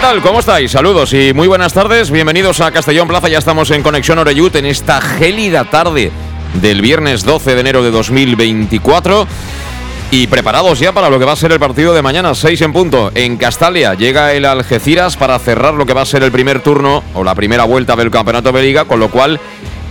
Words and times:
Tal? 0.00 0.22
¿Cómo 0.22 0.40
estáis? 0.40 0.70
Saludos 0.70 1.12
y 1.12 1.34
muy 1.34 1.48
buenas 1.48 1.74
tardes. 1.74 2.10
Bienvenidos 2.10 2.60
a 2.60 2.70
Castellón 2.70 3.08
Plaza. 3.08 3.28
Ya 3.28 3.38
estamos 3.38 3.70
en 3.70 3.82
Conexión 3.82 4.18
Oreyut 4.18 4.54
en 4.56 4.64
esta 4.64 5.00
gélida 5.00 5.64
tarde 5.64 6.10
del 6.54 6.80
viernes 6.80 7.24
12 7.24 7.54
de 7.54 7.60
enero 7.60 7.82
de 7.82 7.90
2024. 7.90 9.26
Y 10.10 10.28
preparados 10.28 10.78
ya 10.78 10.92
para 10.92 11.10
lo 11.10 11.18
que 11.18 11.24
va 11.24 11.32
a 11.32 11.36
ser 11.36 11.52
el 11.52 11.58
partido 11.58 11.92
de 11.92 12.00
mañana, 12.00 12.34
6 12.34 12.62
en 12.62 12.72
punto. 12.72 13.12
En 13.14 13.36
Castalia 13.36 13.94
llega 13.94 14.32
el 14.32 14.46
Algeciras 14.46 15.16
para 15.16 15.38
cerrar 15.38 15.74
lo 15.74 15.84
que 15.84 15.94
va 15.94 16.02
a 16.02 16.06
ser 16.06 16.22
el 16.22 16.32
primer 16.32 16.60
turno 16.60 17.02
o 17.12 17.22
la 17.22 17.34
primera 17.34 17.64
vuelta 17.64 17.94
del 17.94 18.10
Campeonato 18.10 18.50
de 18.52 18.62
Liga, 18.62 18.86
con 18.86 18.98
lo 18.98 19.10
cual 19.10 19.40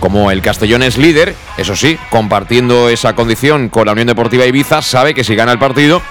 como 0.00 0.32
el 0.32 0.42
Castellón 0.42 0.82
es 0.82 0.98
líder, 0.98 1.36
eso 1.58 1.76
sí, 1.76 1.96
compartiendo 2.10 2.88
esa 2.88 3.14
condición 3.14 3.68
con 3.68 3.86
la 3.86 3.92
Unión 3.92 4.08
Deportiva 4.08 4.44
Ibiza, 4.46 4.82
sabe 4.82 5.14
que 5.14 5.22
si 5.22 5.36
gana 5.36 5.52
el 5.52 5.60
partido 5.60 6.02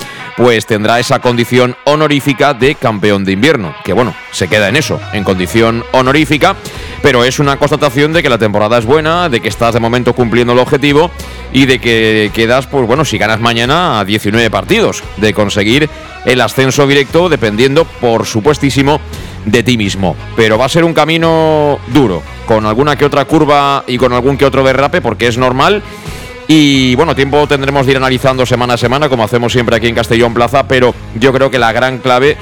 pues 0.41 0.65
tendrá 0.65 0.99
esa 0.99 1.19
condición 1.19 1.75
honorífica 1.83 2.55
de 2.55 2.73
campeón 2.73 3.23
de 3.23 3.33
invierno. 3.33 3.75
Que 3.83 3.93
bueno, 3.93 4.15
se 4.31 4.47
queda 4.47 4.69
en 4.69 4.75
eso, 4.75 4.99
en 5.13 5.23
condición 5.23 5.83
honorífica, 5.91 6.55
pero 7.03 7.23
es 7.23 7.37
una 7.37 7.57
constatación 7.57 8.11
de 8.11 8.23
que 8.23 8.29
la 8.29 8.39
temporada 8.39 8.79
es 8.79 8.85
buena, 8.85 9.29
de 9.29 9.39
que 9.39 9.49
estás 9.49 9.75
de 9.75 9.79
momento 9.79 10.13
cumpliendo 10.13 10.53
el 10.53 10.59
objetivo 10.59 11.11
y 11.53 11.67
de 11.67 11.77
que 11.77 12.31
quedas, 12.33 12.65
pues 12.65 12.87
bueno, 12.87 13.05
si 13.05 13.19
ganas 13.19 13.39
mañana 13.39 13.99
a 13.99 14.03
19 14.05 14.49
partidos, 14.49 15.03
de 15.17 15.31
conseguir 15.31 15.87
el 16.25 16.41
ascenso 16.41 16.87
directo, 16.87 17.29
dependiendo, 17.29 17.85
por 17.85 18.25
supuestísimo, 18.25 18.99
de 19.45 19.61
ti 19.61 19.77
mismo. 19.77 20.15
Pero 20.35 20.57
va 20.57 20.65
a 20.65 20.69
ser 20.69 20.85
un 20.85 20.95
camino 20.95 21.77
duro, 21.93 22.23
con 22.47 22.65
alguna 22.65 22.95
que 22.95 23.05
otra 23.05 23.25
curva 23.25 23.83
y 23.85 23.99
con 23.99 24.11
algún 24.11 24.37
que 24.37 24.45
otro 24.45 24.63
derrape, 24.63 25.01
porque 25.01 25.27
es 25.27 25.37
normal 25.37 25.83
y 26.53 26.95
bueno, 26.95 27.15
tiempo 27.15 27.47
tendremos 27.47 27.85
de 27.85 27.93
ir 27.93 27.97
analizando 27.97 28.45
semana 28.45 28.73
a 28.73 28.77
semana, 28.77 29.07
como 29.07 29.23
hacemos 29.23 29.53
siempre 29.53 29.77
aquí 29.77 29.87
en 29.87 29.95
Castellón 29.95 30.33
Plaza, 30.33 30.67
pero 30.67 30.93
yo 31.17 31.31
creo 31.31 31.49
que 31.49 31.57
la 31.57 31.71
gran 31.71 31.99
clave 31.99 32.35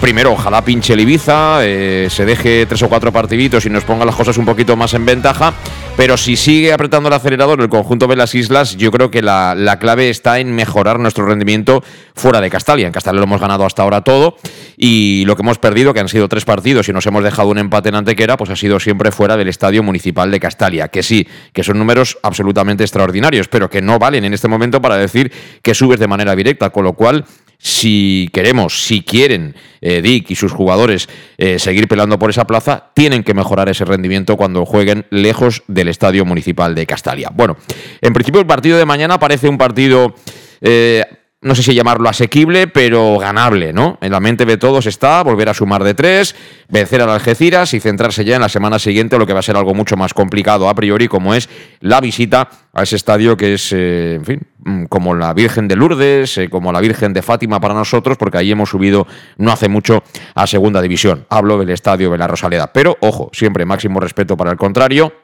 primero, 0.00 0.32
ojalá 0.32 0.64
pinche 0.64 0.92
el 0.92 1.00
Ibiza, 1.00 1.64
eh, 1.64 2.08
se 2.10 2.24
deje 2.24 2.66
tres 2.66 2.82
o 2.82 2.88
cuatro 2.88 3.12
partiditos 3.12 3.64
y 3.66 3.70
nos 3.70 3.84
ponga 3.84 4.04
las 4.04 4.14
cosas 4.14 4.36
un 4.38 4.44
poquito 4.44 4.76
más 4.76 4.94
en 4.94 5.06
ventaja. 5.06 5.54
Pero 5.96 6.16
si 6.16 6.36
sigue 6.36 6.72
apretando 6.72 7.08
el 7.08 7.14
acelerador 7.14 7.60
el 7.60 7.68
conjunto 7.68 8.06
de 8.08 8.16
las 8.16 8.34
islas, 8.34 8.76
yo 8.76 8.90
creo 8.90 9.10
que 9.10 9.22
la, 9.22 9.78
clave 9.80 10.10
está 10.10 10.40
en 10.40 10.52
mejorar 10.52 10.98
nuestro 10.98 11.24
rendimiento 11.24 11.84
fuera 12.14 12.40
de 12.40 12.50
Castalia. 12.50 12.86
En 12.86 12.92
Castalia 12.92 13.20
lo 13.20 13.26
hemos 13.26 13.40
ganado 13.40 13.64
hasta 13.64 13.82
ahora 13.82 14.00
todo 14.00 14.36
y 14.76 15.24
lo 15.26 15.36
que 15.36 15.42
hemos 15.42 15.58
perdido, 15.58 15.94
que 15.94 16.00
han 16.00 16.08
sido 16.08 16.28
tres 16.28 16.44
partidos 16.44 16.88
y 16.88 16.92
nos 16.92 17.06
hemos 17.06 17.22
dejado 17.22 17.48
un 17.48 17.58
empate 17.58 17.90
en 17.90 17.94
Antequera, 17.94 18.36
pues 18.36 18.50
ha 18.50 18.56
sido 18.56 18.80
siempre 18.80 19.12
fuera 19.12 19.36
del 19.36 19.48
Estadio 19.48 19.82
Municipal 19.84 20.30
de 20.30 20.40
Castalia. 20.40 20.88
Que 20.88 21.04
sí, 21.04 21.28
que 21.52 21.62
son 21.62 21.78
números 21.78 22.18
absolutamente 22.22 22.82
extraordinarios, 22.82 23.46
pero 23.46 23.70
que 23.70 23.80
no 23.80 23.98
valen 24.00 24.24
en 24.24 24.34
este 24.34 24.48
momento 24.48 24.82
para 24.82 24.96
decir 24.96 25.32
que 25.62 25.74
subes 25.74 26.00
de 26.00 26.08
manera 26.08 26.34
directa, 26.34 26.70
con 26.70 26.82
lo 26.82 26.94
cual 26.94 27.24
si 27.58 28.28
queremos, 28.32 28.84
si 28.84 29.02
quieren 29.02 29.54
eh, 29.80 30.02
Dick 30.02 30.30
y 30.30 30.34
sus 30.34 30.52
jugadores 30.52 31.08
eh, 31.38 31.58
seguir 31.58 31.88
pelando 31.88 32.18
por 32.18 32.30
esa 32.30 32.46
plaza, 32.46 32.90
tienen 32.94 33.22
que 33.22 33.34
mejorar 33.34 33.68
ese 33.68 33.84
rendimiento 33.84 34.36
cuando 34.36 34.64
jueguen 34.64 35.06
lejos 35.10 35.62
del 35.66 35.88
Estadio 35.88 36.24
Municipal 36.24 36.74
de 36.74 36.86
Castalia. 36.86 37.30
Bueno, 37.34 37.56
en 38.00 38.12
principio 38.12 38.40
el 38.40 38.46
partido 38.46 38.78
de 38.78 38.84
mañana 38.84 39.18
parece 39.18 39.48
un 39.48 39.58
partido... 39.58 40.14
Eh, 40.60 41.04
no 41.44 41.54
sé 41.54 41.62
si 41.62 41.74
llamarlo 41.74 42.08
asequible, 42.08 42.68
pero 42.68 43.18
ganable, 43.18 43.74
¿no? 43.74 43.98
En 44.00 44.12
la 44.12 44.18
mente 44.18 44.46
de 44.46 44.56
todos 44.56 44.86
está 44.86 45.22
volver 45.22 45.50
a 45.50 45.54
sumar 45.54 45.84
de 45.84 45.92
tres, 45.92 46.34
vencer 46.70 47.02
a 47.02 47.12
Algeciras 47.12 47.74
y 47.74 47.80
centrarse 47.80 48.24
ya 48.24 48.36
en 48.36 48.40
la 48.40 48.48
semana 48.48 48.78
siguiente, 48.78 49.18
lo 49.18 49.26
que 49.26 49.34
va 49.34 49.40
a 49.40 49.42
ser 49.42 49.54
algo 49.54 49.74
mucho 49.74 49.94
más 49.94 50.14
complicado 50.14 50.70
a 50.70 50.74
priori, 50.74 51.06
como 51.06 51.34
es 51.34 51.50
la 51.80 52.00
visita 52.00 52.48
a 52.72 52.82
ese 52.82 52.96
estadio 52.96 53.36
que 53.36 53.54
es, 53.54 53.72
eh, 53.74 54.14
en 54.14 54.24
fin, 54.24 54.40
mm, 54.64 54.84
como 54.86 55.14
la 55.14 55.34
Virgen 55.34 55.68
de 55.68 55.76
Lourdes, 55.76 56.38
eh, 56.38 56.48
como 56.48 56.72
la 56.72 56.80
Virgen 56.80 57.12
de 57.12 57.20
Fátima 57.20 57.60
para 57.60 57.74
nosotros, 57.74 58.16
porque 58.16 58.38
ahí 58.38 58.50
hemos 58.50 58.70
subido 58.70 59.06
no 59.36 59.52
hace 59.52 59.68
mucho 59.68 60.02
a 60.34 60.46
Segunda 60.46 60.80
División. 60.80 61.26
Hablo 61.28 61.58
del 61.58 61.68
estadio 61.68 62.10
de 62.10 62.16
la 62.16 62.26
Rosaleda. 62.26 62.72
Pero, 62.72 62.96
ojo, 63.00 63.28
siempre 63.34 63.66
máximo 63.66 64.00
respeto 64.00 64.34
para 64.34 64.50
el 64.50 64.56
contrario 64.56 65.23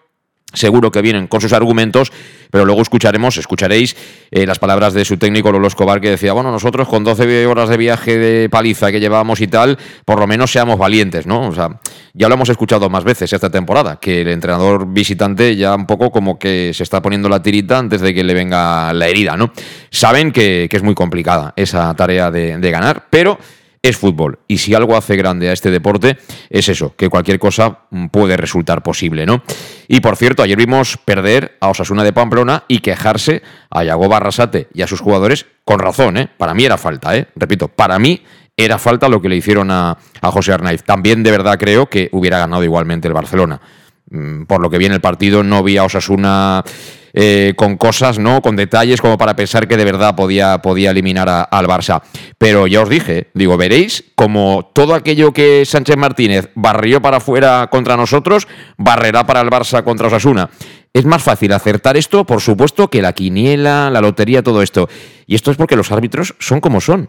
Seguro 0.52 0.90
que 0.90 1.00
vienen 1.00 1.28
con 1.28 1.40
sus 1.40 1.52
argumentos, 1.52 2.12
pero 2.50 2.64
luego 2.64 2.82
escucharemos, 2.82 3.36
escucharéis 3.36 3.96
eh, 4.32 4.46
las 4.46 4.58
palabras 4.58 4.94
de 4.94 5.04
su 5.04 5.16
técnico 5.16 5.52
Lolo 5.52 5.68
Escobar 5.68 6.00
que 6.00 6.10
decía, 6.10 6.32
bueno, 6.32 6.50
nosotros 6.50 6.88
con 6.88 7.04
12 7.04 7.46
horas 7.46 7.68
de 7.68 7.76
viaje 7.76 8.18
de 8.18 8.48
paliza 8.48 8.90
que 8.90 8.98
llevábamos 8.98 9.40
y 9.40 9.46
tal, 9.46 9.78
por 10.04 10.18
lo 10.18 10.26
menos 10.26 10.50
seamos 10.50 10.76
valientes, 10.76 11.26
¿no? 11.26 11.48
O 11.48 11.54
sea, 11.54 11.80
ya 12.14 12.28
lo 12.28 12.34
hemos 12.34 12.48
escuchado 12.48 12.90
más 12.90 13.04
veces 13.04 13.32
esta 13.32 13.50
temporada, 13.50 14.00
que 14.00 14.22
el 14.22 14.28
entrenador 14.28 14.86
visitante 14.88 15.54
ya 15.54 15.74
un 15.74 15.86
poco 15.86 16.10
como 16.10 16.38
que 16.38 16.72
se 16.74 16.82
está 16.82 17.00
poniendo 17.00 17.28
la 17.28 17.42
tirita 17.42 17.78
antes 17.78 18.00
de 18.00 18.12
que 18.12 18.24
le 18.24 18.34
venga 18.34 18.92
la 18.92 19.06
herida, 19.06 19.36
¿no? 19.36 19.52
Saben 19.90 20.32
que, 20.32 20.68
es 20.70 20.82
muy 20.82 20.94
complicada 20.94 21.52
esa 21.56 21.94
tarea 21.94 22.30
de 22.30 22.70
ganar, 22.70 23.06
pero 23.10 23.38
es 23.82 23.96
fútbol. 23.96 24.40
Y 24.46 24.58
si 24.58 24.74
algo 24.74 24.96
hace 24.96 25.16
grande 25.16 25.48
a 25.48 25.52
este 25.52 25.70
deporte, 25.70 26.18
es 26.50 26.68
eso, 26.68 26.94
que 26.96 27.08
cualquier 27.08 27.38
cosa 27.38 27.80
mm, 27.90 28.06
puede 28.06 28.36
resultar 28.36 28.82
posible, 28.82 29.26
¿no? 29.26 29.42
Y 29.88 30.00
por 30.00 30.16
cierto, 30.16 30.42
ayer 30.42 30.56
vimos 30.56 30.98
perder 30.98 31.56
a 31.60 31.68
Osasuna 31.68 32.04
de 32.04 32.12
Pamplona 32.12 32.64
y 32.68 32.80
quejarse 32.80 33.42
a 33.70 33.84
Yago 33.84 34.08
Barrasate 34.08 34.68
y 34.74 34.82
a 34.82 34.86
sus 34.86 35.00
jugadores 35.00 35.46
con 35.64 35.78
razón, 35.78 36.16
¿eh? 36.16 36.28
Para 36.36 36.54
mí 36.54 36.64
era 36.64 36.76
falta, 36.76 37.16
¿eh? 37.16 37.28
Repito, 37.36 37.68
para 37.68 37.98
mí 37.98 38.22
era 38.56 38.78
falta 38.78 39.08
lo 39.08 39.22
que 39.22 39.28
le 39.28 39.36
hicieron 39.36 39.70
a, 39.70 39.96
a 40.20 40.30
José 40.30 40.52
Arnaiz. 40.52 40.82
También 40.84 41.22
de 41.22 41.30
verdad 41.30 41.58
creo 41.58 41.88
que 41.88 42.10
hubiera 42.12 42.38
ganado 42.38 42.62
igualmente 42.64 43.08
el 43.08 43.14
Barcelona. 43.14 43.60
Mm, 44.10 44.44
por 44.44 44.60
lo 44.60 44.68
que 44.68 44.78
viene 44.78 44.96
el 44.96 45.00
partido, 45.00 45.42
no 45.42 45.62
vi 45.62 45.78
a 45.78 45.84
Osasuna 45.84 46.62
eh, 47.12 47.54
con 47.56 47.76
cosas, 47.76 48.18
¿no? 48.18 48.40
Con 48.42 48.56
detalles 48.56 49.00
como 49.00 49.18
para 49.18 49.36
pensar 49.36 49.66
que 49.68 49.76
de 49.76 49.84
verdad 49.84 50.14
podía, 50.14 50.58
podía 50.58 50.90
eliminar 50.90 51.48
al 51.50 51.66
Barça. 51.66 52.02
Pero 52.38 52.66
ya 52.66 52.82
os 52.82 52.88
dije, 52.88 53.28
digo, 53.34 53.56
veréis 53.56 54.04
como 54.14 54.70
todo 54.72 54.94
aquello 54.94 55.32
que 55.32 55.64
Sánchez 55.64 55.96
Martínez 55.96 56.50
barrió 56.54 57.00
para 57.02 57.18
afuera 57.18 57.68
contra 57.70 57.96
nosotros, 57.96 58.48
barrerá 58.76 59.26
para 59.26 59.40
el 59.40 59.50
Barça 59.50 59.82
contra 59.84 60.08
Osasuna. 60.08 60.50
Es 60.92 61.04
más 61.04 61.22
fácil 61.22 61.52
acertar 61.52 61.96
esto, 61.96 62.24
por 62.24 62.40
supuesto, 62.40 62.88
que 62.88 63.00
la 63.00 63.12
quiniela, 63.12 63.90
la 63.90 64.00
lotería, 64.00 64.42
todo 64.42 64.60
esto. 64.60 64.88
Y 65.26 65.36
esto 65.36 65.52
es 65.52 65.56
porque 65.56 65.76
los 65.76 65.92
árbitros 65.92 66.34
son 66.40 66.60
como 66.60 66.80
son. 66.80 67.08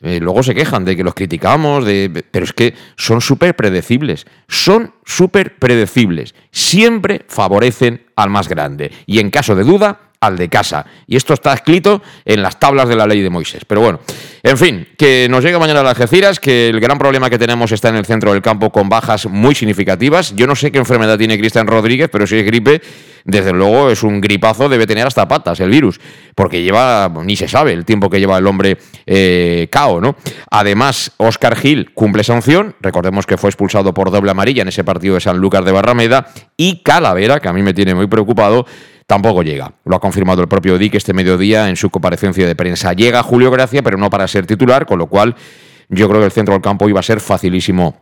Eh, 0.00 0.20
luego 0.20 0.42
se 0.42 0.54
quejan 0.54 0.84
de 0.84 0.96
que 0.96 1.02
los 1.02 1.14
criticamos, 1.14 1.84
de, 1.84 2.24
pero 2.30 2.44
es 2.44 2.52
que 2.52 2.74
son 2.96 3.20
súper 3.20 3.56
predecibles. 3.56 4.26
Son 4.46 4.94
súper 5.04 5.58
predecibles. 5.58 6.34
Siempre 6.52 7.24
favorecen 7.28 8.06
al 8.14 8.30
más 8.30 8.48
grande. 8.48 8.92
Y 9.06 9.18
en 9.18 9.30
caso 9.30 9.54
de 9.54 9.64
duda, 9.64 10.07
al 10.20 10.36
de 10.36 10.48
casa. 10.48 10.84
Y 11.06 11.16
esto 11.16 11.34
está 11.34 11.52
escrito 11.52 12.02
en 12.24 12.42
las 12.42 12.58
tablas 12.58 12.88
de 12.88 12.96
la 12.96 13.06
ley 13.06 13.20
de 13.20 13.30
Moisés. 13.30 13.64
Pero 13.66 13.80
bueno, 13.80 14.00
en 14.42 14.58
fin, 14.58 14.88
que 14.96 15.26
nos 15.30 15.44
llega 15.44 15.58
mañana 15.58 15.80
a 15.80 15.82
las 15.82 15.98
Algeciras, 15.98 16.40
que 16.40 16.68
el 16.68 16.80
gran 16.80 16.98
problema 16.98 17.30
que 17.30 17.38
tenemos 17.38 17.72
está 17.72 17.88
en 17.88 17.96
el 17.96 18.06
centro 18.06 18.32
del 18.32 18.42
campo 18.42 18.70
con 18.70 18.88
bajas 18.88 19.26
muy 19.26 19.54
significativas. 19.54 20.34
Yo 20.34 20.46
no 20.46 20.56
sé 20.56 20.70
qué 20.70 20.78
enfermedad 20.78 21.18
tiene 21.18 21.38
Cristian 21.38 21.66
Rodríguez, 21.66 22.08
pero 22.10 22.26
si 22.26 22.36
es 22.36 22.44
gripe, 22.44 22.80
desde 23.24 23.52
luego 23.52 23.90
es 23.90 24.02
un 24.02 24.20
gripazo, 24.20 24.68
debe 24.68 24.86
tener 24.86 25.06
hasta 25.06 25.28
patas 25.28 25.60
el 25.60 25.70
virus, 25.70 26.00
porque 26.34 26.62
lleva, 26.62 27.12
ni 27.24 27.36
se 27.36 27.48
sabe 27.48 27.72
el 27.72 27.84
tiempo 27.84 28.08
que 28.08 28.18
lleva 28.20 28.38
el 28.38 28.46
hombre 28.46 28.78
eh, 29.06 29.68
cao, 29.70 30.00
¿no? 30.00 30.16
Además, 30.50 31.12
Oscar 31.18 31.56
Gil 31.56 31.92
cumple 31.92 32.24
sanción, 32.24 32.74
recordemos 32.80 33.26
que 33.26 33.36
fue 33.36 33.50
expulsado 33.50 33.92
por 33.92 34.10
doble 34.10 34.30
amarilla 34.30 34.62
en 34.62 34.68
ese 34.68 34.84
partido 34.84 35.14
de 35.14 35.20
San 35.20 35.38
Lucas 35.38 35.64
de 35.64 35.72
Barrameda, 35.72 36.28
y 36.56 36.82
Calavera, 36.82 37.40
que 37.40 37.48
a 37.48 37.52
mí 37.52 37.62
me 37.62 37.74
tiene 37.74 37.94
muy 37.94 38.06
preocupado, 38.06 38.66
tampoco 39.08 39.42
llega. 39.42 39.72
Lo 39.86 39.96
ha 39.96 40.00
confirmado 40.00 40.42
el 40.42 40.48
propio 40.48 40.76
Dick 40.76 40.94
este 40.94 41.14
mediodía 41.14 41.70
en 41.70 41.76
su 41.76 41.88
comparecencia 41.88 42.46
de 42.46 42.54
prensa. 42.54 42.92
Llega 42.92 43.22
Julio 43.22 43.50
Gracia, 43.50 43.82
pero 43.82 43.96
no 43.96 44.10
para 44.10 44.28
ser 44.28 44.46
titular, 44.46 44.84
con 44.84 44.98
lo 44.98 45.06
cual 45.06 45.34
yo 45.88 46.08
creo 46.08 46.20
que 46.20 46.26
el 46.26 46.32
centro 46.32 46.52
del 46.52 46.62
campo 46.62 46.88
iba 46.90 47.00
a 47.00 47.02
ser 47.02 47.18
facilísimo 47.18 47.96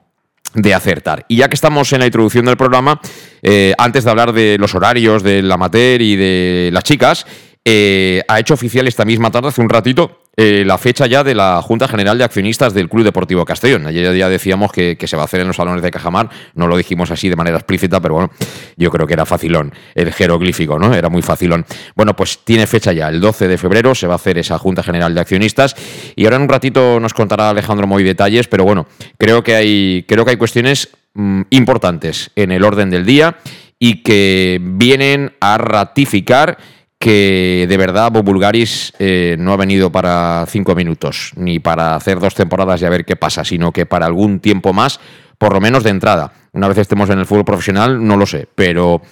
de 0.53 0.75
acertar. 0.75 1.25
Y 1.29 1.37
ya 1.37 1.49
que 1.49 1.55
estamos 1.55 1.93
en 1.93 2.01
la 2.01 2.07
introducción 2.07 2.45
del 2.45 2.57
programa, 2.57 3.01
eh, 3.41 3.73
antes 3.79 4.03
de 4.03 4.11
hablar 4.11 4.33
de 4.33 4.57
los 4.59 4.75
horarios 4.75 5.23
del 5.23 5.51
amateur 5.51 6.03
y 6.03 6.17
de 6.17 6.71
las 6.73 6.83
chicas, 6.83 7.25
eh, 7.69 8.23
ha 8.29 8.39
hecho 8.39 8.55
oficial 8.55 8.87
esta 8.87 9.05
misma 9.05 9.33
tarde, 9.33 9.49
hace 9.49 9.61
un 9.61 9.69
ratito, 9.69 10.21
eh, 10.37 10.63
la 10.65 10.79
fecha 10.79 11.09
ya 11.09 11.25
de 11.25 11.35
la 11.35 11.61
Junta 11.63 11.89
General 11.89 12.17
de 12.17 12.23
Accionistas 12.23 12.73
del 12.73 12.89
Club 12.89 13.03
Deportivo 13.03 13.45
Castellón. 13.45 13.89
Ayer 13.89 14.17
ya 14.17 14.29
decíamos 14.29 14.71
que, 14.71 14.97
se 15.05 15.17
va 15.17 15.23
a 15.23 15.25
hacer 15.25 15.41
en 15.41 15.49
los 15.49 15.57
salones 15.57 15.83
de 15.83 15.91
Cajamar, 15.91 16.31
no 16.55 16.69
lo 16.69 16.77
dijimos 16.77 17.11
así 17.11 17.29
de 17.29 17.35
manera 17.35 17.57
explícita, 17.57 18.01
pero 18.01 18.15
bueno, 18.15 18.31
yo 18.77 18.89
creo 18.93 19.09
que 19.09 19.15
era 19.15 19.27
facilón, 19.27 19.75
el 19.97 20.13
jeroglífico, 20.13 20.79
¿no? 20.79 20.95
Era 20.95 21.09
muy 21.09 21.23
facilón. 21.23 21.67
Bueno, 21.97 22.15
pues 22.15 22.39
tiene 22.45 22.69
fecha 22.69 22.93
ya, 22.93 23.09
el 23.09 23.21
12 23.21 23.49
de 23.49 23.59
febrero 23.59 23.97
se 23.97 24.07
va 24.07 24.13
a 24.13 24.17
hacer 24.17 24.39
esa 24.39 24.61
Junta 24.61 24.85
General 24.85 25.13
de 25.13 25.23
Accionistas 25.23 25.75
y 26.15 26.23
ahora 26.25 26.37
en 26.37 26.43
un 26.43 26.49
ratito 26.49 27.01
nos 27.01 27.15
contará 27.15 27.51
Alejandro 27.51 27.89
muy 27.89 28.05
detalles, 28.05 28.47
pero 28.47 28.63
bueno, 28.63 28.87
creo 29.19 29.43
que 29.43 29.57
hay, 29.57 30.05
creo 30.07 30.25
que 30.25 30.31
hay 30.31 30.37
cuestiones 30.37 30.91
mm, 31.15 31.43
importantes 31.51 32.31
en 32.37 32.53
el 32.53 32.63
orden 32.63 32.91
del 32.91 33.05
día 33.05 33.39
y 33.81 34.03
que 34.03 34.61
vienen 34.63 35.35
a 35.41 35.59
ratificar 35.59 36.59
que 36.99 37.67
de 37.69 37.77
verdad 37.77 38.11
Bob 38.11 38.25
Bulgaris 38.25 38.93
eh, 38.99 39.37
no 39.39 39.53
ha 39.53 39.57
venido 39.57 39.93
para 39.93 40.45
cinco 40.49 40.75
minutos, 40.75 41.33
ni 41.37 41.59
para 41.59 41.95
hacer 41.95 42.19
dos 42.21 42.35
temporadas 42.35 42.81
y 42.81 42.85
a 42.85 42.91
ver 42.91 43.05
qué 43.05 43.17
pasa, 43.17 43.45
sino 43.45 43.73
que 43.73 43.87
para 43.87 44.07
algún 44.07 44.41
tiempo 44.41 44.73
más, 44.73 44.99
por 45.39 45.53
lo 45.53 45.61
menos 45.61 45.85
de 45.85 45.91
entrada. 45.91 46.33
Una 46.53 46.69
vez 46.69 46.79
estemos 46.79 47.11
en 47.11 47.19
el 47.19 47.27
fútbol 47.27 47.45
profesional, 47.45 48.05
no 48.05 48.17
lo 48.17 48.25
sé, 48.25 48.49
pero 48.55 49.03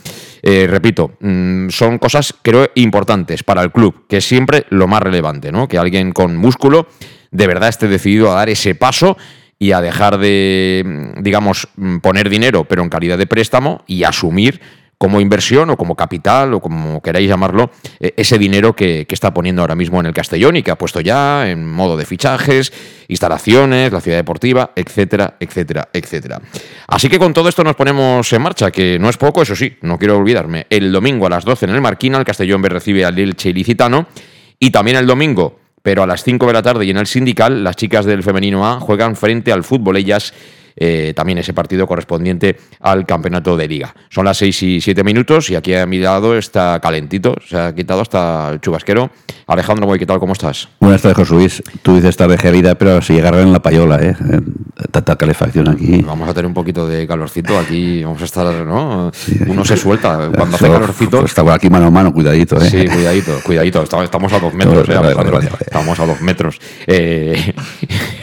eh, 0.42 0.66
repito, 0.68 1.12
mm, 1.20 1.68
son 1.68 1.98
cosas 1.98 2.34
creo 2.40 2.68
importantes 2.74 3.42
para 3.42 3.62
el 3.62 3.70
club, 3.70 4.06
que 4.08 4.18
es 4.18 4.24
siempre 4.24 4.64
lo 4.70 4.88
más 4.88 5.02
relevante, 5.02 5.52
¿no? 5.52 5.68
Que 5.68 5.76
alguien 5.76 6.12
con 6.12 6.36
músculo 6.36 6.86
de 7.30 7.46
verdad 7.46 7.68
esté 7.68 7.88
decidido 7.88 8.32
a 8.32 8.36
dar 8.36 8.48
ese 8.48 8.74
paso 8.74 9.18
y 9.58 9.72
a 9.72 9.80
dejar 9.80 10.18
de, 10.18 11.12
digamos, 11.20 11.68
mm, 11.76 11.98
poner 11.98 12.30
dinero, 12.30 12.64
pero 12.64 12.82
en 12.82 12.88
calidad 12.88 13.18
de 13.18 13.26
préstamo 13.26 13.82
y 13.86 14.04
asumir 14.04 14.60
como 14.98 15.20
inversión 15.20 15.70
o 15.70 15.76
como 15.76 15.94
capital 15.94 16.54
o 16.54 16.60
como 16.60 17.02
queráis 17.02 17.28
llamarlo, 17.28 17.70
eh, 18.00 18.14
ese 18.16 18.38
dinero 18.38 18.74
que, 18.74 19.06
está 19.14 19.32
poniendo 19.32 19.62
ahora 19.62 19.76
mismo 19.76 20.00
en 20.00 20.06
el 20.06 20.12
Castellón 20.12 20.56
y 20.56 20.64
que 20.64 20.72
ha 20.72 20.76
puesto 20.76 21.00
ya 21.00 21.48
en 21.48 21.70
modo 21.70 21.96
de 21.96 22.04
fichajes, 22.04 22.72
instalaciones, 23.06 23.92
la 23.92 24.00
ciudad 24.00 24.18
deportiva, 24.18 24.72
etcétera, 24.74 25.36
etcétera, 25.38 25.88
etcétera. 25.92 26.40
Así 26.88 27.08
que 27.08 27.20
con 27.20 27.32
todo 27.32 27.48
esto 27.48 27.62
nos 27.62 27.76
ponemos 27.76 28.32
en 28.32 28.42
marcha, 28.42 28.72
que 28.72 28.98
no 28.98 29.08
es 29.08 29.16
poco, 29.16 29.42
eso 29.42 29.54
sí, 29.54 29.76
no 29.82 29.98
quiero 29.98 30.16
olvidarme. 30.18 30.66
El 30.68 30.90
domingo 30.90 31.26
a 31.26 31.30
las 31.30 31.44
12 31.44 31.66
en 31.66 31.74
el 31.76 31.80
Marquina, 31.80 32.18
el 32.18 32.24
Castellón 32.24 32.60
B 32.60 32.68
recibe 32.68 33.04
al 33.04 33.16
Elche 33.16 33.50
Ilicitano 33.50 34.06
y 34.58 34.70
también 34.70 34.96
el 34.96 35.06
domingo 35.06 35.60
pero 35.84 36.02
a 36.02 36.06
las 36.06 36.24
5 36.24 36.46
de 36.46 36.52
la 36.54 36.62
tarde 36.62 36.86
y 36.86 36.90
en 36.90 36.96
el 36.96 37.06
sindical, 37.06 37.62
las 37.62 37.76
chicas 37.76 38.06
del 38.06 38.22
femenino 38.22 38.66
A 38.66 38.80
juegan 38.80 39.16
frente 39.16 39.52
al 39.52 39.64
fútbol 39.64 39.98
ellas 39.98 40.32
eh, 40.76 41.12
también 41.14 41.38
ese 41.38 41.52
partido 41.52 41.86
correspondiente 41.86 42.56
al 42.80 43.06
campeonato 43.06 43.56
de 43.56 43.68
liga. 43.68 43.94
Son 44.08 44.24
las 44.24 44.38
6 44.38 44.62
y 44.62 44.80
7 44.80 45.04
minutos 45.04 45.50
y 45.50 45.56
aquí 45.56 45.74
a 45.74 45.86
mi 45.86 45.98
lado 45.98 46.36
está 46.36 46.78
calentito, 46.80 47.36
se 47.46 47.58
ha 47.58 47.74
quitado 47.74 48.00
hasta 48.00 48.50
el 48.50 48.60
chubasquero. 48.60 49.10
Alejandro 49.46 49.92
¿qué 49.92 50.06
tal? 50.06 50.18
¿Cómo 50.18 50.32
estás? 50.32 50.68
Buenas 50.80 51.02
tardes, 51.02 51.18
José 51.18 51.34
Luis. 51.34 51.62
Tú 51.82 51.96
dices 51.96 52.16
tarde 52.16 52.38
gelida, 52.38 52.74
pero 52.76 53.02
si 53.02 53.12
llegar 53.12 53.34
en 53.34 53.52
la 53.52 53.60
payola, 53.60 53.98
¿eh? 54.02 54.16
Tanta 54.90 55.16
calefacción 55.16 55.68
aquí. 55.68 56.02
Vamos 56.02 56.28
a 56.28 56.34
tener 56.34 56.46
un 56.46 56.54
poquito 56.54 56.88
de 56.88 57.06
calorcito 57.06 57.58
aquí, 57.58 58.02
vamos 58.02 58.22
a 58.22 58.24
estar, 58.24 58.54
¿no? 58.64 59.12
Uno 59.46 59.64
se 59.64 59.76
suelta 59.76 60.30
cuando 60.34 60.56
hace 60.56 60.68
calorcito. 60.68 61.20
Pues 61.20 61.30
está 61.30 61.54
aquí 61.54 61.68
mano 61.68 61.86
a 61.86 61.90
mano, 61.90 62.12
cuidadito, 62.12 62.60
¿eh? 62.60 62.70
Sí, 62.70 62.86
cuidadito, 62.86 63.32
cuidadito. 63.44 63.82
Estamos 63.82 64.32
a 64.32 64.38
dos 64.38 64.54
metros, 64.54 64.88
¿eh? 64.88 65.48
Estamos 65.60 66.00
a 66.00 66.06
dos 66.06 66.20
metros. 66.20 66.58
Eh, 66.86 67.54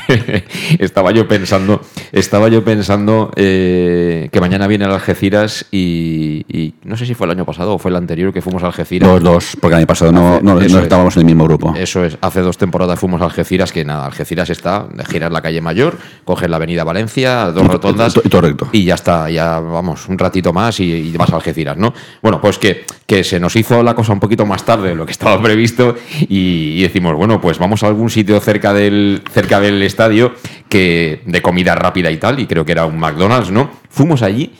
estaba 0.80 1.12
yo 1.12 1.28
pensando, 1.28 1.82
estaba 2.12 2.41
yo 2.48 2.64
pensando 2.64 3.32
eh, 3.36 4.30
que 4.32 4.40
mañana 4.40 4.68
viene 4.68 4.86
el 4.86 4.92
Algeciras 4.92 5.66
y, 5.72 6.74
no 6.84 6.98
sé 6.98 7.06
si 7.06 7.14
fue 7.14 7.26
el 7.28 7.32
año 7.32 7.46
pasado 7.46 7.74
o 7.74 7.78
fue 7.78 7.92
el 7.92 7.98
anterior 7.98 8.34
que 8.34 8.42
fuimos 8.42 8.64
a 8.64 8.68
Algeciras. 8.68 9.10
Dos, 9.10 9.24
dos, 9.24 9.58
porque 9.60 9.76
el 9.76 9.80
año 9.80 9.88
pasado 9.88 10.12
no, 10.12 10.40
no, 10.42 10.60
estábamos 10.60 11.16
en 11.16 11.22
el 11.22 11.26
mismo 11.26 11.46
grupo. 11.46 11.74
Eso 11.76 12.04
es, 12.04 12.18
hace 12.22 12.42
dos 12.42 12.58
temporadas 12.58 13.00
fuimos 13.00 13.22
a 13.22 13.26
Algeciras, 13.26 13.72
que 13.72 13.86
nada, 13.86 14.06
Algeciras 14.06 14.50
está, 14.50 14.88
de 14.92 15.06
girar 15.06 15.32
la 15.32 15.42
calle 15.42 15.62
Mayor, 15.62 15.98
coger 16.26 16.50
la 16.50 16.58
avenida 16.58 16.84
Valencia, 16.84 17.46
dos 17.52 17.68
rotondas 17.68 18.16
y, 18.24 18.78
y 18.78 18.86
ya 18.86 18.96
está, 18.96 19.30
ya 19.30 19.60
vamos, 19.60 20.08
un 20.08 20.18
ratito 20.18 20.54
más 20.54 20.80
y, 20.80 21.12
vas 21.18 21.32
a 21.32 21.36
Algeciras, 21.36 21.78
¿no? 21.78 21.94
Bueno, 22.22 22.42
pues 22.42 22.58
que, 22.58 22.86
que 23.06 23.24
se 23.24 23.40
nos 23.40 23.56
hizo 23.56 23.84
la 23.84 23.94
cosa 23.96 24.14
un 24.14 24.20
poquito 24.20 24.46
más 24.46 24.64
tarde 24.64 24.90
de 24.90 24.96
lo 24.96 25.06
que 25.06 25.12
estaba 25.22 25.42
previsto 25.42 25.96
y, 26.22 26.82
decimos, 26.82 27.16
bueno, 27.16 27.40
pues 27.42 27.60
vamos 27.60 27.84
a 27.84 27.88
algún 27.88 28.10
sitio 28.10 28.40
cerca 28.40 28.74
del, 28.74 29.22
cerca 29.32 29.60
del 29.60 29.82
estadio 29.84 30.34
que 30.70 31.22
de 31.26 31.42
comida 31.42 31.76
rápida 31.76 32.12
y 32.12 32.18
tal, 32.18 32.31
y 32.40 32.48
creo 32.48 32.66
que 32.66 32.72
era 32.72 32.86
un 32.86 33.00
McDonald's, 33.00 33.52
¿no? 33.52 33.70
Fuimos 33.90 34.22
allí 34.22 34.52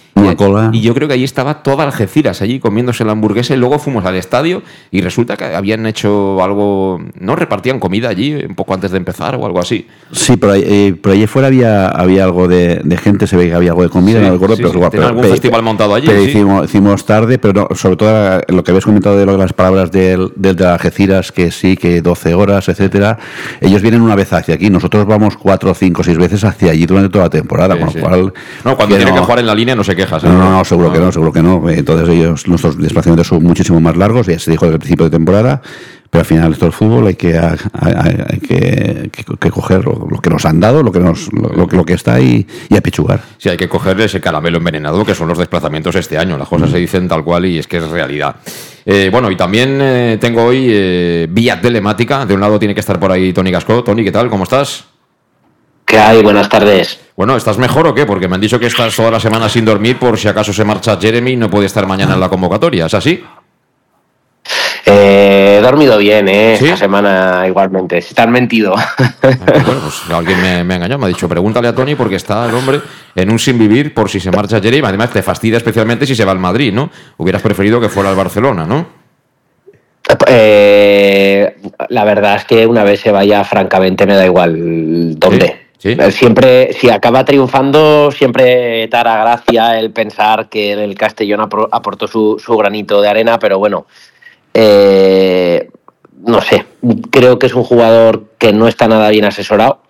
y, 0.72 0.82
yo 0.82 0.94
creo 0.94 1.08
que 1.08 1.14
allí 1.14 1.24
estaba 1.24 1.64
toda 1.64 1.84
Algeciras, 1.84 2.42
allí 2.42 2.60
comiéndose 2.60 3.06
la 3.06 3.14
hamburguesa 3.14 3.54
y 3.54 3.58
luego 3.58 3.80
fuimos 3.80 4.06
al 4.06 4.16
estadio 4.16 4.62
y 4.92 5.02
resulta 5.02 5.38
que 5.38 5.46
habían 5.46 5.86
hecho 5.86 6.44
algo, 6.44 7.00
¿no? 7.20 7.36
Repartían 7.36 7.80
comida 7.80 8.10
allí 8.10 8.34
un 8.34 8.56
poco 8.56 8.74
antes 8.74 8.92
de 8.92 8.98
empezar 8.98 9.36
o 9.36 9.46
algo 9.46 9.60
así. 9.60 9.88
Sí, 10.12 10.38
pero, 10.38 10.56
eh, 10.56 10.96
pero 11.02 11.14
allí 11.14 11.28
fuera 11.28 11.48
había, 11.48 11.88
había 11.88 12.24
algo 12.26 12.48
de, 12.48 12.82
gente, 13.02 13.26
se 13.26 13.38
ve 13.38 13.48
que 13.48 13.54
había 13.54 13.72
algo 13.72 13.84
de 13.84 13.90
comida, 13.90 14.20
no 14.20 14.32
recuerdo, 14.32 14.58
pero, 14.58 14.74
igual, 14.74 15.04
algún 15.04 15.24
festival 15.24 15.64
montado 15.64 15.96
allí. 15.96 16.12
hicimos, 16.12 17.06
tarde, 17.06 17.40
pero 17.40 17.70
sobre 17.76 17.96
todo 17.96 18.42
lo 18.48 18.64
que 18.64 18.72
habéis 18.72 18.86
comentado 18.86 19.18
de, 19.18 19.26
las 19.26 19.54
palabras 19.54 19.92
del, 19.92 20.32
del 20.36 20.56
de 20.56 20.68
Algeciras, 20.68 21.32
que 21.32 21.52
sí, 21.52 21.78
que 21.78 22.02
12 22.02 22.34
horas, 22.34 22.70
etcétera, 22.70 23.18
ellos 23.60 23.82
vienen 23.82 24.02
una 24.02 24.16
vez 24.16 24.34
hacia 24.34 24.56
aquí, 24.56 24.70
nosotros 24.70 25.06
vamos 25.06 25.38
cuatro, 25.38 25.74
cinco, 25.74 26.04
seis 26.04 26.18
veces 26.18 26.44
hacia 26.44 26.72
allí 26.72 26.86
durante 26.86 27.10
toda 27.10 27.26
la 27.26 27.30
temporada, 27.30 27.61
con 27.70 27.88
lo 27.88 27.94
cual... 27.94 28.34
No, 28.64 28.76
cuando 28.76 28.96
tienen 28.96 29.14
que 29.14 29.20
jugar 29.20 29.40
en 29.40 29.48
la 29.48 29.56
línea 29.56 29.76
no 29.76 29.84
se 29.84 29.96
quejas. 29.96 30.24
¿eh? 30.24 30.28
No, 30.28 30.58
no, 30.58 30.66
seguro 30.66 30.92
que 30.92 31.00
no, 31.00 31.12
seguro 31.12 31.32
que 31.32 31.42
no. 31.42 31.70
Entonces 31.70 32.10
ellos, 32.10 32.48
nuestros 32.48 32.78
desplazamientos 32.78 33.28
son 33.28 33.44
muchísimo 33.44 33.80
más 33.80 33.96
largos, 33.98 34.28
ya 34.28 34.40
se 34.40 34.52
dijo 34.52 34.66
desde 34.66 34.76
el 34.76 34.80
principio 34.80 35.06
de 35.06 35.12
temporada, 35.12 35.62
pero 36.12 36.20
al 36.20 36.26
final 36.26 36.52
esto 36.52 36.68
es 36.68 36.76
fútbol, 36.76 37.08
hay 37.08 37.16
que, 37.16 37.38
hay, 37.38 38.40
que, 38.40 39.10
que, 39.40 39.50
coger 39.50 39.86
lo, 39.86 40.20
que 40.22 40.30
nos 40.30 40.46
han 40.46 40.60
dado, 40.60 40.84
lo 40.84 40.92
que, 40.92 41.00
nos, 41.00 41.32
lo, 41.32 41.66
lo 41.66 41.86
que 41.86 41.94
está 41.94 42.16
ahí 42.16 42.46
y 42.70 42.76
apechugar. 42.76 43.22
Sí, 43.38 43.48
hay 43.48 43.56
que 43.56 43.70
coger 43.70 44.00
ese 44.02 44.20
caramelo 44.20 44.58
envenenado 44.58 45.06
que 45.06 45.16
son 45.16 45.30
los 45.30 45.38
desplazamientos 45.38 45.96
este 45.96 46.18
año. 46.18 46.38
Las 46.38 46.50
cosas 46.50 46.70
se 46.70 46.78
dicen 46.78 47.08
tal 47.08 47.24
cual 47.24 47.46
y 47.46 47.60
es 47.60 47.68
que 47.68 47.78
es 47.78 47.88
realidad. 47.88 48.36
Eh, 48.86 49.10
bueno, 49.10 49.32
y 49.32 49.38
también 49.38 49.80
eh, 49.82 50.18
tengo 50.20 50.44
hoy 50.44 50.68
eh, 50.70 51.28
vía 51.30 51.62
telemática. 51.62 52.26
De 52.26 52.34
un 52.34 52.42
lado 52.42 52.60
tiene 52.60 52.74
que 52.74 52.82
estar 52.82 53.00
por 53.00 53.12
ahí 53.12 53.32
Tony 53.32 53.52
Gasco. 53.52 53.82
Tony, 53.82 54.04
¿qué 54.04 54.12
tal? 54.12 54.30
¿Cómo 54.30 54.44
estás? 54.44 54.91
¿Qué 55.92 56.00
hay? 56.00 56.24
Buenas 56.24 56.48
tardes. 56.48 57.02
Bueno, 57.18 57.36
¿estás 57.36 57.58
mejor 57.58 57.86
o 57.86 57.94
qué? 57.94 58.06
Porque 58.06 58.30
me 58.30 58.36
han 58.36 58.40
dicho 58.40 58.58
que 58.58 58.68
estás 58.68 58.96
toda 58.96 59.12
la 59.12 59.20
semana 59.20 59.50
sin 59.50 59.66
dormir 59.66 60.00
por 60.00 60.18
si 60.18 60.30
acaso 60.30 60.54
se 60.54 60.64
marcha 60.64 60.98
Jeremy 60.98 61.32
y 61.32 61.36
no 61.36 61.50
puede 61.50 61.66
estar 61.66 61.86
mañana 61.86 62.14
en 62.14 62.22
la 62.22 62.30
convocatoria. 62.30 62.86
¿Es 62.86 62.94
así? 62.94 63.22
Eh, 64.86 65.58
he 65.60 65.62
dormido 65.62 65.98
bien, 65.98 66.30
¿eh? 66.30 66.54
Esta 66.54 66.78
semana 66.78 67.46
igualmente. 67.46 68.02
Si 68.02 68.16
te 68.16 68.22
han 68.22 68.32
mentido. 68.32 68.74
bueno, 69.22 69.82
pues 69.82 70.04
alguien 70.14 70.42
me, 70.42 70.64
me, 70.64 70.76
ha 70.76 70.78
engañado. 70.78 71.00
Me 71.00 71.08
ha 71.08 71.10
dicho, 71.10 71.28
pregúntale 71.28 71.68
a 71.68 71.76
Tony 71.76 71.96
porque 71.96 72.16
está 72.16 72.48
el 72.48 72.56
hombre 72.56 72.80
en 73.14 73.30
un 73.30 73.38
sin 73.38 73.60
vivir 73.60 73.94
por 73.94 74.10
si 74.10 74.22
se 74.22 74.32
marcha 74.32 74.62
Jeremy. 74.62 74.88
Además, 74.88 75.10
te 75.10 75.22
fastidia 75.22 75.58
especialmente 75.58 76.06
si 76.06 76.16
se 76.16 76.24
va 76.24 76.32
al 76.32 76.40
Madrid, 76.40 76.72
¿no? 76.72 76.90
Hubieras 77.18 77.42
preferido 77.42 77.82
que 77.82 77.90
fuera 77.90 78.10
al 78.10 78.16
Barcelona, 78.16 78.66
¿no? 78.66 78.88
Eh, 80.26 81.54
la 81.90 82.06
verdad 82.06 82.38
es 82.38 82.46
que 82.46 82.66
una 82.66 82.86
vez 82.86 83.02
se 83.02 83.12
vaya, 83.12 83.44
francamente, 83.44 84.06
me 84.06 84.16
da 84.16 84.26
igual 84.26 85.20
dónde. 85.20 85.71
Eh, 85.84 86.12
siempre, 86.12 86.74
si 86.74 86.90
acaba 86.90 87.26
triunfando, 87.26 88.12
siempre 88.12 88.88
te 88.88 88.98
gracia 88.98 89.80
el 89.80 89.92
pensar 89.92 90.48
que 90.48 90.74
el 90.74 90.96
Castellón 90.96 91.42
aportó 91.42 92.08
su, 92.08 92.38
granito 92.58 93.02
de 93.02 93.10
arena, 93.10 93.40
pero 93.40 93.58
bueno, 93.58 93.88
eh, 94.54 95.70
no 96.24 96.42
sé, 96.42 96.66
creo 97.10 97.40
que 97.40 97.48
es 97.48 97.56
un 97.56 97.64
jugador 97.64 98.26
que 98.38 98.54
no 98.54 98.68
está 98.68 98.88
nada 98.88 99.10
bien 99.10 99.26
asesorado, 99.26 99.82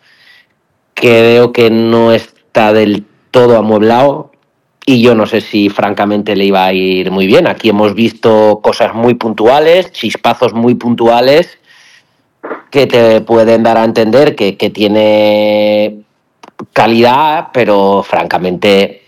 creo 0.93 1.51
que 1.51 1.69
no 1.69 2.13
está 2.13 2.71
del 2.71 3.05
todo 3.31 3.57
amueblado 3.57 4.31
y 4.85 5.01
yo 5.01 5.13
no 5.13 5.25
sé 5.25 5.41
si 5.41 5.69
francamente 5.69 6.37
le 6.37 6.45
iba 6.45 6.65
a 6.65 6.73
ir 6.73 7.11
muy 7.11 7.27
bien. 7.27 7.47
Aquí 7.47 7.69
hemos 7.69 7.93
visto 7.93 8.61
cosas 8.63 8.93
muy 8.93 9.13
puntuales, 9.15 9.91
chispazos 9.91 10.53
muy 10.53 10.75
puntuales 10.75 11.59
que 12.69 12.87
te 12.87 13.21
pueden 13.21 13.63
dar 13.63 13.77
a 13.77 13.83
entender 13.83 14.35
que, 14.35 14.53
tiene 14.53 16.01
calidad, 16.73 17.49
pero 17.53 18.03
francamente 18.03 19.01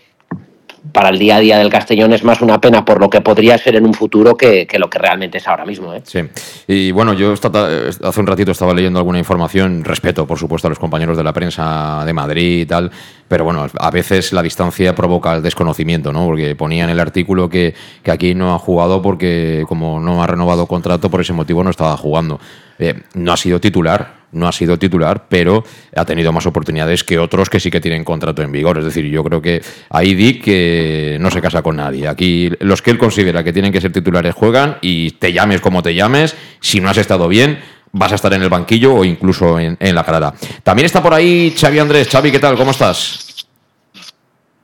para 0.92 1.08
el 1.08 1.18
día 1.18 1.36
a 1.36 1.40
día 1.40 1.58
del 1.58 1.70
Castellón 1.70 2.12
es 2.12 2.22
más 2.24 2.42
una 2.42 2.60
pena 2.60 2.84
por 2.84 3.00
lo 3.00 3.08
que 3.08 3.20
podría 3.20 3.56
ser 3.56 3.76
en 3.76 3.86
un 3.86 3.94
futuro 3.94 4.36
que, 4.36 4.68
lo 4.78 4.90
que 4.90 4.98
realmente 4.98 5.38
es 5.38 5.48
ahora 5.48 5.64
mismo. 5.64 5.94
¿eh? 5.94 6.02
Sí, 6.04 6.20
y 6.68 6.92
bueno, 6.92 7.14
yo 7.14 7.32
hace 7.32 8.20
un 8.20 8.26
ratito 8.26 8.52
estaba 8.52 8.74
leyendo 8.74 8.98
alguna 8.98 9.18
información, 9.18 9.82
respeto 9.82 10.26
por 10.26 10.38
supuesto 10.38 10.68
a 10.68 10.70
los 10.70 10.78
compañeros 10.78 11.16
de 11.16 11.24
la 11.24 11.32
prensa 11.32 12.04
de 12.04 12.12
Madrid 12.12 12.60
y 12.60 12.66
tal, 12.66 12.90
pero 13.28 13.44
bueno, 13.44 13.66
a 13.78 13.90
veces 13.90 14.32
la 14.32 14.42
distancia 14.42 14.94
provoca 14.94 15.34
el 15.34 15.42
desconocimiento, 15.42 16.12
¿no? 16.12 16.26
Porque 16.26 16.54
ponía 16.54 16.84
en 16.84 16.90
el 16.90 17.00
artículo 17.00 17.48
que, 17.48 17.74
que 18.02 18.10
aquí 18.10 18.34
no 18.34 18.54
ha 18.54 18.58
jugado 18.58 19.02
porque 19.02 19.64
como 19.68 20.00
no 20.00 20.22
ha 20.22 20.26
renovado 20.26 20.66
contrato, 20.66 21.10
por 21.10 21.20
ese 21.20 21.32
motivo 21.32 21.64
no 21.64 21.70
estaba 21.70 21.96
jugando. 21.96 22.40
Eh, 22.78 22.94
no 23.14 23.32
ha 23.32 23.36
sido 23.36 23.60
titular, 23.60 24.24
no 24.32 24.48
ha 24.48 24.52
sido 24.52 24.78
titular, 24.78 25.26
pero 25.28 25.64
ha 25.94 26.04
tenido 26.04 26.32
más 26.32 26.44
oportunidades 26.46 27.04
que 27.04 27.18
otros 27.18 27.48
que 27.48 27.60
sí 27.60 27.70
que 27.70 27.80
tienen 27.80 28.04
contrato 28.04 28.42
en 28.42 28.52
vigor. 28.52 28.78
Es 28.78 28.84
decir, 28.84 29.06
yo 29.06 29.22
creo 29.24 29.40
que 29.40 29.62
ahí 29.90 30.14
Dick 30.14 30.44
que 30.44 31.16
no 31.20 31.30
se 31.30 31.40
casa 31.40 31.62
con 31.62 31.76
nadie. 31.76 32.08
Aquí 32.08 32.50
los 32.60 32.82
que 32.82 32.90
él 32.90 32.98
considera 32.98 33.44
que 33.44 33.52
tienen 33.52 33.72
que 33.72 33.80
ser 33.80 33.92
titulares 33.92 34.34
juegan 34.34 34.76
y 34.82 35.12
te 35.12 35.32
llames 35.32 35.60
como 35.60 35.82
te 35.82 35.94
llames, 35.94 36.36
si 36.60 36.80
no 36.80 36.90
has 36.90 36.98
estado 36.98 37.28
bien, 37.28 37.60
vas 37.94 38.12
a 38.12 38.16
estar 38.16 38.32
en 38.34 38.42
el 38.42 38.48
banquillo 38.48 38.94
o 38.94 39.04
incluso 39.04 39.58
en, 39.58 39.76
la 39.94 40.02
grada. 40.02 40.34
También 40.62 40.86
está 40.86 41.02
por 41.02 41.14
ahí 41.14 41.54
Xavi 41.56 41.78
Andrés. 41.78 42.08
Xavi, 42.08 42.30
¿qué 42.30 42.40
tal? 42.40 42.56
¿Cómo 42.56 42.72
estás? 42.72 43.46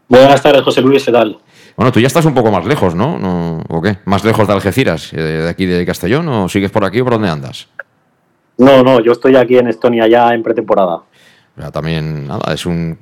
Buenas 0.08 0.42
tardes, 0.42 0.62
José 0.62 0.82
Luis, 0.82 1.04
¿qué 1.04 1.12
tal? 1.12 1.38
Bueno, 1.76 1.92
tú 1.92 2.00
ya 2.00 2.08
estás 2.08 2.24
un 2.24 2.34
poco 2.34 2.50
más 2.50 2.66
lejos, 2.66 2.94
¿no? 2.94 3.62
¿O 3.68 3.80
qué? 3.80 3.98
¿Más 4.04 4.24
lejos 4.24 4.46
de 4.46 4.52
Algeciras, 4.52 5.12
eh, 5.12 5.16
de 5.16 5.48
aquí 5.48 5.66
de 5.66 5.86
Castellón, 5.86 6.28
o 6.28 6.48
sigues 6.48 6.72
por 6.72 6.84
aquí 6.84 7.00
o 7.00 7.04
por 7.04 7.14
dónde 7.14 7.28
andas? 7.28 7.68
No, 8.58 8.82
no, 8.82 9.00
yo 9.00 9.12
estoy 9.12 9.36
aquí 9.36 9.56
en 9.56 9.68
Estonia 9.68 10.08
ya 10.08 10.34
en 10.34 10.42
pretemporada. 10.42 11.02
también, 11.72 12.26
nada, 12.26 12.52
es 12.52 12.66
un, 12.66 12.98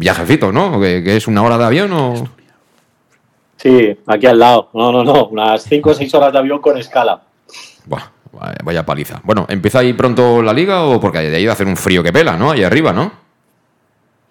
viajecito, 0.00 0.50
¿no? 0.50 0.80
¿Que, 0.80 1.16
es 1.16 1.28
una 1.28 1.42
hora 1.42 1.58
de 1.58 1.64
avión 1.64 1.92
o...? 1.92 2.14
Sí, 3.56 3.96
aquí 4.06 4.26
al 4.26 4.38
lado. 4.38 4.70
No, 4.72 4.90
no, 4.90 5.04
no, 5.04 5.26
unas 5.26 5.62
5 5.62 5.90
o 5.90 5.94
6 5.94 6.14
horas 6.14 6.32
de 6.32 6.38
avión 6.38 6.60
con 6.60 6.76
escala. 6.78 7.22
Buah, 7.84 8.02
vaya 8.64 8.84
paliza. 8.84 9.20
Bueno, 9.24 9.46
¿empieza 9.48 9.80
ahí 9.80 9.92
pronto 9.92 10.42
la 10.42 10.52
liga 10.52 10.84
o 10.84 11.00
porque 11.00 11.18
de 11.18 11.36
ahí 11.36 11.46
a 11.46 11.52
hacer 11.52 11.66
un 11.66 11.76
frío 11.76 12.02
que 12.02 12.12
pela, 12.12 12.36
¿no? 12.36 12.50
Ahí 12.50 12.62
arriba, 12.62 12.92
¿no? 12.92 13.12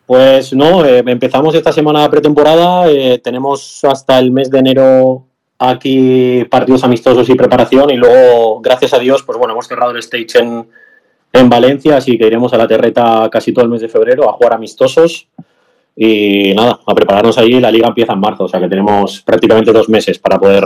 Pues 0.05 0.53
no, 0.53 0.83
eh, 0.83 1.03
empezamos 1.05 1.55
esta 1.55 1.71
semana 1.71 2.09
pretemporada, 2.09 2.89
eh, 2.89 3.19
tenemos 3.23 3.79
hasta 3.83 4.19
el 4.19 4.31
mes 4.31 4.49
de 4.49 4.59
enero 4.59 5.25
aquí 5.57 6.43
partidos 6.49 6.83
amistosos 6.83 7.29
y 7.29 7.35
preparación 7.35 7.91
y 7.91 7.95
luego, 7.95 8.59
gracias 8.61 8.93
a 8.93 8.99
Dios, 8.99 9.23
pues 9.23 9.37
bueno, 9.37 9.53
hemos 9.53 9.67
cerrado 9.67 9.91
el 9.91 9.99
stage 9.99 10.39
en, 10.39 10.67
en 11.31 11.49
Valencia, 11.49 11.97
así 11.97 12.17
que 12.17 12.27
iremos 12.27 12.51
a 12.53 12.57
la 12.57 12.67
terreta 12.67 13.29
casi 13.31 13.53
todo 13.53 13.63
el 13.63 13.71
mes 13.71 13.81
de 13.81 13.87
febrero 13.87 14.29
a 14.29 14.33
jugar 14.33 14.53
amistosos 14.53 15.27
y 15.95 16.53
nada, 16.55 16.79
a 16.85 16.95
prepararnos 16.95 17.37
ahí. 17.37 17.59
La 17.59 17.71
liga 17.71 17.87
empieza 17.87 18.13
en 18.13 18.19
marzo, 18.19 18.45
o 18.45 18.47
sea 18.47 18.59
que 18.59 18.67
tenemos 18.67 19.21
prácticamente 19.21 19.71
dos 19.71 19.87
meses 19.87 20.19
para 20.19 20.39
poder 20.39 20.65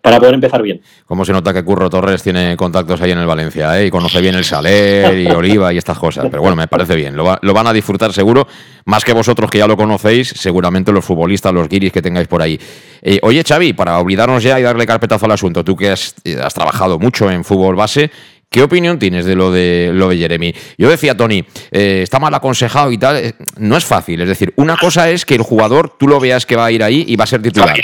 para 0.00 0.18
poder 0.18 0.34
empezar 0.34 0.62
bien. 0.62 0.80
¿Cómo 1.04 1.24
se 1.24 1.32
nota 1.32 1.52
que 1.52 1.62
Curro 1.62 1.90
Torres 1.90 2.22
tiene 2.22 2.56
contactos 2.56 3.00
ahí 3.02 3.10
en 3.10 3.18
el 3.18 3.26
Valencia 3.26 3.78
eh? 3.80 3.86
y 3.86 3.90
conoce 3.90 4.20
bien 4.20 4.34
el 4.34 4.44
Saler 4.44 5.18
y 5.18 5.26
Oliva 5.26 5.72
y 5.72 5.78
estas 5.78 5.98
cosas? 5.98 6.26
Pero 6.30 6.40
bueno, 6.42 6.56
me 6.56 6.68
parece 6.68 6.96
bien. 6.96 7.16
Lo, 7.16 7.24
van 7.24 7.66
a 7.66 7.72
disfrutar 7.72 8.12
seguro, 8.12 8.46
más 8.86 9.04
que 9.04 9.12
vosotros 9.12 9.50
que 9.50 9.58
ya 9.58 9.66
lo 9.66 9.76
conocéis, 9.76 10.28
seguramente 10.28 10.90
los 10.92 11.04
futbolistas, 11.04 11.52
los 11.52 11.68
guiris 11.68 11.92
que 11.92 12.00
tengáis 12.00 12.28
por 12.28 12.40
ahí. 12.40 12.58
Eh, 13.02 13.18
oye, 13.22 13.42
Xavi, 13.46 13.74
para 13.74 13.98
olvidarnos 13.98 14.42
ya 14.42 14.58
y 14.58 14.62
darle 14.62 14.86
carpetazo 14.86 15.26
al 15.26 15.32
asunto, 15.32 15.64
tú 15.64 15.76
que 15.76 15.90
has, 15.90 16.14
eh, 16.24 16.38
trabajado 16.54 16.98
mucho 16.98 17.30
en 17.30 17.44
fútbol 17.44 17.76
base, 17.76 18.10
¿Qué 18.52 18.64
opinión 18.64 18.98
tienes 18.98 19.26
de 19.26 19.36
lo 19.36 19.52
de 19.52 19.92
lo 19.94 20.08
de 20.08 20.16
Jeremy? 20.16 20.52
Yo 20.76 20.90
decía, 20.90 21.16
Tony, 21.16 21.44
está 21.70 22.18
mal 22.18 22.34
aconsejado 22.34 22.90
y 22.90 22.98
tal. 22.98 23.32
No 23.58 23.76
es 23.76 23.84
fácil. 23.84 24.20
Es 24.22 24.28
decir, 24.28 24.52
una 24.56 24.76
cosa 24.76 25.08
es 25.08 25.24
que 25.24 25.36
el 25.36 25.42
jugador 25.42 25.96
tú 25.96 26.08
lo 26.08 26.18
veas 26.18 26.46
que 26.46 26.56
va 26.56 26.64
a 26.64 26.72
ir 26.72 26.82
ahí 26.82 27.04
y 27.06 27.14
va 27.14 27.22
a 27.22 27.26
ser 27.28 27.42
titular. 27.42 27.76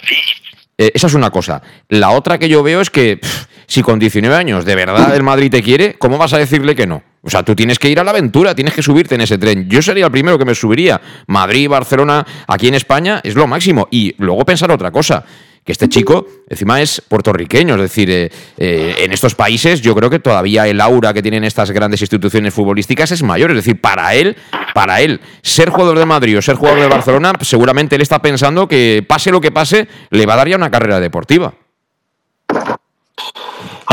Eh, 0.78 0.92
esa 0.94 1.06
es 1.06 1.14
una 1.14 1.30
cosa. 1.30 1.62
La 1.88 2.10
otra 2.10 2.38
que 2.38 2.48
yo 2.48 2.62
veo 2.62 2.80
es 2.80 2.90
que 2.90 3.20
si 3.66 3.82
con 3.82 3.98
19 3.98 4.34
años 4.36 4.64
de 4.64 4.74
verdad 4.74 5.14
el 5.14 5.22
Madrid 5.22 5.50
te 5.50 5.62
quiere, 5.62 5.94
¿cómo 5.94 6.18
vas 6.18 6.32
a 6.32 6.38
decirle 6.38 6.74
que 6.74 6.86
no? 6.86 7.02
O 7.22 7.30
sea, 7.30 7.42
tú 7.42 7.56
tienes 7.56 7.78
que 7.78 7.88
ir 7.88 7.98
a 7.98 8.04
la 8.04 8.10
aventura, 8.12 8.54
tienes 8.54 8.74
que 8.74 8.82
subirte 8.82 9.16
en 9.16 9.22
ese 9.22 9.38
tren. 9.38 9.68
Yo 9.68 9.82
sería 9.82 10.04
el 10.04 10.12
primero 10.12 10.38
que 10.38 10.44
me 10.44 10.54
subiría. 10.54 11.00
Madrid, 11.26 11.68
Barcelona, 11.68 12.24
aquí 12.46 12.68
en 12.68 12.74
España 12.74 13.20
es 13.24 13.34
lo 13.34 13.46
máximo. 13.46 13.88
Y 13.90 14.14
luego 14.18 14.44
pensar 14.44 14.70
otra 14.70 14.92
cosa 14.92 15.24
que 15.66 15.72
este 15.72 15.88
chico 15.88 16.26
encima 16.48 16.80
es 16.80 17.02
puertorriqueño, 17.06 17.74
es 17.74 17.80
decir, 17.80 18.08
eh, 18.08 18.30
eh, 18.56 18.94
en 19.00 19.12
estos 19.12 19.34
países 19.34 19.80
yo 19.82 19.96
creo 19.96 20.08
que 20.08 20.20
todavía 20.20 20.68
el 20.68 20.80
aura 20.80 21.12
que 21.12 21.22
tienen 21.22 21.42
estas 21.42 21.72
grandes 21.72 22.00
instituciones 22.00 22.54
futbolísticas 22.54 23.10
es 23.10 23.24
mayor, 23.24 23.50
es 23.50 23.56
decir, 23.56 23.80
para 23.80 24.14
él, 24.14 24.36
para 24.74 25.00
él, 25.00 25.20
ser 25.42 25.70
jugador 25.70 25.98
de 25.98 26.06
Madrid 26.06 26.38
o 26.38 26.42
ser 26.42 26.54
jugador 26.54 26.80
de 26.80 26.86
Barcelona, 26.86 27.32
seguramente 27.40 27.96
él 27.96 28.02
está 28.02 28.22
pensando 28.22 28.68
que 28.68 29.04
pase 29.06 29.32
lo 29.32 29.40
que 29.40 29.50
pase, 29.50 29.88
le 30.10 30.24
va 30.24 30.34
a 30.34 30.36
dar 30.36 30.48
ya 30.48 30.56
una 30.56 30.70
carrera 30.70 31.00
deportiva. 31.00 31.52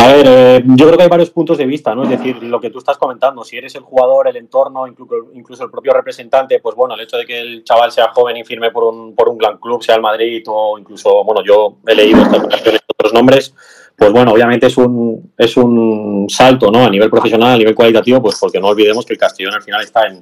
A 0.04 0.08
ver, 0.08 0.26
eh, 0.28 0.64
yo 0.66 0.86
creo 0.86 0.98
que 0.98 1.04
hay 1.04 1.10
varios 1.10 1.30
puntos 1.30 1.58
de 1.58 1.66
vista, 1.66 1.96
¿no? 1.96 2.04
Es 2.04 2.10
decir, 2.10 2.44
lo 2.44 2.60
que 2.60 2.70
tú 2.70 2.80
estás 2.80 2.98
comentando, 2.98 3.46
si 3.46 3.56
eres 3.56 3.74
el 3.76 3.84
jugador, 3.84 4.28
el 4.28 4.36
entorno, 4.36 4.86
incluso, 4.86 5.64
el 5.64 5.72
propio 5.72 5.94
representante, 5.94 6.60
pues 6.60 6.76
bueno, 6.76 6.96
el 6.96 7.00
hecho 7.00 7.16
de 7.16 7.26
que 7.26 7.40
el 7.40 7.64
chaval 7.64 7.90
sea 7.90 8.10
joven 8.10 8.36
y 8.36 8.44
firme 8.44 8.70
por 8.70 8.84
un, 8.84 9.16
por 9.16 9.30
un 9.30 9.38
gran 9.38 9.58
club, 9.60 9.82
sea 9.82 9.96
el 9.96 10.02
Madrid 10.02 10.44
o 10.48 10.78
incluso, 10.78 11.24
bueno, 11.24 11.42
yo 11.42 11.78
he 11.88 11.96
leído 11.96 12.22
estas 12.22 12.44
otros 12.86 13.14
nombres, 13.14 13.56
pues 13.96 14.12
bueno, 14.12 14.34
obviamente 14.34 14.68
es 14.68 14.76
un, 14.76 15.32
es 15.38 15.56
un 15.56 16.26
salto, 16.28 16.70
¿no? 16.70 16.84
A 16.84 16.90
nivel 16.90 17.10
profesional, 17.10 17.54
a 17.54 17.58
nivel 17.58 17.74
cualitativo, 17.74 18.22
pues 18.22 18.38
porque 18.38 18.60
no 18.60 18.68
olvidemos 18.68 19.06
que 19.06 19.14
el 19.14 19.20
Castellón 19.20 19.54
al 19.54 19.64
final 19.64 19.84
está 19.84 20.08
en, 20.08 20.22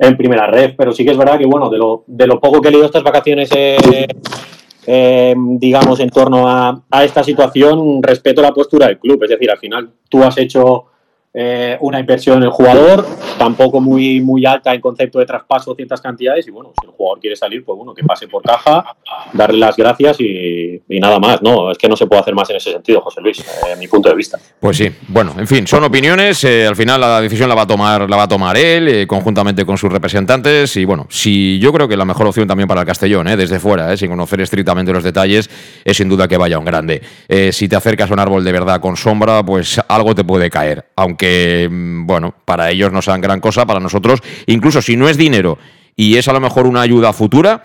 en 0.00 0.16
primera 0.16 0.48
red, 0.48 0.74
pero 0.76 0.90
sí 0.90 1.04
que 1.04 1.12
es 1.12 1.16
verdad 1.16 1.38
que, 1.38 1.46
bueno, 1.46 1.70
de 1.70 1.78
lo, 1.78 2.02
de 2.08 2.26
lo 2.26 2.40
poco 2.40 2.60
que 2.60 2.66
he 2.66 2.70
leído 2.72 2.86
estas 2.86 3.04
vacaciones 3.04 3.48
eh, 3.54 3.76
eh, 4.86 5.34
digamos, 5.36 6.00
en 6.00 6.10
torno 6.10 6.48
a, 6.48 6.82
a, 6.90 7.04
esta 7.04 7.22
situación, 7.22 8.02
respeto 8.02 8.42
la 8.42 8.52
postura 8.52 8.86
del 8.86 8.98
club. 8.98 9.22
Es 9.24 9.30
decir, 9.30 9.50
al 9.50 9.58
final 9.58 9.90
tú 10.08 10.22
has 10.22 10.36
hecho 10.38 10.91
eh, 11.34 11.78
una 11.80 11.98
inversión 11.98 12.36
en 12.36 12.42
el 12.42 12.50
jugador, 12.50 13.06
tampoco 13.38 13.80
muy, 13.80 14.20
muy 14.20 14.44
alta 14.44 14.74
en 14.74 14.82
concepto 14.82 15.18
de 15.18 15.24
traspaso 15.24 15.74
ciertas 15.74 15.98
cantidades 15.98 16.46
y 16.46 16.50
bueno, 16.50 16.74
si 16.78 16.86
el 16.86 16.92
jugador 16.92 17.20
quiere 17.20 17.36
salir, 17.36 17.64
pues 17.64 17.74
bueno, 17.74 17.94
que 17.94 18.04
pase 18.04 18.28
por 18.28 18.42
caja, 18.42 18.84
darle 19.32 19.58
las 19.58 19.74
gracias 19.74 20.20
y, 20.20 20.82
nada 21.00 21.18
más, 21.18 21.40
¿no? 21.40 21.70
Es 21.70 21.78
que 21.78 21.88
no 21.88 21.96
se 21.96 22.06
puede 22.06 22.20
hacer 22.20 22.34
más 22.34 22.50
en 22.50 22.56
ese 22.56 22.72
sentido, 22.72 23.00
José 23.00 23.22
Luis, 23.22 23.40
eh, 23.40 23.76
mi 23.78 23.88
punto 23.88 24.10
de 24.10 24.14
vista. 24.14 24.38
Pues 24.60 24.76
sí, 24.76 24.90
bueno, 25.08 25.34
en 25.38 25.46
fin, 25.46 25.66
son 25.66 25.84
opiniones, 25.84 26.44
eh, 26.44 26.66
al 26.66 26.76
final 26.76 27.00
la 27.00 27.22
decisión 27.22 27.48
la 27.48 27.54
va 27.54 27.62
a 27.62 27.66
tomar, 27.66 28.10
la 28.10 28.16
va 28.16 28.24
a 28.24 28.28
tomar 28.28 28.58
él, 28.58 29.06
conjuntamente 29.06 29.64
con 29.64 29.78
sus 29.78 29.90
representantes 29.90 30.76
y 30.76 30.84
bueno, 30.84 31.06
si 31.08 31.58
yo 31.60 31.72
creo 31.72 31.88
que 31.88 31.96
la 31.96 32.04
mejor 32.04 32.26
opción 32.26 32.46
también 32.46 32.68
para 32.68 32.82
el 32.82 32.86
Castellón, 32.86 33.26
desde 33.38 33.58
fuera, 33.58 33.96
sin 33.96 34.10
conocer 34.10 34.42
estrictamente 34.42 34.92
los 34.92 35.02
detalles, 35.02 35.48
es 35.82 35.96
sin 35.96 36.10
duda 36.10 36.28
que 36.28 36.36
vaya 36.36 36.58
un 36.58 36.66
grande. 36.66 37.00
si 37.52 37.68
te 37.68 37.76
acercas 37.76 38.10
a 38.10 38.12
un 38.12 38.20
árbol 38.20 38.44
de 38.44 38.52
verdad 38.52 38.82
con 38.82 38.98
sombra, 38.98 39.42
pues 39.42 39.80
algo 39.88 40.14
te 40.14 40.24
puede 40.24 40.50
caer, 40.50 40.84
aunque 40.94 41.21
que, 41.22 41.68
mm, 41.70 42.04
bueno, 42.04 42.34
para 42.44 42.68
ellos 42.72 42.90
no 42.90 43.00
sean 43.00 43.20
gran 43.20 43.38
cosa, 43.38 43.64
para 43.64 43.78
nosotros, 43.78 44.18
incluso 44.46 44.82
si 44.82 44.96
no 44.96 45.08
es 45.08 45.16
dinero 45.16 45.56
y 45.94 46.16
es 46.16 46.26
a 46.26 46.32
lo 46.32 46.40
mejor 46.40 46.66
una 46.66 46.80
ayuda 46.80 47.12
futura, 47.12 47.62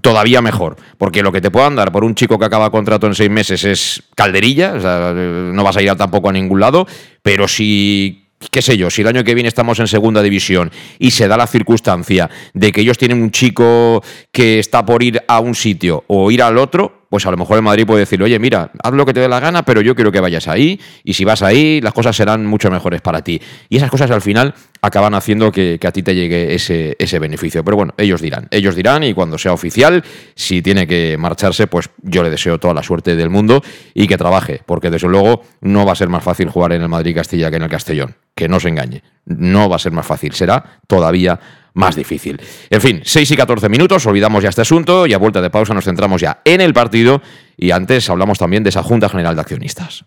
todavía 0.00 0.42
mejor, 0.42 0.74
porque 0.98 1.22
lo 1.22 1.30
que 1.30 1.40
te 1.40 1.52
puedan 1.52 1.76
dar 1.76 1.92
por 1.92 2.02
un 2.02 2.16
chico 2.16 2.36
que 2.36 2.46
acaba 2.46 2.72
contrato 2.72 3.06
en 3.06 3.14
seis 3.14 3.30
meses 3.30 3.62
es 3.62 4.02
calderilla, 4.16 4.72
o 4.72 4.80
sea, 4.80 5.12
no 5.14 5.62
vas 5.62 5.76
a 5.76 5.82
ir 5.82 5.94
tampoco 5.94 6.30
a 6.30 6.32
ningún 6.32 6.58
lado, 6.58 6.84
pero 7.22 7.46
si 7.46 8.24
qué 8.50 8.60
sé 8.60 8.76
yo, 8.76 8.90
si 8.90 9.02
el 9.02 9.06
año 9.06 9.22
que 9.22 9.34
viene 9.34 9.48
estamos 9.48 9.78
en 9.78 9.86
segunda 9.86 10.20
división 10.20 10.72
y 10.98 11.12
se 11.12 11.28
da 11.28 11.36
la 11.36 11.46
circunstancia 11.46 12.28
de 12.54 12.72
que 12.72 12.80
ellos 12.80 12.98
tienen 12.98 13.22
un 13.22 13.30
chico 13.30 14.02
que 14.32 14.58
está 14.58 14.84
por 14.84 15.04
ir 15.04 15.22
a 15.28 15.38
un 15.38 15.54
sitio 15.54 16.02
o 16.08 16.28
ir 16.32 16.42
al 16.42 16.58
otro, 16.58 16.95
pues 17.08 17.26
a 17.26 17.30
lo 17.30 17.36
mejor 17.36 17.56
el 17.56 17.62
Madrid 17.62 17.86
puede 17.86 18.00
decir, 18.00 18.22
oye, 18.22 18.38
mira, 18.38 18.70
haz 18.82 18.92
lo 18.92 19.06
que 19.06 19.12
te 19.12 19.20
dé 19.20 19.28
la 19.28 19.40
gana, 19.40 19.64
pero 19.64 19.80
yo 19.80 19.94
quiero 19.94 20.10
que 20.10 20.20
vayas 20.20 20.48
ahí, 20.48 20.80
y 21.04 21.14
si 21.14 21.24
vas 21.24 21.42
ahí, 21.42 21.80
las 21.80 21.92
cosas 21.92 22.16
serán 22.16 22.46
mucho 22.46 22.70
mejores 22.70 23.00
para 23.00 23.22
ti. 23.22 23.40
Y 23.68 23.76
esas 23.76 23.90
cosas 23.90 24.10
al 24.10 24.22
final 24.22 24.54
acaban 24.80 25.14
haciendo 25.14 25.52
que, 25.52 25.78
a 25.86 25.92
ti 25.92 26.02
te 26.02 26.14
llegue 26.14 26.54
ese, 26.54 26.96
ese, 26.98 27.18
beneficio. 27.18 27.64
Pero 27.64 27.76
bueno, 27.76 27.94
ellos 27.96 28.20
dirán, 28.20 28.48
ellos 28.50 28.74
dirán, 28.74 29.04
y 29.04 29.14
cuando 29.14 29.38
sea 29.38 29.52
oficial, 29.52 30.02
si 30.34 30.62
tiene 30.62 30.86
que 30.86 31.16
marcharse, 31.18 31.66
pues 31.66 31.90
yo 32.02 32.22
le 32.22 32.30
deseo 32.30 32.58
toda 32.58 32.74
la 32.74 32.82
suerte 32.82 33.16
del 33.16 33.30
mundo 33.30 33.62
y 33.94 34.06
que 34.06 34.16
trabaje, 34.16 34.60
porque 34.66 34.90
desde 34.90 35.08
luego 35.08 35.42
no 35.60 35.86
va 35.86 35.92
a 35.92 35.96
ser 35.96 36.08
más 36.08 36.24
fácil 36.24 36.50
jugar 36.50 36.72
en 36.72 36.82
el 36.82 36.88
Madrid-Castilla 36.88 37.50
que 37.50 37.56
en 37.56 37.62
el 37.62 37.70
Castellón. 37.70 38.16
Que 38.34 38.48
no 38.48 38.60
se 38.60 38.68
engañe, 38.68 39.02
no 39.24 39.68
va 39.70 39.76
a 39.76 39.78
ser 39.78 39.92
más 39.92 40.06
fácil, 40.06 40.34
será 40.34 40.80
todavía 40.86 41.40
más 41.76 41.94
difícil. 41.94 42.40
En 42.70 42.80
fin, 42.80 43.00
6 43.04 43.30
y 43.30 43.36
14 43.36 43.68
minutos, 43.68 44.04
olvidamos 44.06 44.42
ya 44.42 44.48
este 44.48 44.62
asunto 44.62 45.06
y 45.06 45.12
a 45.12 45.18
vuelta 45.18 45.40
de 45.40 45.50
pausa 45.50 45.74
nos 45.74 45.84
centramos 45.84 46.20
ya 46.20 46.40
en 46.44 46.60
el 46.60 46.72
partido 46.72 47.22
y 47.56 47.70
antes 47.70 48.08
hablamos 48.10 48.38
también 48.38 48.64
de 48.64 48.70
esa 48.70 48.82
Junta 48.82 49.08
General 49.08 49.34
de 49.34 49.40
Accionistas. 49.42 50.04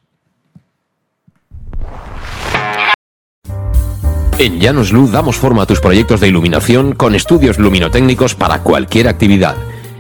En 4.40 4.60
Llanos 4.60 4.92
Luz 4.92 5.12
damos 5.12 5.36
forma 5.36 5.64
a 5.64 5.66
tus 5.66 5.80
proyectos 5.80 6.22
de 6.22 6.30
iluminación 6.30 6.94
con 6.94 7.14
estudios 7.14 7.60
luminotécnicos 7.60 8.36
para 8.36 8.64
cualquier 8.64 9.08
actividad. 9.08 9.56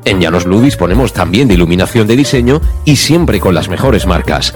En 0.05 0.21
Llanos 0.21 0.45
Luz 0.45 0.63
disponemos 0.63 1.13
también 1.13 1.47
de 1.47 1.53
iluminación 1.53 2.07
de 2.07 2.15
diseño 2.15 2.61
y 2.85 2.95
siempre 2.95 3.39
con 3.39 3.53
las 3.53 3.69
mejores 3.69 4.07
marcas. 4.07 4.55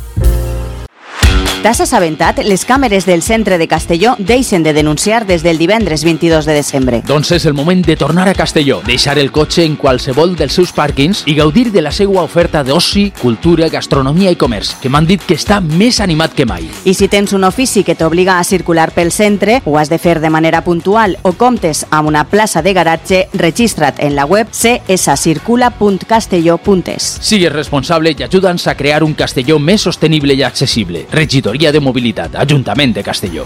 T'has 1.61 1.77
assabentat? 1.77 2.39
Les 2.41 2.65
càmeres 2.65 3.05
del 3.05 3.21
centre 3.21 3.59
de 3.61 3.67
Castelló 3.69 4.15
deixen 4.17 4.63
de 4.63 4.73
denunciar 4.73 5.27
des 5.27 5.43
del 5.43 5.59
divendres 5.59 6.03
22 6.03 6.45
de 6.49 6.53
desembre. 6.57 7.03
Doncs 7.05 7.31
és 7.37 7.45
el 7.45 7.53
moment 7.53 7.85
de 7.85 7.95
tornar 7.95 8.27
a 8.27 8.33
Castelló, 8.33 8.81
deixar 8.87 9.19
el 9.21 9.31
cotxe 9.31 9.63
en 9.63 9.75
qualsevol 9.77 10.35
dels 10.35 10.53
seus 10.57 10.73
pàrquings 10.73 11.21
i 11.29 11.35
gaudir 11.37 11.71
de 11.71 11.81
la 11.85 11.91
seva 11.93 12.23
oferta 12.23 12.63
d'oci, 12.65 13.11
cultura, 13.21 13.69
gastronomia 13.69 14.31
i 14.33 14.35
comerç, 14.41 14.73
que 14.81 14.89
m'han 14.89 15.05
dit 15.05 15.21
que 15.21 15.37
està 15.37 15.61
més 15.61 16.01
animat 16.01 16.33
que 16.33 16.49
mai. 16.49 16.65
I 16.83 16.95
si 16.97 17.05
tens 17.07 17.29
un 17.37 17.43
ofici 17.45 17.83
que 17.85 17.93
t'obliga 17.93 18.39
a 18.39 18.43
circular 18.43 18.89
pel 18.89 19.11
centre, 19.13 19.61
ho 19.63 19.77
has 19.77 19.93
de 19.93 20.01
fer 20.01 20.17
de 20.19 20.33
manera 20.33 20.65
puntual 20.65 21.21
o 21.21 21.37
comptes 21.37 21.85
amb 21.91 22.09
una 22.09 22.25
plaça 22.25 22.65
de 22.65 22.73
garatge, 22.73 23.29
registra't 23.37 24.01
en 24.01 24.17
la 24.17 24.25
web 24.25 24.49
cscircula.castelló.es. 24.49 27.21
Sigues 27.21 27.53
responsable 27.53 28.17
i 28.17 28.23
ajuda'ns 28.25 28.65
a 28.65 28.73
crear 28.73 29.05
un 29.05 29.13
Castelló 29.13 29.61
més 29.61 29.85
sostenible 29.85 30.33
i 30.33 30.41
accessible. 30.41 31.05
De 31.51 31.79
Mobilitat, 31.79 32.35
Ajuntament 32.35 32.93
de 32.93 33.03
Castelló. 33.03 33.45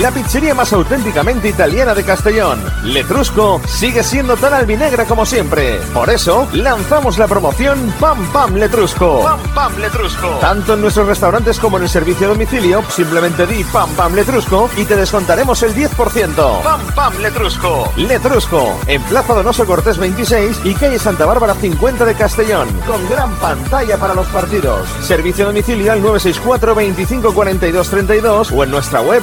La 0.00 0.10
pizzería 0.10 0.54
más 0.54 0.74
auténticamente 0.74 1.48
italiana 1.48 1.94
de 1.94 2.04
Castellón, 2.04 2.62
Letrusco, 2.84 3.62
sigue 3.66 4.02
siendo 4.02 4.36
tan 4.36 4.52
albinegra 4.52 5.06
como 5.06 5.24
siempre. 5.24 5.80
Por 5.94 6.10
eso, 6.10 6.46
lanzamos 6.52 7.16
la 7.16 7.26
promoción 7.26 7.94
Pam 7.98 8.26
Pam 8.26 8.56
Letrusco. 8.56 9.22
Pam 9.22 9.40
Pam 9.54 9.78
Letrusco. 9.78 10.28
Tanto 10.38 10.74
en 10.74 10.82
nuestros 10.82 11.06
restaurantes 11.06 11.58
como 11.58 11.78
en 11.78 11.84
el 11.84 11.88
servicio 11.88 12.26
a 12.26 12.30
domicilio, 12.30 12.84
simplemente 12.90 13.46
di 13.46 13.64
Pam 13.64 13.88
Pam 13.96 14.14
Letrusco 14.14 14.68
y 14.76 14.84
te 14.84 14.96
descontaremos 14.96 15.62
el 15.62 15.74
10%. 15.74 16.62
Pam 16.62 16.80
Pam 16.94 17.18
Letrusco. 17.18 17.90
Letrusco, 17.96 18.78
en 18.86 19.02
Plaza 19.04 19.32
Donoso 19.32 19.64
Cortés 19.64 19.96
26 19.96 20.60
y 20.64 20.74
calle 20.74 20.98
Santa 20.98 21.24
Bárbara 21.24 21.54
50 21.54 22.04
de 22.04 22.14
Castellón, 22.14 22.68
con 22.86 23.08
gran 23.08 23.34
pantalla 23.36 23.96
para 23.96 24.14
los 24.14 24.26
partidos. 24.26 24.86
Servicio 25.00 25.46
a 25.46 25.48
domicilio 25.48 25.90
al 25.90 26.02
964 26.02 26.74
25 26.74 27.32
42 27.32 27.88
32 27.88 28.52
o 28.52 28.62
en 28.62 28.70
nuestra 28.70 29.00
web 29.00 29.22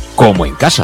como 0.21 0.45
en 0.45 0.53
casa. 0.53 0.83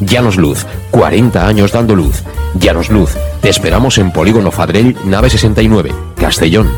Llanos 0.00 0.36
Luz, 0.36 0.66
40 0.90 1.46
años 1.46 1.72
dando 1.72 1.94
luz. 1.94 2.22
Llanos 2.54 2.90
Luz, 2.90 3.10
te 3.40 3.48
esperamos 3.48 3.98
en 3.98 4.12
Polígono 4.12 4.50
Fadrell, 4.50 4.96
nave 5.04 5.30
69, 5.30 5.92
Castellón. 6.16 6.68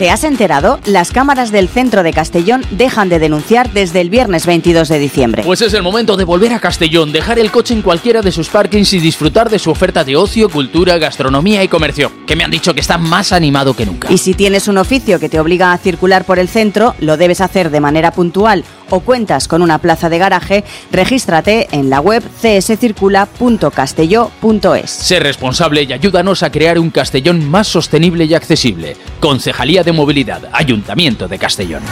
¿Te 0.00 0.08
has 0.08 0.24
enterado? 0.24 0.80
Las 0.86 1.12
cámaras 1.12 1.52
del 1.52 1.68
centro 1.68 2.02
de 2.02 2.14
Castellón 2.14 2.64
dejan 2.70 3.10
de 3.10 3.18
denunciar 3.18 3.70
desde 3.74 4.00
el 4.00 4.08
viernes 4.08 4.46
22 4.46 4.88
de 4.88 4.98
diciembre. 4.98 5.42
Pues 5.44 5.60
es 5.60 5.74
el 5.74 5.82
momento 5.82 6.16
de 6.16 6.24
volver 6.24 6.54
a 6.54 6.58
Castellón, 6.58 7.12
dejar 7.12 7.38
el 7.38 7.50
coche 7.50 7.74
en 7.74 7.82
cualquiera 7.82 8.22
de 8.22 8.32
sus 8.32 8.48
parkings 8.48 8.94
y 8.94 8.98
disfrutar 8.98 9.50
de 9.50 9.58
su 9.58 9.70
oferta 9.70 10.02
de 10.02 10.16
ocio, 10.16 10.48
cultura, 10.48 10.96
gastronomía 10.96 11.62
y 11.62 11.68
comercio, 11.68 12.10
que 12.26 12.34
me 12.34 12.44
han 12.44 12.50
dicho 12.50 12.72
que 12.72 12.80
está 12.80 12.96
más 12.96 13.30
animado 13.32 13.76
que 13.76 13.84
nunca. 13.84 14.10
Y 14.10 14.16
si 14.16 14.32
tienes 14.32 14.68
un 14.68 14.78
oficio 14.78 15.20
que 15.20 15.28
te 15.28 15.38
obliga 15.38 15.70
a 15.70 15.76
circular 15.76 16.24
por 16.24 16.38
el 16.38 16.48
centro, 16.48 16.94
lo 17.00 17.18
debes 17.18 17.42
hacer 17.42 17.68
de 17.68 17.80
manera 17.80 18.10
puntual 18.10 18.64
o 18.90 19.00
cuentas 19.00 19.48
con 19.48 19.62
una 19.62 19.78
plaza 19.78 20.08
de 20.08 20.18
garaje, 20.18 20.62
regístrate 20.92 21.66
en 21.72 21.90
la 21.90 22.00
web 22.00 22.22
cscircula.castelló.es. 22.40 24.90
Sé 24.90 25.18
responsable 25.20 25.84
y 25.84 25.92
ayúdanos 25.92 26.42
a 26.42 26.50
crear 26.50 26.78
un 26.78 26.90
Castellón 26.90 27.50
más 27.50 27.68
sostenible 27.68 28.24
y 28.24 28.34
accesible. 28.34 28.96
Concejalía 29.20 29.82
de 29.82 29.92
Movilidad, 29.92 30.42
Ayuntamiento 30.52 31.28
de 31.28 31.38
Castellón. 31.38 31.82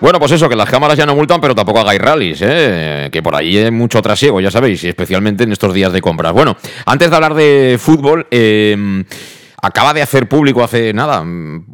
Bueno, 0.00 0.20
pues 0.20 0.30
eso, 0.30 0.48
que 0.48 0.54
las 0.54 0.70
cámaras 0.70 0.96
ya 0.96 1.06
no 1.06 1.16
multan, 1.16 1.40
pero 1.40 1.56
tampoco 1.56 1.80
hagáis 1.80 2.00
rallies, 2.00 2.38
¿eh? 2.42 3.08
que 3.10 3.20
por 3.20 3.34
ahí 3.34 3.58
hay 3.58 3.72
mucho 3.72 4.00
trasiego, 4.00 4.40
ya 4.40 4.50
sabéis, 4.50 4.84
y 4.84 4.88
especialmente 4.88 5.42
en 5.42 5.50
estos 5.50 5.74
días 5.74 5.92
de 5.92 6.00
compras. 6.00 6.32
Bueno, 6.32 6.56
antes 6.86 7.10
de 7.10 7.16
hablar 7.16 7.34
de 7.34 7.78
fútbol, 7.80 8.28
eh, 8.30 9.02
acaba 9.60 9.94
de 9.94 10.02
hacer 10.02 10.28
público 10.28 10.62
hace 10.62 10.92
nada, 10.92 11.24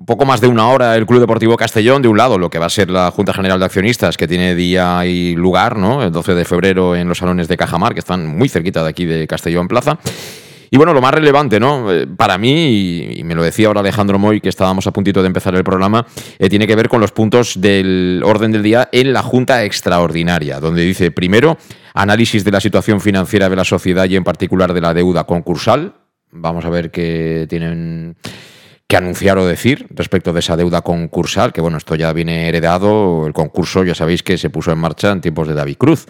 poco 0.07 0.25
más 0.25 0.40
de 0.40 0.49
una 0.49 0.68
hora, 0.68 0.97
el 0.97 1.07
Club 1.07 1.20
Deportivo 1.20 1.57
Castellón, 1.57 2.03
de 2.03 2.09
un 2.09 2.16
lado, 2.16 2.38
lo 2.38 2.51
que 2.51 2.59
va 2.59 2.66
a 2.66 2.70
ser 2.70 2.90
la 2.90 3.11
Junta 3.11 3.33
General 3.33 3.59
de 3.59 3.64
Accionistas, 3.66 4.16
que 4.16 4.27
tiene 4.27 4.55
día 4.55 5.05
y 5.07 5.35
lugar, 5.35 5.77
¿no? 5.77 6.03
El 6.03 6.12
12 6.12 6.35
de 6.35 6.44
febrero 6.44 6.97
en 6.97 7.09
los 7.09 7.18
salones 7.18 7.49
de 7.49 7.57
Cajamar, 7.57 7.94
que 7.94 8.01
están 8.01 8.27
muy 8.27 8.49
cerquita 8.49 8.83
de 8.83 8.90
aquí 8.90 9.05
de 9.05 9.27
Castellón 9.27 9.68
Plaza. 9.68 9.99
Y 10.70 10.77
bueno, 10.77 10.92
lo 10.92 11.01
más 11.01 11.14
relevante, 11.14 11.61
¿no? 11.61 11.92
Eh, 11.92 12.07
para 12.07 12.37
mí, 12.37 13.12
y 13.14 13.23
me 13.23 13.37
lo 13.37 13.44
decía 13.44 13.68
ahora 13.68 13.79
Alejandro 13.79 14.18
Moy, 14.18 14.40
que 14.40 14.49
estábamos 14.49 14.87
a 14.88 14.90
puntito 14.90 15.23
de 15.23 15.29
empezar 15.29 15.55
el 15.55 15.62
programa, 15.62 16.05
eh, 16.38 16.49
tiene 16.49 16.66
que 16.66 16.75
ver 16.75 16.88
con 16.88 17.01
los 17.01 17.12
puntos 17.12 17.61
del 17.61 18.23
orden 18.25 18.51
del 18.51 18.64
día 18.64 18.88
en 18.90 19.12
la 19.12 19.23
Junta 19.23 19.62
Extraordinaria, 19.62 20.59
donde 20.59 20.83
dice, 20.83 21.12
primero, 21.12 21.59
análisis 21.92 22.44
de 22.44 22.51
la 22.51 22.61
situación 22.61 23.01
financiera 23.01 23.49
de 23.49 23.55
la 23.55 23.64
sociedad 23.64 24.07
y 24.07 24.16
en 24.16 24.25
particular 24.25 24.73
de 24.73 24.81
la 24.81 24.94
deuda 24.94 25.25
concursal. 25.25 25.94
Vamos 26.37 26.64
a 26.64 26.70
ver 26.70 26.90
qué 26.90 27.47
tienen 27.49 28.16
que 28.88 28.97
anunciar 28.97 29.38
o 29.38 29.47
decir 29.47 29.87
respecto 29.90 30.33
de 30.33 30.40
esa 30.40 30.57
deuda 30.57 30.83
concursal, 30.83 31.53
que 31.53 31.61
bueno, 31.61 31.79
esto 31.79 31.94
ya 31.94 32.12
viene 32.12 32.49
heredado, 32.49 33.29
el 33.29 33.33
concurso 33.33 33.85
ya 33.85 33.94
sabéis 33.94 34.25
que 34.25 34.37
se 34.37 34.51
puso 34.51 34.73
en 34.73 34.79
marcha 34.79 35.12
en 35.12 35.20
tiempos 35.20 35.47
de 35.47 35.55
David 35.55 35.77
Cruz. 35.77 36.07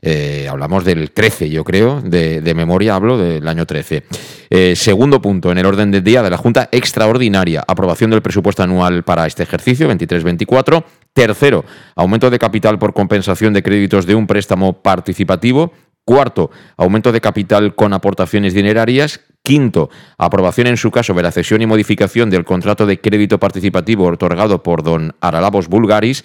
Eh, 0.00 0.46
hablamos 0.48 0.84
del 0.84 1.10
13, 1.10 1.50
yo 1.50 1.64
creo, 1.64 2.00
de, 2.00 2.40
memoria 2.54 2.94
hablo 2.94 3.18
del 3.18 3.48
año 3.48 3.66
13. 3.66 4.04
Eh, 4.48 4.76
segundo 4.76 5.20
punto 5.20 5.50
en 5.50 5.58
el 5.58 5.66
orden 5.66 5.90
del 5.90 6.04
día 6.04 6.22
de 6.22 6.30
la 6.30 6.36
Junta 6.36 6.68
Extraordinaria, 6.70 7.64
aprobación 7.66 8.12
del 8.12 8.22
presupuesto 8.22 8.62
anual 8.62 9.02
para 9.02 9.26
este 9.26 9.42
ejercicio 9.42 9.90
23-24. 9.90 10.84
Tercero, 11.12 11.64
aumento 11.96 12.30
de 12.30 12.38
capital 12.38 12.78
por 12.78 12.94
compensación 12.94 13.52
de 13.52 13.64
créditos 13.64 14.06
de 14.06 14.14
un 14.14 14.28
préstamo 14.28 14.82
participativo. 14.82 15.72
Cuarto, 16.04 16.50
aumento 16.76 17.10
de 17.10 17.20
capital 17.20 17.74
con 17.74 17.92
aportaciones 17.92 18.54
dinerarias. 18.54 19.20
Quinto, 19.42 19.88
aprobación 20.18 20.66
en 20.66 20.76
su 20.76 20.90
caso 20.90 21.14
de 21.14 21.22
la 21.22 21.32
cesión 21.32 21.62
y 21.62 21.66
modificación 21.66 22.28
del 22.28 22.44
contrato 22.44 22.84
de 22.84 23.00
crédito 23.00 23.38
participativo 23.38 24.06
otorgado 24.06 24.62
por 24.62 24.82
don 24.82 25.14
Aralabos 25.20 25.68
Bulgaris. 25.68 26.24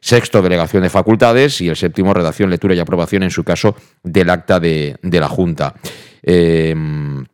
Sexto, 0.00 0.42
delegación 0.42 0.82
de 0.82 0.90
facultades. 0.90 1.60
Y 1.60 1.68
el 1.68 1.76
séptimo, 1.76 2.14
redacción, 2.14 2.50
lectura 2.50 2.74
y 2.74 2.78
aprobación, 2.78 3.22
en 3.22 3.30
su 3.30 3.42
caso, 3.42 3.74
del 4.02 4.30
acta 4.30 4.60
de, 4.60 4.98
la 5.02 5.28
Junta. 5.28 5.74
Em, 6.22 7.24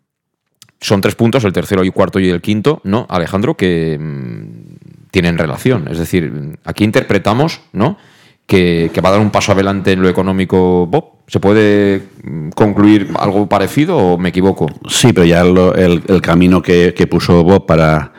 son 0.80 1.00
tres 1.00 1.14
puntos, 1.14 1.44
el 1.44 1.52
tercero 1.52 1.84
y 1.84 1.90
cuarto 1.90 2.20
y 2.20 2.28
el 2.28 2.40
quinto, 2.40 2.80
¿no, 2.84 3.06
Alejandro? 3.08 3.56
Que 3.56 3.98
mm, 3.98 5.10
tienen 5.10 5.38
relación. 5.38 5.88
Es 5.90 5.98
decir, 5.98 6.58
aquí 6.64 6.84
interpretamos, 6.84 7.60
¿no? 7.72 7.98
Que, 8.46 8.90
va 9.02 9.08
a 9.08 9.12
dar 9.12 9.20
un 9.20 9.30
paso 9.30 9.52
adelante 9.52 9.92
en 9.92 10.02
lo 10.02 10.08
económico 10.08 10.86
Bob. 10.86 11.14
¿Se 11.26 11.40
puede 11.40 12.02
mm, 12.22 12.50
concluir 12.50 13.08
algo 13.18 13.48
parecido 13.48 13.96
o 13.96 14.18
me 14.18 14.28
equivoco? 14.28 14.66
Sí, 14.88 15.12
pero 15.12 15.24
ya 15.24 15.40
el, 15.40 16.20
camino 16.22 16.60
que, 16.60 16.92
puso 17.10 17.42
Bob 17.42 17.64
para, 17.64 18.12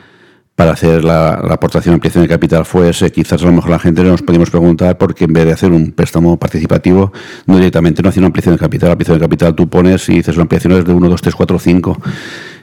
para 0.56 0.72
hacer 0.72 1.04
la, 1.04 1.34
aportación 1.34 1.92
a 1.92 1.94
ampliación 1.94 2.24
de 2.24 2.28
capital 2.28 2.64
fue 2.64 2.88
ese. 2.90 3.12
Quizás 3.12 3.40
a 3.42 3.46
lo 3.46 3.52
mejor 3.52 3.70
la 3.70 3.78
gente 3.78 4.02
nos 4.02 4.22
podemos 4.22 4.50
preguntar 4.50 4.98
por 4.98 5.14
qué 5.14 5.24
en 5.24 5.32
vez 5.32 5.46
de 5.46 5.52
hacer 5.52 5.70
un 5.70 5.92
préstamo 5.92 6.36
participativo, 6.36 7.12
no 7.46 7.56
directamente 7.56 8.02
no 8.02 8.08
hace 8.08 8.18
una 8.18 8.26
ampliación 8.26 8.56
de 8.56 8.58
capital. 8.58 8.88
La 8.88 8.92
ampliación 8.94 9.18
de 9.18 9.24
capital 9.24 9.54
tú 9.54 9.68
pones 9.68 10.08
y 10.08 10.14
dices 10.14 10.34
una 10.34 10.42
ampliación 10.42 10.72
es 10.72 10.84
de 10.84 10.92
1, 10.92 11.08
2, 11.08 11.22
3, 11.22 11.34
4, 11.34 11.58
5 11.58 11.96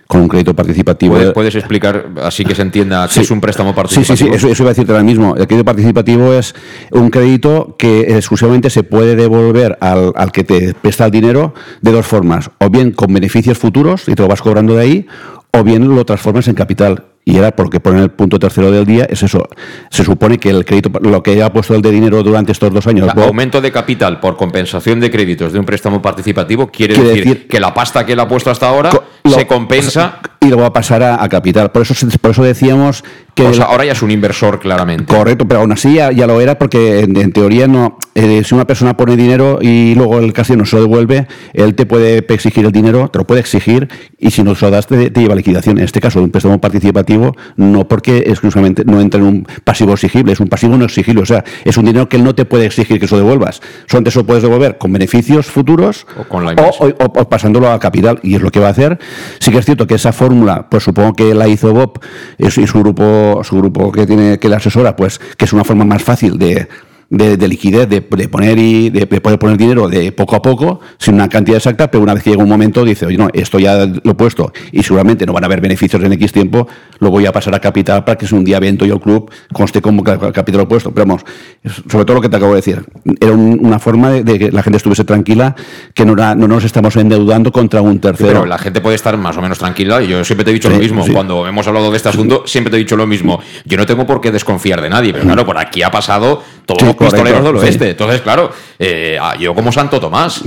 con 0.07 0.21
un 0.21 0.27
crédito 0.27 0.55
participativo. 0.55 1.15
¿Puedes, 1.33 1.55
explicar 1.55 2.09
así 2.21 2.45
que 2.45 2.55
se 2.55 2.61
entienda 2.61 3.07
qué 3.11 3.21
es 3.21 3.31
un 3.31 3.41
préstamo 3.41 3.73
participativo? 3.73 4.15
Sí, 4.15 4.23
sí, 4.23 4.29
sí, 4.39 4.49
eso, 4.51 4.63
iba 4.63 4.69
a 4.69 4.73
decirte 4.73 4.91
ahora 4.91 5.03
mismo. 5.03 5.35
El 5.35 5.47
crédito 5.47 5.65
participativo 5.65 6.33
es 6.33 6.53
un 6.91 7.09
crédito 7.09 7.75
que 7.77 8.15
exclusivamente 8.15 8.69
se 8.69 8.83
puede 8.83 9.15
devolver 9.15 9.77
al, 9.81 10.11
al 10.15 10.31
que 10.31 10.43
te 10.43 10.73
presta 10.73 11.05
el 11.05 11.11
dinero 11.11 11.53
de 11.81 11.91
dos 11.91 12.05
formas. 12.05 12.51
O 12.59 12.69
bien 12.69 12.91
con 12.91 13.13
beneficios 13.13 13.57
futuros 13.57 14.07
y 14.07 14.15
te 14.15 14.21
lo 14.21 14.27
vas 14.27 14.41
cobrando 14.41 14.75
de 14.75 14.81
ahí, 14.81 15.07
o 15.51 15.63
bien 15.63 15.87
lo 15.87 16.05
transformas 16.05 16.47
en 16.47 16.55
capital 16.55 17.12
y 17.25 17.38
era 17.38 17.51
porque 17.55 17.79
pone 17.79 18.01
el 18.01 18.12
punto 18.12 18.38
tercero 18.38 18.69
del 18.69 18.86
día, 18.86 19.05
es 19.09 19.23
eso. 19.23 19.47
Se 19.89 20.03
supone 20.03 20.38
que 20.38 20.49
el 20.49 20.65
crédito, 20.65 20.91
lo 20.99 21.23
que 21.23 21.41
ha 21.41 21.51
puesto 21.51 21.73
el 21.73 21.81
de 21.81 21.91
dinero 21.91 22.21
durante 22.21 22.51
estos 22.51 22.73
dos 22.73 22.86
años. 22.88 23.09
aumento 23.15 23.62
de 23.62 23.71
capital 23.71 24.19
por 24.19 24.36
compensación 24.36 24.99
de 24.99 25.09
créditos 25.09 25.53
de 25.53 25.59
un 25.59 25.65
préstamo 25.65 26.01
participativo 26.01 26.67
quiere, 26.67 26.97
decir, 27.01 27.47
que 27.47 27.59
la 27.59 27.73
pasta 27.73 28.05
que 28.05 28.13
él 28.13 28.19
ha 28.19 28.27
puesto 28.27 28.51
hasta 28.51 28.67
ahora 28.67 28.91
se 29.25 29.47
compensa. 29.47 30.19
Y 30.41 30.47
luego 30.47 30.63
va 30.63 30.67
a 30.67 30.73
pasar 30.73 31.01
a, 31.01 31.29
capital. 31.29 31.71
Por 31.71 31.83
eso, 31.83 31.93
por 32.19 32.31
eso 32.31 32.43
decíamos 32.43 33.05
que. 33.34 33.46
ahora 33.62 33.86
ya 33.86 33.93
es 33.93 34.02
un 34.02 34.12
inversor, 34.12 34.60
claramente. 34.60 35.06
Correcto, 35.06 35.48
pero 35.48 35.62
aún 35.62 35.72
así 35.72 35.96
ya, 35.96 36.12
lo 36.12 36.41
era 36.41 36.58
porque 36.58 37.02
en, 37.02 37.32
teoría 37.32 37.67
no. 37.67 37.98
Eh, 38.15 38.43
si 38.43 38.54
una 38.54 38.65
persona 38.65 38.96
pone 38.96 39.15
dinero 39.15 39.58
y 39.60 39.96
luego 39.96 40.19
el 40.19 40.34
casino 40.34 40.60
no 40.60 40.65
se 40.65 40.76
lo 40.76 40.84
devuelve, 40.84 41.28
él 41.54 41.74
te 41.74 41.86
puede 41.88 42.17
exigir 42.30 42.63
el 42.63 42.72
dinero, 42.72 43.10
te 43.10 43.17
lo 43.17 43.26
puede 43.26 43.41
exigir 43.41 43.89
y 44.19 44.30
si 44.30 44.43
no 44.43 44.54
se 44.54 44.65
lo 44.65 44.72
das 44.72 44.86
te, 44.86 45.10
te 45.10 45.22
lleva 45.22 45.34
liquidación. 45.34 45.80
En 45.80 45.86
este 45.86 46.00
caso, 46.00 46.22
un 46.22 46.30
préstamo 46.30 46.62
participativo 46.62 47.36
no 47.56 47.88
porque 47.88 48.17
exclusivamente 48.17 48.84
no 48.86 49.02
entra 49.02 49.19
en 49.19 49.26
un 49.26 49.48
pasivo 49.63 49.93
exigible, 49.93 50.34
es 50.34 50.39
un 50.39 50.48
pasivo 50.48 50.78
no 50.78 50.86
exigible, 50.86 51.24
o 51.24 51.26
sea, 51.26 51.43
es 51.65 51.76
un 51.78 51.86
dinero 51.86 52.08
que 52.08 52.17
él 52.17 52.24
no 52.24 52.36
te 52.36 52.46
puede 52.46 52.65
exigir 52.65 53.00
que 53.00 53.06
eso 53.06 53.17
devuelvas. 53.17 53.62
Solamente 53.88 54.10
eso 54.10 54.19
lo 54.19 54.26
puedes 54.26 54.43
devolver 54.43 54.78
con 54.78 54.93
beneficios 54.93 55.48
futuros 55.48 56.06
o, 56.30 57.30
pasándolo 57.30 57.72
a 57.72 57.80
capital, 57.80 58.19
y 58.24 58.36
es 58.36 58.41
lo 58.41 58.52
que 58.52 58.60
va 58.60 58.67
a 58.67 58.72
hacer. 58.72 59.00
Sí 59.39 59.52
que 59.52 59.58
es 59.58 59.65
cierto 59.65 59.88
que 59.88 59.96
esa 59.96 60.13
fórmula, 60.13 60.67
pues 60.69 60.84
supongo 60.84 61.13
que 61.13 61.34
la 61.34 61.48
hizo 61.48 61.74
Bob 61.74 62.00
y 62.38 62.50
su 62.50 62.80
grupo, 62.80 63.04
su 63.43 63.57
grupo 63.57 63.91
que 63.91 64.05
tiene 64.05 64.39
que 64.39 64.49
la 64.49 64.57
asesora, 64.57 64.95
pues 64.95 65.19
que 65.38 65.45
es 65.45 65.53
una 65.53 65.63
forma 65.63 65.86
más 65.86 66.03
fácil 66.03 66.38
de 66.38 66.67
de, 67.09 67.47
liquidez, 67.47 67.87
de, 67.87 68.01
poner 68.01 68.57
y 68.57 68.89
de, 68.89 69.05
poder 69.07 69.37
poner 69.37 69.57
dinero 69.57 69.87
de 69.87 70.11
poco 70.11 70.35
a 70.35 70.41
poco, 70.41 70.79
sin 70.97 71.15
una 71.15 71.29
cantidad 71.29 71.57
exacta, 71.57 71.89
pero 71.91 72.03
una 72.03 72.13
vez 72.13 72.23
que 72.23 72.31
llega 72.31 72.43
un 72.43 72.49
momento 72.49 72.83
dice, 72.83 73.05
oye, 73.05 73.17
no, 73.17 73.29
esto 73.33 73.59
ya 73.59 73.85
lo 73.85 74.11
he 74.11 74.15
puesto 74.15 74.51
y 74.71 74.81
seguramente 74.83 75.25
no 75.25 75.33
van 75.33 75.43
a 75.43 75.47
haber 75.47 75.61
beneficios 75.61 76.03
en 76.03 76.13
X 76.13 76.31
tiempo, 76.31 76.67
lo 76.99 77.11
voy 77.11 77.25
a 77.25 77.31
pasar 77.31 77.53
a 77.53 77.59
capital 77.59 78.03
para 78.03 78.17
que 78.17 78.25
si 78.25 78.35
un 78.35 78.43
día 78.43 78.57
evento 78.57 78.85
yo 78.85 78.95
el 78.95 79.01
club 79.01 79.29
conste 79.51 79.81
como 79.81 80.03
capital 80.03 80.61
opuesto. 80.61 80.91
Pero 80.91 81.05
vamos, 81.05 81.25
sobre 81.89 82.05
todo 82.05 82.15
lo 82.15 82.21
que 82.21 82.29
te 82.29 82.37
acabo 82.37 82.53
de 82.53 82.57
decir, 82.57 82.83
era 83.19 83.33
una 83.33 83.79
forma 83.79 84.11
de, 84.11 84.39
que 84.39 84.51
la 84.51 84.63
gente 84.63 84.77
estuviese 84.77 85.03
tranquila, 85.03 85.55
que 85.93 86.05
no, 86.05 86.15
no 86.15 86.47
nos 86.47 86.63
estamos 86.63 86.95
endeudando 86.95 87.51
contra 87.51 87.81
un 87.81 87.99
tercero. 87.99 88.29
pero 88.29 88.45
la 88.45 88.57
gente 88.57 88.81
puede 88.81 88.95
estar 88.95 89.17
más 89.17 89.37
o 89.37 89.41
menos 89.41 89.59
tranquila 89.59 90.01
y 90.01 90.07
yo 90.07 90.23
siempre 90.23 90.45
te 90.45 90.51
he 90.51 90.53
dicho 90.53 90.69
lo 90.69 90.77
mismo. 90.77 91.05
Cuando 91.13 91.47
hemos 91.47 91.67
hablado 91.67 91.91
de 91.91 91.97
este 91.97 92.09
asunto, 92.09 92.43
siempre 92.45 92.71
te 92.71 92.77
he 92.77 92.79
dicho 92.79 92.95
lo 92.95 93.05
mismo. 93.05 93.39
Yo 93.65 93.77
no 93.77 93.85
tengo 93.85 94.05
por 94.05 94.21
qué 94.21 94.31
desconfiar 94.31 94.81
de 94.81 94.89
nadie, 94.89 95.13
pero 95.13 95.25
claro, 95.25 95.45
por 95.45 95.57
aquí 95.57 95.83
ha 95.83 95.91
pasado 95.91 96.41
todo 96.65 96.92
pistoleros 96.95 97.43
del 97.43 97.56
oeste. 97.56 97.89
Entonces, 97.91 98.21
claro, 98.21 98.51
eh, 98.79 99.17
ah, 99.19 99.36
yo 99.39 99.53
como 99.53 99.71
Santo 99.71 99.99
Tomás, 99.99 100.41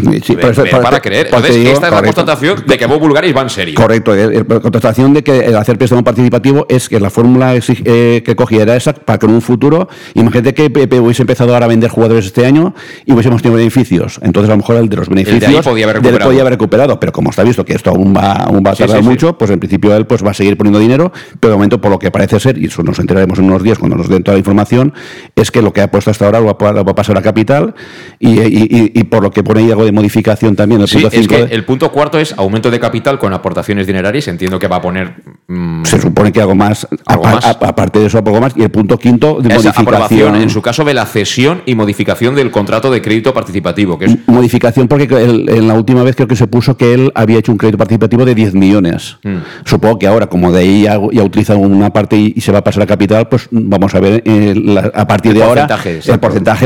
para 0.82 1.00
creer. 1.00 1.26
Entonces, 1.26 1.56
esta 1.56 1.86
es 1.88 1.92
la 1.92 2.02
constatación 2.02 2.64
de 2.66 2.78
que 2.78 2.86
Bob 2.86 3.00
Bulgaris 3.00 3.36
va 3.36 3.42
en 3.42 3.50
serio. 3.50 3.74
Correcto, 3.74 4.14
la 4.14 4.60
constatación 4.60 5.14
de 5.14 5.22
que 5.22 5.40
el 5.40 5.56
hacer 5.56 5.78
préstamo 5.78 6.04
participativo 6.04 6.66
es 6.68 6.88
que 6.88 7.00
la 7.00 7.10
fórmula 7.10 7.54
eh, 7.56 8.22
que 8.24 8.36
cogía 8.36 8.62
era 8.62 8.76
esa 8.76 8.92
para 8.94 9.18
que 9.18 9.26
en 9.26 9.32
un 9.32 9.42
futuro, 9.42 9.88
imagínate 10.14 10.54
que 10.54 10.70
Pepe 10.70 11.00
hubiese 11.00 11.22
empezado 11.22 11.52
ahora 11.54 11.66
a 11.66 11.68
vender 11.68 11.90
jugadores 11.90 12.26
este 12.26 12.46
año 12.46 12.74
y 13.04 13.12
hubiésemos 13.12 13.42
tenido 13.42 13.58
beneficios. 13.58 14.20
Entonces, 14.22 14.48
a 14.50 14.52
lo 14.52 14.58
mejor 14.58 14.76
el 14.76 14.88
de 14.88 14.96
los 14.96 15.08
beneficios 15.08 15.64
podía, 15.64 15.84
haber 15.84 15.96
recuperado. 15.96 16.30
podía 16.30 16.40
haber 16.42 16.52
recuperado. 16.52 17.00
Pero 17.00 17.12
como 17.12 17.30
está 17.30 17.42
visto 17.42 17.64
que 17.64 17.74
esto 17.74 17.90
aún 17.90 18.14
va, 18.16 18.32
aún 18.32 18.62
va 18.66 18.72
a 18.72 18.74
tardar 18.74 19.02
mucho, 19.02 19.36
pues 19.38 19.50
en 19.50 19.58
principio 19.58 19.94
él 19.96 20.06
pues 20.06 20.24
va 20.24 20.30
a 20.30 20.34
seguir 20.34 20.56
poniendo 20.56 20.78
dinero, 20.78 21.12
pero 21.40 21.52
de 21.52 21.56
momento, 21.56 21.80
por 21.80 21.90
lo 21.90 21.98
que 21.98 22.10
parece 22.10 22.38
ser, 22.40 22.58
y 22.58 22.66
eso 22.66 22.82
nos 22.82 22.98
enteraremos 22.98 23.38
en 23.38 23.46
unos 23.46 23.62
días 23.62 23.78
cuando 23.78 23.96
nos 23.96 24.08
den 24.08 24.22
toda 24.22 24.34
la 24.34 24.38
información, 24.38 24.94
es 25.34 25.50
que 25.50 25.62
lo 25.62 25.72
que 25.72 25.80
ha 25.80 25.90
puesto 25.90 26.10
hasta 26.10 26.26
ahora 26.26 26.35
ahora 26.36 26.82
va, 26.82 26.90
a 26.90 26.94
pasar 26.94 27.16
a 27.16 27.22
capital 27.22 27.74
y, 28.18 29.04
por 29.04 29.22
lo 29.22 29.30
que 29.30 29.42
pone 29.42 29.60
ahí 29.60 29.70
algo 29.70 29.84
de 29.84 29.92
modificación 29.92 30.56
también. 30.56 30.80
El 30.82 30.88
punto 30.88 31.08
es 31.12 31.28
que 31.28 31.42
el 31.42 31.64
punto 31.64 31.90
cuarto 31.90 32.18
es 32.18 32.34
aumento 32.36 32.70
de 32.70 32.80
capital 32.80 33.18
con 33.18 33.32
aportaciones 33.32 33.86
dinerarias. 33.86 34.28
Entiendo 34.28 34.58
que 34.58 34.68
va 34.68 34.76
a 34.76 34.80
poner. 34.80 35.14
Mm, 35.48 35.84
se 35.84 36.00
supone 36.00 36.32
que 36.32 36.40
algo 36.40 36.54
más, 36.54 36.86
aparte 37.06 38.00
de 38.00 38.06
eso, 38.06 38.18
algo 38.18 38.40
más. 38.40 38.54
Y 38.56 38.62
el 38.62 38.70
punto 38.70 38.98
quinto 38.98 39.40
de 39.40 39.54
modificación. 39.54 40.36
en 40.36 40.50
su 40.50 40.62
caso, 40.62 40.84
de 40.84 40.94
la 40.94 41.06
cesión 41.06 41.62
y 41.66 41.74
modificación 41.74 42.34
del 42.34 42.50
contrato 42.50 42.90
de 42.90 43.02
crédito 43.02 43.32
participativo. 43.32 43.98
Que 43.98 44.06
es... 44.06 44.16
Modificación 44.26 44.88
porque 44.88 45.08
en 45.10 45.68
la 45.68 45.74
última 45.74 46.02
vez 46.02 46.16
creo 46.16 46.28
que 46.28 46.36
se 46.36 46.46
puso 46.46 46.76
que 46.76 46.94
él 46.94 47.12
había 47.14 47.38
hecho 47.38 47.52
un 47.52 47.58
crédito 47.58 47.78
participativo 47.78 48.24
de 48.24 48.34
10 48.34 48.54
millones. 48.54 49.18
Mm. 49.22 49.36
Supongo 49.64 49.98
que 49.98 50.06
ahora, 50.06 50.26
como 50.28 50.52
de 50.52 50.60
ahí 50.60 50.82
ya, 50.82 50.98
utiliza 50.98 51.56
una 51.56 51.90
parte 51.90 52.16
y, 52.16 52.40
se 52.40 52.52
va 52.52 52.58
a 52.58 52.64
pasar 52.64 52.84
a 52.84 52.86
capital, 52.86 53.28
pues 53.28 53.48
vamos 53.50 53.94
a 53.94 54.00
ver 54.00 54.22
eh, 54.24 54.90
a 54.94 55.06
partir 55.06 55.34
de 55.34 55.42
ahora 55.42 55.62
el 55.62 55.66
porcentaje 55.66 56.00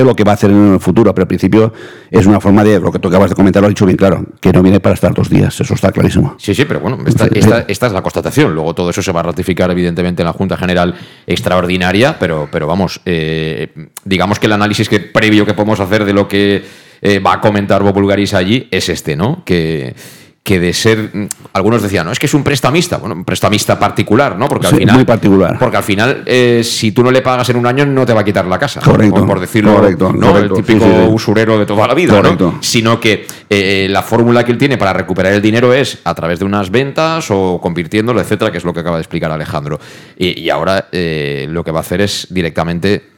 lo 0.04 0.14
que 0.16 0.24
va 0.24 0.32
a 0.32 0.34
hacer 0.34 0.50
en 0.50 0.74
el 0.74 0.80
futuro. 0.80 1.14
Pero 1.14 1.24
al 1.24 1.28
principio 1.28 1.72
es 2.10 2.26
una 2.26 2.40
forma 2.40 2.64
de, 2.64 2.80
lo 2.80 2.90
que 2.92 2.98
tú 2.98 3.08
acabas 3.08 3.30
de 3.30 3.36
comentar, 3.36 3.62
lo 3.62 3.68
has 3.68 3.70
dicho 3.70 3.86
bien 3.86 3.96
claro, 3.96 4.24
que 4.40 4.52
no 4.52 4.62
viene 4.62 4.80
para 4.80 4.94
estar 4.94 5.14
dos 5.14 5.28
días. 5.28 5.60
Eso 5.60 5.74
está 5.74 5.92
clarísimo. 5.92 6.34
Sí, 6.38 6.54
sí, 6.54 6.64
pero 6.64 6.80
bueno, 6.80 6.98
esta, 7.06 7.26
esta, 7.26 7.86
es 7.86 7.92
la 7.92 8.02
constatación. 8.02 8.54
Luego 8.54 8.74
todo 8.74 8.90
eso 8.90 9.02
se 9.02 9.12
va 9.12 9.20
a 9.20 9.24
ratificar, 9.24 9.70
evidentemente, 9.70 10.22
en 10.22 10.26
la 10.26 10.32
Junta 10.32 10.56
General 10.56 10.94
Extraordinaria, 11.26 12.18
pero, 12.18 12.48
pero 12.50 12.66
vamos, 12.66 13.00
eh, 13.04 13.68
digamos 14.04 14.38
que 14.38 14.46
el 14.46 14.52
análisis 14.52 14.88
que, 14.88 15.00
previo 15.00 15.46
que 15.46 15.54
podemos 15.54 15.80
hacer 15.80 16.04
de 16.04 16.12
lo 16.12 16.28
que 16.28 16.62
eh, 17.02 17.18
va 17.18 17.34
a 17.34 17.40
comentar 17.40 17.82
Bob 17.82 17.94
Bulgaris 17.94 18.34
allí 18.34 18.68
es 18.70 18.88
este, 18.88 19.16
¿no? 19.16 19.42
Que 19.44 19.94
que 20.42 20.58
de 20.58 20.72
ser 20.72 21.10
mm, 21.12 21.28
algunos 21.52 21.82
decían 21.82 22.06
no 22.06 22.12
es 22.12 22.18
que 22.18 22.26
es 22.26 22.34
un 22.34 22.42
prestamista 22.42 22.96
bueno 22.96 23.14
un 23.14 23.24
prestamista 23.24 23.78
particular 23.78 24.36
no 24.38 24.48
porque 24.48 24.68
al 24.68 24.76
final 24.76 24.96
muy 24.96 25.04
particular. 25.04 25.58
porque 25.58 25.76
al 25.76 25.82
final 25.82 26.22
eh, 26.24 26.62
si 26.64 26.92
tú 26.92 27.02
no 27.02 27.10
le 27.10 27.20
pagas 27.20 27.50
en 27.50 27.56
un 27.56 27.66
año 27.66 27.84
no 27.84 28.06
te 28.06 28.14
va 28.14 28.22
a 28.22 28.24
quitar 28.24 28.46
la 28.46 28.58
casa 28.58 28.80
correcto 28.80 29.26
por, 29.26 29.38
decirlo 29.38 29.74
correcto, 29.74 30.12
no 30.12 30.38
el 30.38 30.50
típico 30.52 30.86
usurero 31.10 31.58
de 31.58 31.66
toda 31.66 31.86
la 31.86 31.94
vida 31.94 32.20
¿no? 32.22 32.58
sino 32.60 32.98
que 32.98 33.26
eh, 33.50 33.88
la 33.90 34.02
fórmula 34.02 34.44
que 34.44 34.52
él 34.52 34.58
tiene 34.58 34.78
para 34.78 34.92
recuperar 34.92 35.32
el 35.34 35.42
dinero 35.42 35.74
es 35.74 35.98
a 36.04 36.14
través 36.14 36.38
de 36.38 36.46
unas 36.46 36.70
ventas 36.70 37.30
o 37.30 37.60
convirtiéndolo 37.60 38.20
etcétera 38.20 38.50
que 38.50 38.58
es 38.58 38.64
lo 38.64 38.72
que 38.72 38.80
acaba 38.80 38.96
de 38.96 39.02
explicar 39.02 39.30
Alejandro. 39.30 39.78
Y, 40.16 40.48
ahora 40.50 40.88
eh, 40.92 41.46
lo 41.48 41.64
que 41.64 41.70
va 41.70 41.78
a 41.78 41.80
hacer 41.80 42.00
es 42.00 42.26
directamente 42.30 43.10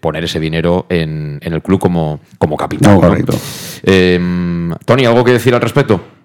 poner 0.00 0.24
ese 0.24 0.40
dinero 0.40 0.86
en, 0.88 1.38
el 1.40 1.62
club 1.62 1.78
como 1.80 2.20
como 2.38 2.56
capital 2.56 3.00
correcto. 3.00 3.38
Em, 3.82 4.72
Tony 4.84 5.04
algo 5.04 5.24
que 5.24 5.32
decir 5.32 5.54
al 5.54 5.60
respecto 5.60 6.15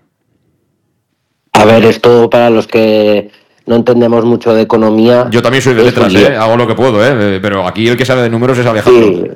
a 1.54 1.66
ver, 1.66 1.86
esto 1.86 2.30
para 2.30 2.50
los 2.50 2.68
que 2.68 3.30
no 3.66 3.76
entendemos 3.76 4.26
mucho 4.26 4.54
de 4.54 4.62
economía. 4.62 5.28
Yo 5.32 5.42
también 5.42 5.62
soy 5.62 5.74
de 5.74 5.84
letras, 5.84 6.14
¿eh? 6.16 6.36
hago 6.36 6.58
lo 6.58 6.68
que 6.68 6.76
puedo, 6.76 7.06
¿eh? 7.06 7.40
pero 7.42 7.68
aquí 7.68 7.88
el 7.88 7.98
que 7.98 8.06
sabe 8.06 8.24
de 8.24 8.30
números 8.30 8.58
es 8.58 8.66
Alejandro. 8.66 9.30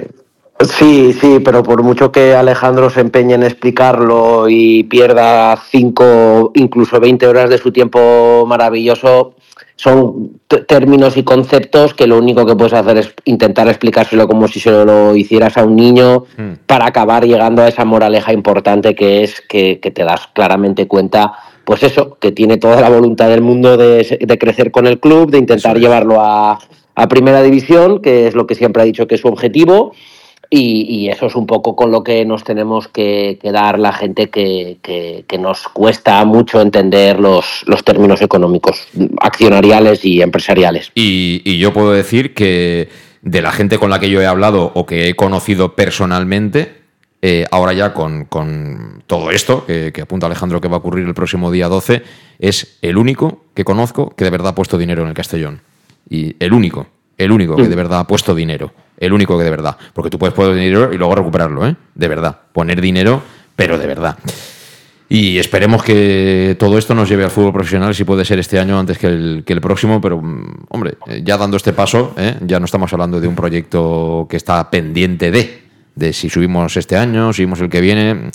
Sí, 0.62 1.12
sí, 1.12 1.39
pero 1.43 1.63
por 1.63 1.84
mucho 1.84 2.13
que 2.13 2.34
Alejandro 2.34 2.89
se 2.89 3.01
empeñe 3.01 3.34
en 3.34 3.43
explicarlo 3.43 4.47
y 4.47 4.84
pierda 4.84 5.58
cinco, 5.69 6.51
incluso 6.56 6.99
20 6.99 7.28
horas 7.28 7.49
de 7.49 7.58
su 7.58 7.73
tiempo 7.73 8.45
maravilloso, 8.47 9.36
son 9.75 10.39
términos 10.67 11.17
y 11.17 11.23
conceptos 11.23 11.93
que 11.93 12.08
lo 12.08 12.17
único 12.17 12.45
que 12.45 12.56
puedes 12.56 12.71
hacer 12.71 12.97
es 12.97 13.13
intentar 13.25 13.67
explicárselo 13.67 14.28
como 14.30 14.47
si 14.47 14.62
se 14.62 14.71
lo 14.71 15.13
hicieras 15.13 15.58
a 15.58 15.65
un 15.65 15.75
niño 15.75 16.23
hmm. 16.38 16.54
para 16.65 16.86
acabar 16.86 17.25
llegando 17.25 17.62
a 17.62 17.67
esa 17.67 17.84
moraleja 17.84 18.32
importante 18.32 18.95
que 18.95 19.23
es 19.23 19.41
que, 19.41 19.82
que 19.82 19.91
te 19.91 20.06
das 20.06 20.30
claramente 20.34 20.88
cuenta 20.88 21.34
pues 21.65 21.84
eso, 21.84 22.17
que 22.19 22.32
tiene 22.32 22.58
toda 22.58 22.82
la 22.82 22.89
voluntad 22.89 23.30
del 23.30 23.41
mundo 23.41 23.78
de, 23.78 24.38
crecer 24.39 24.71
con 24.71 24.88
el 24.88 24.99
club, 24.99 25.32
de 25.32 25.39
intentar 25.39 25.80
llevarlo 25.80 26.21
a, 26.21 26.60
primera 27.10 27.41
división, 27.43 28.01
que 28.01 28.28
es 28.28 28.36
lo 28.36 28.47
que 28.47 28.56
siempre 28.56 28.82
ha 28.82 28.86
dicho 28.86 29.08
que 29.08 29.15
es 29.15 29.21
su 29.21 29.28
objetivo. 29.28 29.93
Y, 30.49 31.10
eso 31.10 31.25
es 31.25 31.36
un 31.36 31.47
poco 31.47 31.75
con 31.75 31.91
lo 31.91 32.04
que 32.04 32.23
nos 32.23 32.43
tenemos 32.43 32.88
que, 32.88 33.39
dar 33.43 33.80
la 33.80 33.91
gente 33.91 34.30
que, 34.30 35.25
nos 35.39 35.67
cuesta 35.69 36.23
mucho 36.23 36.62
entender 36.62 37.19
los, 37.19 37.63
los 37.65 37.84
términos 37.84 38.21
económicos, 38.21 38.88
accionariales 39.19 40.06
y 40.06 40.21
empresariales. 40.21 40.91
y 40.93 41.58
yo 41.58 41.73
puedo 41.73 41.91
decir 41.91 42.34
que 42.34 42.88
de 43.25 43.41
la 43.41 43.51
gente 43.51 43.80
con 43.80 43.89
la 43.89 43.99
que 43.99 44.10
yo 44.10 44.21
he 44.21 44.28
hablado 44.28 44.71
o 44.75 44.86
que 44.86 45.10
he 45.10 45.15
conocido 45.15 45.75
personalmente, 45.75 46.85
eh, 47.27 47.43
ahora 47.49 47.73
ya 47.73 47.91
con, 47.91 48.27
todo 49.07 49.31
esto 49.31 49.65
que, 49.65 49.91
apunta 49.99 50.27
Alejandro 50.27 50.61
que 50.61 50.67
va 50.67 50.75
a 50.75 50.77
ocurrir 50.77 51.07
el 51.07 51.15
próximo 51.15 51.49
día 51.49 51.67
12, 51.67 52.03
es 52.38 52.77
el 52.83 52.97
único 52.97 53.45
que 53.55 53.65
conozco 53.65 54.11
que 54.15 54.23
de 54.23 54.29
verdad 54.29 54.49
ha 54.49 54.55
puesto 54.55 54.77
dinero 54.77 55.01
en 55.01 55.07
el 55.07 55.15
Castellón. 55.15 55.59
Y 56.07 56.35
el 56.39 56.53
único, 56.53 56.85
el 57.17 57.31
único 57.31 57.55
que 57.55 57.67
de 57.67 57.75
verdad 57.75 58.01
ha 58.01 58.05
puesto 58.05 58.35
dinero. 58.35 58.73
El 58.95 59.11
único 59.11 59.39
que 59.39 59.43
de 59.43 59.49
verdad. 59.49 59.75
Porque 59.95 60.11
tú 60.11 60.19
puedes 60.19 60.35
poner 60.35 60.53
dinero 60.53 60.93
y 60.93 60.97
luego 60.99 61.15
recuperarlo, 61.15 61.65
¿eh? 61.65 61.75
De 61.95 62.07
verdad. 62.07 62.41
Poner 62.53 62.79
dinero, 62.79 63.23
pero 63.55 63.79
de 63.79 63.88
verdad. 63.88 64.19
Y 65.09 65.39
esperemos 65.39 65.81
que 65.81 66.55
todo 66.59 66.77
esto 66.77 66.93
nos 66.93 67.09
lleve 67.09 67.23
al 67.23 67.31
fútbol 67.31 67.53
profesional, 67.53 67.95
si 67.95 68.03
puede 68.03 68.23
ser 68.23 68.38
este 68.38 68.59
año 68.59 68.77
antes 68.77 68.99
que 68.99 69.07
el, 69.07 69.43
que 69.43 69.53
el 69.53 69.61
próximo, 69.61 69.99
pero 69.99 70.21
mm, 70.21 70.65
hombre, 70.69 70.99
ya 71.23 71.38
dando 71.38 71.57
este 71.57 71.73
paso, 71.73 72.13
¿eh? 72.17 72.38
ya 72.41 72.59
no 72.59 72.65
estamos 72.65 72.93
hablando 72.93 73.19
de 73.19 73.27
un 73.27 73.35
proyecto 73.35 74.27
que 74.29 74.38
está 74.38 74.69
pendiente 74.69 75.31
de, 75.31 75.64
de 75.95 76.13
si 76.13 76.29
subimos 76.29 76.75
este 76.77 76.97
año, 76.97 77.34
subimos 77.34 77.60
el 77.62 77.69
que 77.69 77.81
viene. 77.81 78.29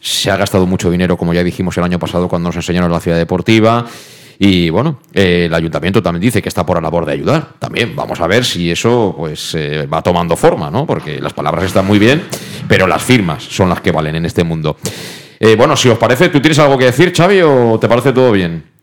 Se 0.00 0.30
ha 0.30 0.36
gastado 0.36 0.66
mucho 0.66 0.90
dinero, 0.90 1.16
como 1.16 1.32
ya 1.32 1.42
dijimos 1.42 1.76
el 1.78 1.84
año 1.84 1.98
pasado 1.98 2.28
cuando 2.28 2.48
nos 2.48 2.56
enseñaron 2.56 2.90
la 2.90 3.00
ciudad 3.00 3.16
deportiva. 3.16 3.86
Y 4.38 4.68
bueno, 4.68 4.98
eh, 5.12 5.44
el 5.46 5.54
ayuntamiento 5.54 6.02
también 6.02 6.22
dice 6.22 6.42
que 6.42 6.48
está 6.48 6.66
por 6.66 6.76
la 6.76 6.82
labor 6.82 7.06
de 7.06 7.12
ayudar. 7.12 7.54
También 7.58 7.94
vamos 7.94 8.20
a 8.20 8.26
ver 8.26 8.44
si 8.44 8.70
eso 8.70 9.14
pues 9.16 9.54
eh, 9.54 9.86
va 9.86 10.02
tomando 10.02 10.36
forma, 10.36 10.70
¿no? 10.70 10.86
Porque 10.86 11.20
las 11.20 11.32
palabras 11.32 11.64
están 11.64 11.86
muy 11.86 11.98
bien, 11.98 12.22
pero 12.68 12.86
las 12.86 13.02
firmas 13.02 13.44
son 13.44 13.68
las 13.68 13.80
que 13.80 13.92
valen 13.92 14.16
en 14.16 14.26
este 14.26 14.42
mundo. 14.42 14.76
Eh, 15.38 15.54
bueno, 15.56 15.76
si 15.76 15.88
os 15.88 15.98
parece, 15.98 16.28
¿tú 16.28 16.40
tienes 16.40 16.58
algo 16.58 16.76
que 16.76 16.86
decir, 16.86 17.12
Xavi, 17.14 17.42
o 17.42 17.78
te 17.80 17.88
parece 17.88 18.12
todo 18.12 18.32
bien? 18.32 18.73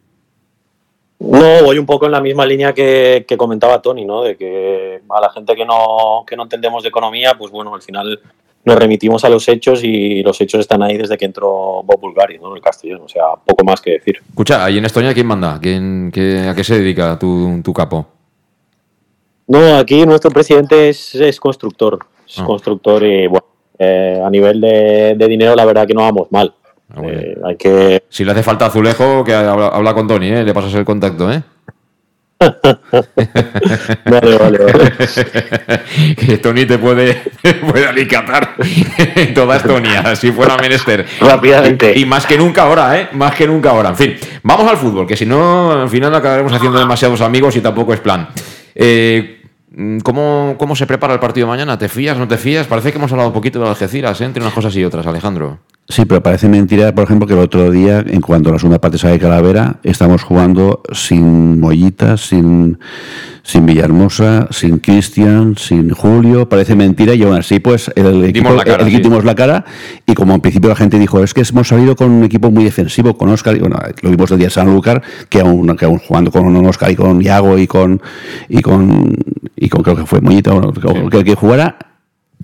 No, 1.24 1.64
voy 1.64 1.78
un 1.78 1.86
poco 1.86 2.08
en 2.08 2.14
la 2.14 2.20
misma 2.20 2.48
línea 2.48 2.74
que, 2.74 3.26
comentaba 3.38 3.80
Tony, 3.80 4.06
¿no? 4.06 4.24
De 4.24 4.36
que 4.36 5.02
a 5.08 5.22
la 5.22 5.30
gente 5.30 5.56
que 5.56 5.66
no, 5.66 6.24
que 6.26 6.36
no 6.36 6.44
entendemos 6.44 6.82
de 6.82 6.90
economía, 6.90 7.36
pues 7.38 7.52
bueno, 7.52 7.76
al 7.76 7.82
final 7.84 8.20
nos 8.66 8.76
remitimos 8.76 9.24
a 9.24 9.30
los 9.30 9.48
hechos 9.48 9.84
y 9.84 10.24
los 10.24 10.42
hechos 10.42 10.62
están 10.62 10.82
ahí 10.82 10.98
desde 10.98 11.18
que 11.18 11.26
entró 11.26 11.84
Bob 11.84 12.00
Bulgari, 12.00 12.40
¿no? 12.40 12.56
El 12.56 12.62
Castellón, 12.62 13.02
o 13.06 13.08
sea, 13.08 13.24
poco 13.46 13.64
más 13.64 13.80
que 13.82 13.92
decir. 13.92 14.18
Escucha, 14.28 14.66
¿ahí 14.66 14.80
en 14.80 14.86
Estonia 14.86 15.14
quién 15.14 15.28
manda? 15.28 15.60
¿Quién, 15.62 16.12
¿A 16.50 16.56
qué 16.56 16.64
se 16.64 16.80
dedica 16.80 17.20
tu, 17.20 17.62
tu 17.64 17.72
capo? 17.72 18.08
No, 19.46 19.78
aquí 19.78 20.04
nuestro 20.08 20.32
presidente 20.32 20.90
es, 20.90 21.14
es 21.14 21.40
constructor, 21.40 22.00
es 22.28 22.40
ah. 22.40 22.46
constructor 22.46 23.04
y 23.04 23.28
bueno, 23.28 23.46
eh, 23.78 24.20
a 24.24 24.30
nivel 24.30 24.60
de, 24.60 25.14
de 25.16 25.28
dinero 25.28 25.56
la 25.56 25.66
verdad 25.66 25.86
que 25.86 25.94
no 25.94 26.02
vamos 26.02 26.32
mal. 26.32 26.56
Ah, 26.96 27.02
eh, 27.04 27.38
hay 27.46 27.56
que... 27.56 28.04
Si 28.10 28.26
le 28.26 28.32
hace 28.32 28.44
falta 28.44 28.66
azulejo, 28.66 29.24
que 29.24 29.34
habla, 29.34 29.94
con 29.94 30.08
Tony, 30.08 30.30
¿eh? 30.30 30.44
le 30.44 30.54
pasas 30.54 30.74
el 30.74 30.86
contacto, 30.86 31.32
¿eh? 31.32 31.42
vale, 34.06 34.38
vale, 34.38 34.58
vale. 34.58 34.94
que 36.18 36.38
Tony 36.40 36.66
te 36.66 36.80
puede, 36.80 37.22
puede 37.72 37.86
alicatar 37.86 38.56
en 39.16 39.34
toda 39.34 39.58
Estonia, 39.58 40.16
si 40.16 40.32
fuera 40.32 40.58
menester. 40.58 41.06
Rápidamente. 41.20 41.98
Y, 41.98 42.06
más 42.06 42.26
que 42.26 42.38
nunca 42.38 42.64
ahora, 42.64 43.00
¿eh? 43.00 43.10
Más 43.12 43.36
que 43.36 43.46
nunca 43.46 43.70
ahora. 43.70 43.90
En 43.90 43.96
fin, 43.96 44.16
vamos 44.42 44.70
al 44.70 44.78
fútbol, 44.78 45.06
que 45.06 45.16
si 45.16 45.26
no, 45.26 45.72
al 45.72 45.90
final 45.90 46.14
acabaremos 46.16 46.52
haciendo 46.52 46.80
demasiados 46.80 47.22
amigos 47.22 47.56
y 47.56 47.62
tampoco 47.62 47.94
es 47.94 48.00
plan. 48.00 48.28
Eh, 48.74 49.41
¿Cómo, 50.04 50.56
¿Cómo 50.58 50.76
se 50.76 50.86
prepara 50.86 51.14
el 51.14 51.20
partido 51.22 51.48
mañana? 51.48 51.78
¿Te 51.78 51.88
fías, 51.88 52.18
no 52.18 52.28
te 52.28 52.38
fías? 52.38 52.68
Parece 52.68 52.92
que 52.92 52.98
hemos 52.98 53.12
hablado 53.12 53.30
un 53.30 53.34
poquito 53.34 53.60
de 53.62 53.70
Algeciras, 53.70 54.20
¿eh? 54.20 54.26
entre 54.26 54.44
unas 54.44 54.54
cosas 54.54 54.76
y 54.76 54.84
otras, 54.84 55.08
Alejandro. 55.08 55.60
Sí, 55.88 56.06
pero 56.06 56.22
parece 56.24 56.48
mentira, 56.48 56.94
por 56.94 57.04
ejemplo, 57.04 57.28
que 57.28 57.34
el 57.34 57.40
otro 57.40 57.70
día, 57.72 58.04
en 58.06 58.22
cuanto 58.22 58.50
a 58.50 58.54
la 58.54 58.60
segunda 58.60 58.80
parte 58.80 59.06
de 59.06 59.20
Calavera, 59.20 59.78
estamos 59.84 60.24
jugando 60.24 60.84
sin 60.94 61.60
Mollitas, 61.60 62.22
sin, 62.22 62.80
sin 63.44 63.66
Villahermosa, 63.66 64.48
sin 64.52 64.78
Cristian, 64.78 65.58
sin 65.58 65.90
Julio. 65.90 66.48
Parece 66.48 66.76
mentira 66.76 67.14
y 67.14 67.24
aún 67.24 67.36
así, 67.36 67.60
pues, 67.60 67.92
el, 67.96 68.24
equipo, 68.24 68.54
la 68.54 68.64
cara, 68.64 68.86
dimos 68.86 69.26
la 69.26 69.36
cara. 69.36 69.66
Y 70.06 70.14
como 70.14 70.34
en 70.34 70.40
principio 70.40 70.70
la 70.70 70.76
gente 70.76 70.98
dijo, 70.98 71.22
es 71.24 71.34
que 71.34 71.42
hemos 71.42 71.68
salido 71.68 71.96
con 71.96 72.10
un 72.10 72.24
equipo 72.24 72.52
muy 72.52 72.64
defensivo, 72.64 73.18
con 73.18 73.30
Oscar, 73.30 73.58
y 73.58 73.60
bueno, 73.60 73.78
lo 74.02 74.10
vimos 74.10 74.32
el 74.32 74.38
día 74.38 74.48
de 74.48 74.54
Sanlúcar, 74.54 75.02
que 75.28 75.42
aún, 75.42 75.76
que 75.76 75.86
aún 75.86 76.00
jugando 76.00 76.32
con 76.32 76.56
Oscar 76.66 76.92
y 76.92 76.96
con 76.96 77.22
Iago 77.22 77.58
y 77.58 77.68
con, 77.68 78.02
y 78.48 78.62
con, 78.62 79.18
y 79.56 79.70
con 79.70 79.84
creo 79.84 79.96
que 79.96 80.06
fue 80.06 80.22
Mollita, 80.22 80.52
que, 81.10 81.24
que 81.24 81.36
jugara 81.36 81.78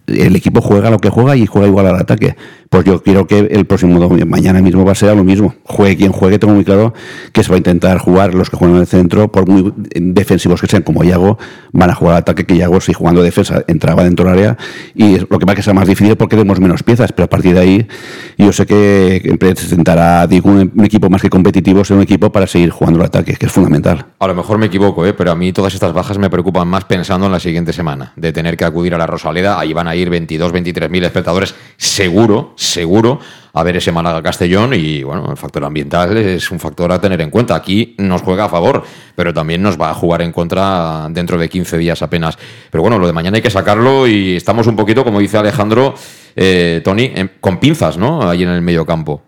el 0.07 0.35
equipo 0.35 0.61
juega 0.61 0.89
lo 0.89 0.99
que 0.99 1.09
juega 1.09 1.35
y 1.35 1.45
juega 1.45 1.67
igual 1.67 1.87
al 1.87 1.95
ataque. 1.95 2.35
Pues 2.69 2.85
yo 2.85 3.01
quiero 3.01 3.27
que 3.27 3.39
el 3.39 3.65
próximo 3.65 3.99
domingo, 3.99 4.25
mañana 4.25 4.61
mismo 4.61 4.83
va 4.83 4.91
a 4.91 4.95
ser 4.95 5.15
lo 5.15 5.23
mismo. 5.23 5.55
Juegue 5.63 5.97
quien 5.97 6.11
juegue, 6.11 6.39
tengo 6.39 6.53
muy 6.53 6.65
claro 6.65 6.93
que 7.31 7.43
se 7.43 7.49
va 7.49 7.55
a 7.55 7.57
intentar 7.57 7.97
jugar 7.99 8.33
los 8.33 8.49
que 8.49 8.57
juegan 8.57 8.75
en 8.75 8.81
el 8.81 8.87
centro, 8.87 9.31
por 9.31 9.47
muy 9.47 9.73
defensivos 9.95 10.61
que 10.61 10.67
sean, 10.67 10.83
como 10.83 11.03
Yago, 11.03 11.37
van 11.71 11.89
a 11.89 11.95
jugar 11.95 12.15
al 12.15 12.21
ataque 12.21 12.45
que 12.45 12.57
Yago, 12.57 12.81
si 12.81 12.93
jugando 12.93 13.21
defensa 13.21 13.63
entraba 13.67 14.03
dentro 14.03 14.25
del 14.25 14.33
área, 14.33 14.57
y 14.95 15.19
lo 15.19 15.39
que 15.39 15.45
va 15.45 15.53
a 15.53 15.55
que 15.55 15.61
sea 15.61 15.73
más 15.73 15.87
difícil 15.87 16.15
porque 16.15 16.35
tenemos 16.35 16.59
menos 16.59 16.83
piezas, 16.83 17.11
pero 17.11 17.25
a 17.25 17.29
partir 17.29 17.53
de 17.53 17.59
ahí 17.59 17.87
yo 18.37 18.51
sé 18.51 18.65
que 18.65 19.35
presentará 19.39 20.27
digo, 20.27 20.49
un, 20.49 20.71
equipo 20.83 21.09
más 21.09 21.21
que 21.21 21.29
competitivo, 21.29 21.83
ser 21.83 21.97
un 21.97 22.03
equipo 22.03 22.31
para 22.31 22.47
seguir 22.47 22.69
jugando 22.69 22.99
el 22.99 23.05
ataque, 23.05 23.35
que 23.35 23.45
es 23.45 23.51
fundamental. 23.51 24.05
A 24.19 24.27
lo 24.27 24.35
mejor 24.35 24.57
me 24.57 24.67
equivoco, 24.67 25.05
¿eh? 25.05 25.13
pero 25.13 25.31
a 25.31 25.35
mí 25.35 25.53
todas 25.53 25.73
estas 25.73 25.93
bajas 25.93 26.17
me 26.17 26.29
preocupan 26.29 26.67
más 26.67 26.85
pensando 26.85 27.25
en 27.25 27.31
la 27.31 27.39
siguiente 27.39 27.73
semana, 27.73 28.13
de 28.15 28.31
tener 28.33 28.57
que 28.57 28.65
acudir 28.65 28.93
a 28.93 28.97
la 28.97 29.07
Rosaleda, 29.07 29.59
ahí 29.59 29.73
van 29.73 29.87
a 29.87 29.95
ir 29.95 30.09
22, 30.09 30.51
23 30.51 30.89
mil 30.89 31.03
espectadores, 31.03 31.55
seguro, 31.77 32.53
seguro, 32.57 33.19
a 33.53 33.63
ver 33.63 33.77
ese 33.77 33.91
Málaga-Castellón 33.91 34.73
y 34.73 35.03
bueno, 35.03 35.29
el 35.29 35.37
factor 35.37 35.63
ambiental 35.63 36.17
es 36.17 36.51
un 36.51 36.59
factor 36.59 36.91
a 36.91 36.99
tener 36.99 37.21
en 37.21 37.29
cuenta. 37.29 37.55
Aquí 37.55 37.95
nos 37.99 38.21
juega 38.23 38.45
a 38.45 38.49
favor, 38.49 38.83
pero 39.15 39.33
también 39.33 39.61
nos 39.61 39.79
va 39.79 39.91
a 39.91 39.93
jugar 39.93 40.21
en 40.21 40.31
contra 40.31 41.07
dentro 41.11 41.37
de 41.37 41.47
15 41.47 41.77
días 41.77 42.01
apenas. 42.01 42.37
Pero 42.69 42.81
bueno, 42.81 42.97
lo 42.99 43.07
de 43.07 43.13
mañana 43.13 43.37
hay 43.37 43.41
que 43.41 43.49
sacarlo 43.49 44.07
y 44.07 44.35
estamos 44.35 44.67
un 44.67 44.75
poquito, 44.75 45.03
como 45.03 45.19
dice 45.19 45.37
Alejandro, 45.37 45.93
eh, 46.35 46.81
Tony, 46.83 47.13
con 47.39 47.59
pinzas, 47.59 47.97
¿no? 47.97 48.27
Ahí 48.27 48.43
en 48.43 48.49
el 48.49 48.61
medio 48.61 48.85
campo. 48.85 49.21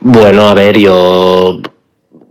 Bueno, 0.00 0.48
a 0.48 0.54
ver, 0.54 0.78
yo 0.78 1.60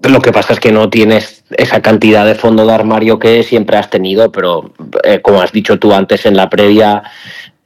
lo 0.10 0.22
que 0.22 0.32
pasa 0.32 0.54
es 0.54 0.60
que 0.60 0.72
no 0.72 0.90
tienes 0.90 1.44
esa 1.52 1.82
cantidad 1.82 2.26
de 2.26 2.36
fondo 2.36 2.66
de 2.66 2.74
armario 2.74 3.20
que 3.20 3.44
siempre 3.44 3.78
has 3.78 3.90
tenido, 3.90 4.32
pero 4.32 4.74
eh, 5.04 5.22
como 5.22 5.42
has 5.42 5.52
dicho 5.52 5.78
tú 5.78 5.94
antes 5.94 6.26
en 6.26 6.36
la 6.36 6.50
previa, 6.50 7.04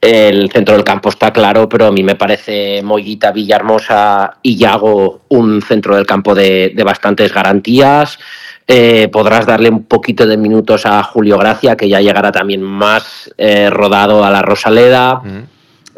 el 0.06 0.50
centro 0.52 0.74
del 0.74 0.84
campo 0.84 1.08
está 1.08 1.32
claro, 1.32 1.68
pero 1.68 1.86
a 1.86 1.90
mí 1.90 2.04
me 2.04 2.14
parece 2.14 2.80
Mollita, 2.82 3.32
Villahermosa 3.32 4.38
y 4.40 4.56
Yago 4.56 5.22
un 5.28 5.60
centro 5.62 5.96
del 5.96 6.06
campo 6.06 6.32
de, 6.32 6.72
bastantes 6.84 7.32
garantías. 7.34 8.16
Eh, 8.68 9.08
podrás 9.10 9.46
darle 9.46 9.68
un 9.68 9.84
poquito 9.84 10.24
de 10.24 10.36
minutos 10.36 10.86
a 10.86 11.02
Julio 11.02 11.38
Gracia, 11.38 11.76
que 11.76 11.88
ya 11.88 12.00
llegará 12.00 12.30
también 12.30 12.62
más 12.62 13.34
eh, 13.36 13.68
rodado 13.68 14.24
a 14.24 14.30
la 14.30 14.42
Rosaleda. 14.42 15.22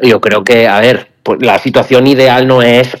Yo 0.01 0.19
creo 0.19 0.43
que, 0.43 0.67
a 0.67 0.79
ver, 0.79 1.11
pues 1.21 1.43
la 1.43 1.59
situación 1.59 2.07
ideal 2.07 2.47
no 2.47 2.63
es, 2.63 2.97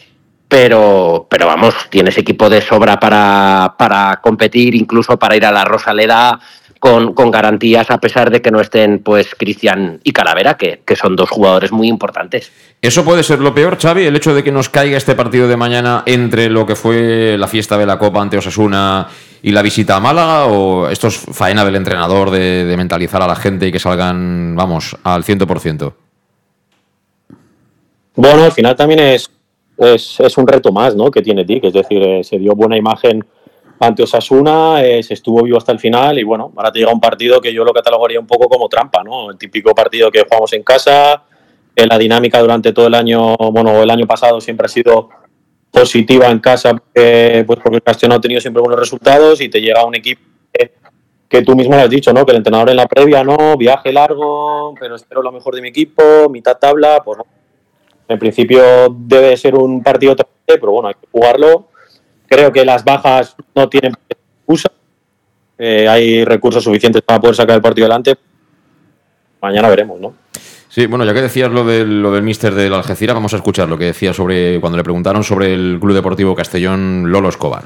pero, 0.47 1.25
pero 1.27 1.47
vamos, 1.47 1.73
tienes 1.89 2.19
equipo 2.19 2.49
de 2.49 2.61
sobra 2.61 2.99
para, 2.99 3.73
para 3.79 4.19
competir, 4.21 4.75
incluso 4.75 5.17
para 5.17 5.35
ir 5.35 5.45
a 5.45 5.51
la 5.51 5.65
Rosaleda 5.65 6.39
con, 6.79 7.13
garantías, 7.31 7.91
a 7.91 7.99
pesar 7.99 8.31
de 8.31 8.41
que 8.41 8.51
no 8.51 8.61
estén 8.61 8.99
pues 8.99 9.35
Cristian 9.37 9.99
y 10.03 10.13
Calavera, 10.13 10.55
que, 10.55 10.81
son 10.95 11.15
dos 11.15 11.29
jugadores 11.29 11.71
muy 11.71 11.87
importantes. 11.87 12.51
¿Eso 12.81 13.03
puede 13.03 13.23
ser 13.23 13.39
lo 13.39 13.53
peor, 13.53 13.77
Xavi? 13.77 14.05
El 14.05 14.15
hecho 14.15 14.33
de 14.33 14.43
que 14.43 14.51
nos 14.51 14.69
caiga 14.69 14.97
este 14.97 15.15
partido 15.15 15.47
de 15.47 15.57
mañana 15.57 16.03
entre 16.05 16.49
lo 16.49 16.65
que 16.65 16.75
fue 16.75 17.37
la 17.37 17.47
fiesta 17.47 17.77
de 17.77 17.85
la 17.85 17.99
Copa 17.99 18.21
ante 18.21 18.37
Osasuna 18.37 19.07
y 19.41 19.51
la 19.51 19.61
visita 19.61 19.97
a 19.97 19.99
Málaga, 19.99 20.45
o 20.45 20.89
esto 20.89 21.07
es 21.07 21.17
faena 21.17 21.65
del 21.65 21.75
entrenador 21.75 22.31
de, 22.31 22.65
de 22.65 22.77
mentalizar 22.77 23.21
a 23.21 23.27
la 23.27 23.35
gente 23.35 23.67
y 23.67 23.71
que 23.71 23.79
salgan, 23.79 24.55
vamos, 24.55 24.95
al 25.03 25.23
100%? 25.23 25.93
Bueno, 28.15 28.43
al 28.43 28.51
final 28.51 28.75
también 28.75 28.99
es, 28.99 29.29
es, 29.77 30.19
es 30.19 30.37
un 30.37 30.47
reto 30.47 30.71
más 30.71 30.95
¿no? 30.95 31.09
que 31.09 31.21
tiene 31.21 31.45
TIC, 31.45 31.65
es 31.65 31.73
decir, 31.73 32.01
eh, 32.01 32.23
se 32.23 32.37
dio 32.37 32.53
buena 32.53 32.75
imagen 32.75 33.23
ante 33.79 34.03
Osasuna, 34.03 34.83
eh, 34.83 35.01
se 35.01 35.13
estuvo 35.13 35.43
vivo 35.43 35.57
hasta 35.57 35.71
el 35.71 35.79
final 35.79 36.19
y 36.19 36.23
bueno, 36.23 36.51
ahora 36.55 36.71
te 36.71 36.79
llega 36.79 36.91
un 36.91 36.99
partido 36.99 37.39
que 37.39 37.53
yo 37.53 37.63
lo 37.63 37.71
catalogaría 37.71 38.19
un 38.19 38.27
poco 38.27 38.49
como 38.49 38.67
trampa, 38.67 39.03
¿no? 39.03 39.31
El 39.31 39.37
típico 39.37 39.73
partido 39.73 40.11
que 40.11 40.23
jugamos 40.23 40.51
en 40.53 40.63
casa, 40.63 41.23
la 41.75 41.97
dinámica 41.97 42.41
durante 42.41 42.73
todo 42.73 42.87
el 42.87 42.93
año, 42.93 43.37
bueno, 43.37 43.81
el 43.81 43.89
año 43.89 44.05
pasado 44.05 44.41
siempre 44.41 44.65
ha 44.65 44.69
sido 44.69 45.09
positiva 45.71 46.27
en 46.27 46.39
casa 46.39 46.73
pues 46.93 47.45
porque 47.45 47.75
el 47.75 47.83
Castellón 47.83 48.17
ha 48.17 48.21
tenido 48.21 48.41
siempre 48.41 48.59
buenos 48.59 48.77
resultados 48.77 49.39
y 49.39 49.47
te 49.47 49.61
llega 49.61 49.85
un 49.85 49.95
equipo 49.95 50.21
que, 51.29 51.41
tú 51.43 51.55
mismo 51.55 51.75
has 51.75 51.89
dicho, 51.89 52.11
¿no? 52.11 52.25
Que 52.25 52.31
el 52.31 52.37
entrenador 52.37 52.71
en 52.71 52.75
la 52.75 52.87
previa, 52.87 53.23
¿no? 53.23 53.55
Viaje 53.55 53.93
largo, 53.93 54.73
pero 54.77 54.95
espero 54.95 55.21
lo 55.21 55.31
mejor 55.31 55.55
de 55.55 55.61
mi 55.61 55.69
equipo, 55.69 56.27
mitad 56.29 56.57
tabla, 56.57 57.01
pues 57.05 57.19
En 58.09 58.19
principio 58.19 58.89
debe 58.89 59.37
ser 59.37 59.55
un 59.55 59.81
partido, 59.83 60.15
pero 60.45 60.71
bueno, 60.71 60.89
hay 60.89 60.95
que 60.95 61.07
jugarlo 61.11 61.69
Creo 62.29 62.51
que 62.51 62.63
las 62.63 62.83
bajas 62.85 63.35
no 63.55 63.67
tienen 63.67 63.93
excusa. 64.07 64.69
Eh, 65.57 65.87
hay 65.87 66.23
recursos 66.23 66.63
suficientes 66.63 67.01
para 67.01 67.19
poder 67.19 67.35
sacar 67.35 67.55
el 67.55 67.61
partido 67.61 67.85
adelante. 67.85 68.15
Mañana 69.41 69.67
veremos, 69.67 69.99
¿no? 69.99 70.13
Sí, 70.69 70.85
bueno, 70.85 71.03
ya 71.03 71.13
que 71.13 71.21
decías 71.21 71.49
lo 71.51 71.63
del, 71.63 72.01
lo 72.01 72.11
del 72.11 72.21
míster 72.21 72.53
del 72.53 72.73
Algeciras, 72.73 73.15
vamos 73.15 73.33
a 73.33 73.37
escuchar 73.37 73.67
lo 73.67 73.77
que 73.77 73.85
decía 73.85 74.13
sobre 74.13 74.61
cuando 74.61 74.77
le 74.77 74.83
preguntaron 74.83 75.23
sobre 75.23 75.53
el 75.53 75.79
Club 75.81 75.95
Deportivo 75.95 76.35
Castellón 76.35 77.11
Lolo 77.11 77.29
Escobar. 77.29 77.63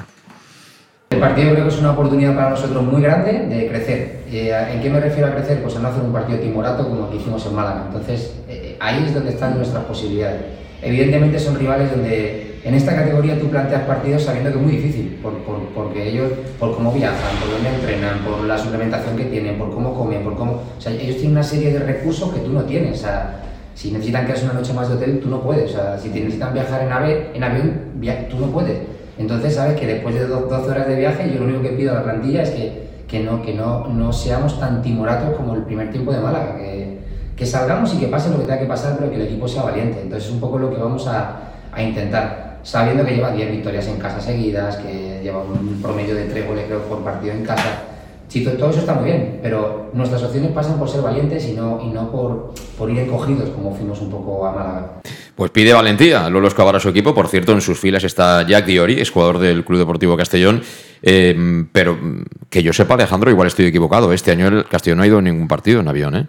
El 1.10 1.19
partido 1.19 1.52
creo 1.52 1.67
que 1.67 1.73
es 1.73 1.80
una 1.80 1.91
oportunidad 1.91 2.34
para 2.34 2.49
nosotros 2.52 2.82
muy 2.82 3.02
grande 3.02 3.34
de 3.34 3.67
crecer. 3.67 4.23
Eh, 4.32 4.67
¿En 4.71 4.82
qué 4.82 4.89
me 4.89 4.99
refiero 4.99 5.28
a 5.28 5.36
crecer? 5.36 5.62
Pues 5.62 5.76
a 5.76 5.80
no 5.80 5.89
hacer 5.89 6.02
un 6.02 6.13
partido 6.13 6.39
timorato 6.39 6.88
como 6.88 7.06
el 7.06 7.12
que 7.12 7.17
hicimos 7.17 7.45
en 7.45 7.54
Málaga. 7.54 7.84
Entonces, 7.88 8.34
eh, 8.47 8.78
ahí 8.80 9.04
es 9.06 9.13
donde 9.13 9.32
están 9.32 9.58
nuestras 9.58 9.84
posibilidades. 9.84 10.41
Evidentemente 10.82 11.38
son 11.39 11.60
rivales 11.60 11.91
donde 11.91 12.53
en 12.63 12.76
esta 12.76 12.95
categoría 12.95 13.38
tú 13.38 13.49
planteas 13.49 13.82
partidos 13.84 14.23
sabiendo 14.23 14.52
que 14.52 14.58
es 14.58 14.63
muy 14.63 14.71
difícil, 14.78 15.19
por, 15.21 15.34
porque 15.76 16.10
ellos, 16.10 16.32
por 16.58 16.73
cómo 16.76 16.93
viajan, 16.93 17.38
por 17.41 17.52
dónde 17.52 17.69
entrenan, 17.69 18.19
por 18.19 18.45
la 18.45 18.58
suplementación 18.58 19.17
que 19.17 19.26
tienen, 19.26 19.58
por 19.58 19.73
cómo 19.73 19.93
comen, 19.93 20.23
por 20.23 20.38
cómo... 20.38 20.62
O 20.78 20.82
sea, 20.82 20.93
ellos 20.93 21.17
tienen 21.17 21.34
una 21.34 21.43
serie 21.43 21.73
de 21.73 21.80
recursos 21.80 22.34
que 22.34 22.39
tú 22.39 22.54
no 22.54 22.63
tienes. 22.63 22.99
O 22.99 23.02
sea, 23.02 23.41
si 23.76 23.91
necesitan 23.91 24.26
quedarse 24.26 24.45
una 24.45 24.54
noche 24.54 24.71
más 24.71 24.88
de 24.88 24.95
hotel, 24.95 25.19
tú 25.19 25.30
no 25.30 25.41
puedes. 25.41 25.71
O 25.71 25.73
sea, 25.73 25.97
si 25.97 26.08
necesitan 26.08 26.54
viajar 26.54 26.84
en, 26.84 26.91
ave, 26.93 27.32
en 27.34 27.43
avión, 27.43 27.82
tú 28.30 28.38
no 28.39 28.47
puedes. 28.47 28.78
Entonces, 29.17 29.56
sabes 29.56 29.78
que 29.78 29.86
después 29.86 30.15
de 30.15 30.26
12 30.26 30.71
horas 30.71 30.88
de 30.88 30.95
viaje, 30.95 31.30
yo 31.34 31.39
lo 31.39 31.45
único 31.45 31.63
que 31.63 31.69
pido 31.69 31.91
a 31.91 31.95
la 31.95 32.04
plantilla 32.04 32.43
es 32.43 32.52
que, 32.52 32.88
que, 33.10 33.19
no, 33.19 33.41
que 33.41 33.54
no, 33.54 33.89
no 33.89 34.13
seamos 34.13 34.58
tan 34.58 34.82
timoratos 34.82 35.36
como 35.36 35.54
el 35.56 35.63
primer 35.63 35.91
tiempo 35.91 36.13
de 36.13 36.21
Málaga, 36.21 36.56
que, 36.58 36.99
que 37.36 37.45
salgamos 37.45 37.93
y 37.93 37.97
que 37.97 38.08
pase 38.08 38.30
lo 38.30 38.38
que 38.38 38.45
tenga 38.45 38.60
que 38.60 38.67
pasar, 38.67 38.95
pero 38.97 39.10
que 39.10 39.17
el 39.17 39.23
equipo 39.23 39.49
sea 39.49 39.63
valiente. 39.63 39.99
Entonces, 40.02 40.30
es 40.30 40.34
un 40.34 40.39
poco 40.39 40.58
lo 40.58 40.69
que 40.73 40.78
vamos 40.78 41.06
a, 41.08 41.41
a 41.73 41.84
intentar 41.84 42.53
sabiendo 42.63 43.06
que 43.06 43.15
lleva 43.15 43.32
10 43.32 43.52
victorias 43.52 43.88
en 43.88 43.97
casa 43.97 44.19
seguidas, 44.19 44.78
que 44.78 45.19
lleva 45.21 45.43
un 45.43 45.80
promedio 45.82 46.15
de 46.15 46.26
3 46.26 46.47
goles 46.47 46.65
creo 46.67 46.82
por 46.84 47.04
partido 47.04 47.34
en 47.34 47.45
casa. 47.45 47.84
Todo 48.58 48.71
eso 48.71 48.80
está 48.80 48.95
muy 48.95 49.06
bien, 49.06 49.39
pero 49.43 49.91
nuestras 49.93 50.23
opciones 50.23 50.52
pasan 50.54 50.80
por 50.80 50.89
ser 50.89 51.02
valientes 51.02 51.47
y 51.47 51.54
no, 51.54 51.80
y 51.86 51.89
no 51.89 52.12
por, 52.12 52.54
por 52.80 52.89
ir 52.89 52.97
encogidos 52.97 53.49
como 53.49 53.76
fuimos 53.76 54.02
un 54.02 54.10
poco 54.10 54.47
a 54.47 54.52
Málaga. 54.52 55.02
Pues 55.36 55.52
pide 55.52 55.71
valentía 55.71 56.28
Lolo 56.32 56.47
Escobar 56.47 56.76
a 56.76 56.80
su 56.80 56.89
equipo. 56.89 57.13
Por 57.13 57.28
cierto, 57.28 57.52
en 57.52 57.62
sus 57.62 57.80
filas 57.80 58.04
está 58.04 58.41
Jack 58.47 58.65
Diori, 58.65 58.99
es 58.99 59.12
jugador 59.12 59.38
del 59.38 59.63
Club 59.63 59.80
Deportivo 59.80 60.17
Castellón. 60.17 60.63
Eh, 61.04 61.65
pero 61.71 61.97
que 62.49 62.63
yo 62.63 62.73
sepa, 62.73 62.95
Alejandro, 62.95 63.30
igual 63.30 63.47
estoy 63.47 63.65
equivocado. 63.65 64.12
Este 64.13 64.32
año 64.32 64.47
el 64.47 64.65
Castellón 64.65 64.97
no 64.97 65.04
ha 65.04 65.08
ido 65.08 65.19
a 65.19 65.21
ningún 65.21 65.47
partido 65.47 65.82
en 65.82 65.88
avión, 65.88 66.15
¿eh? 66.15 66.28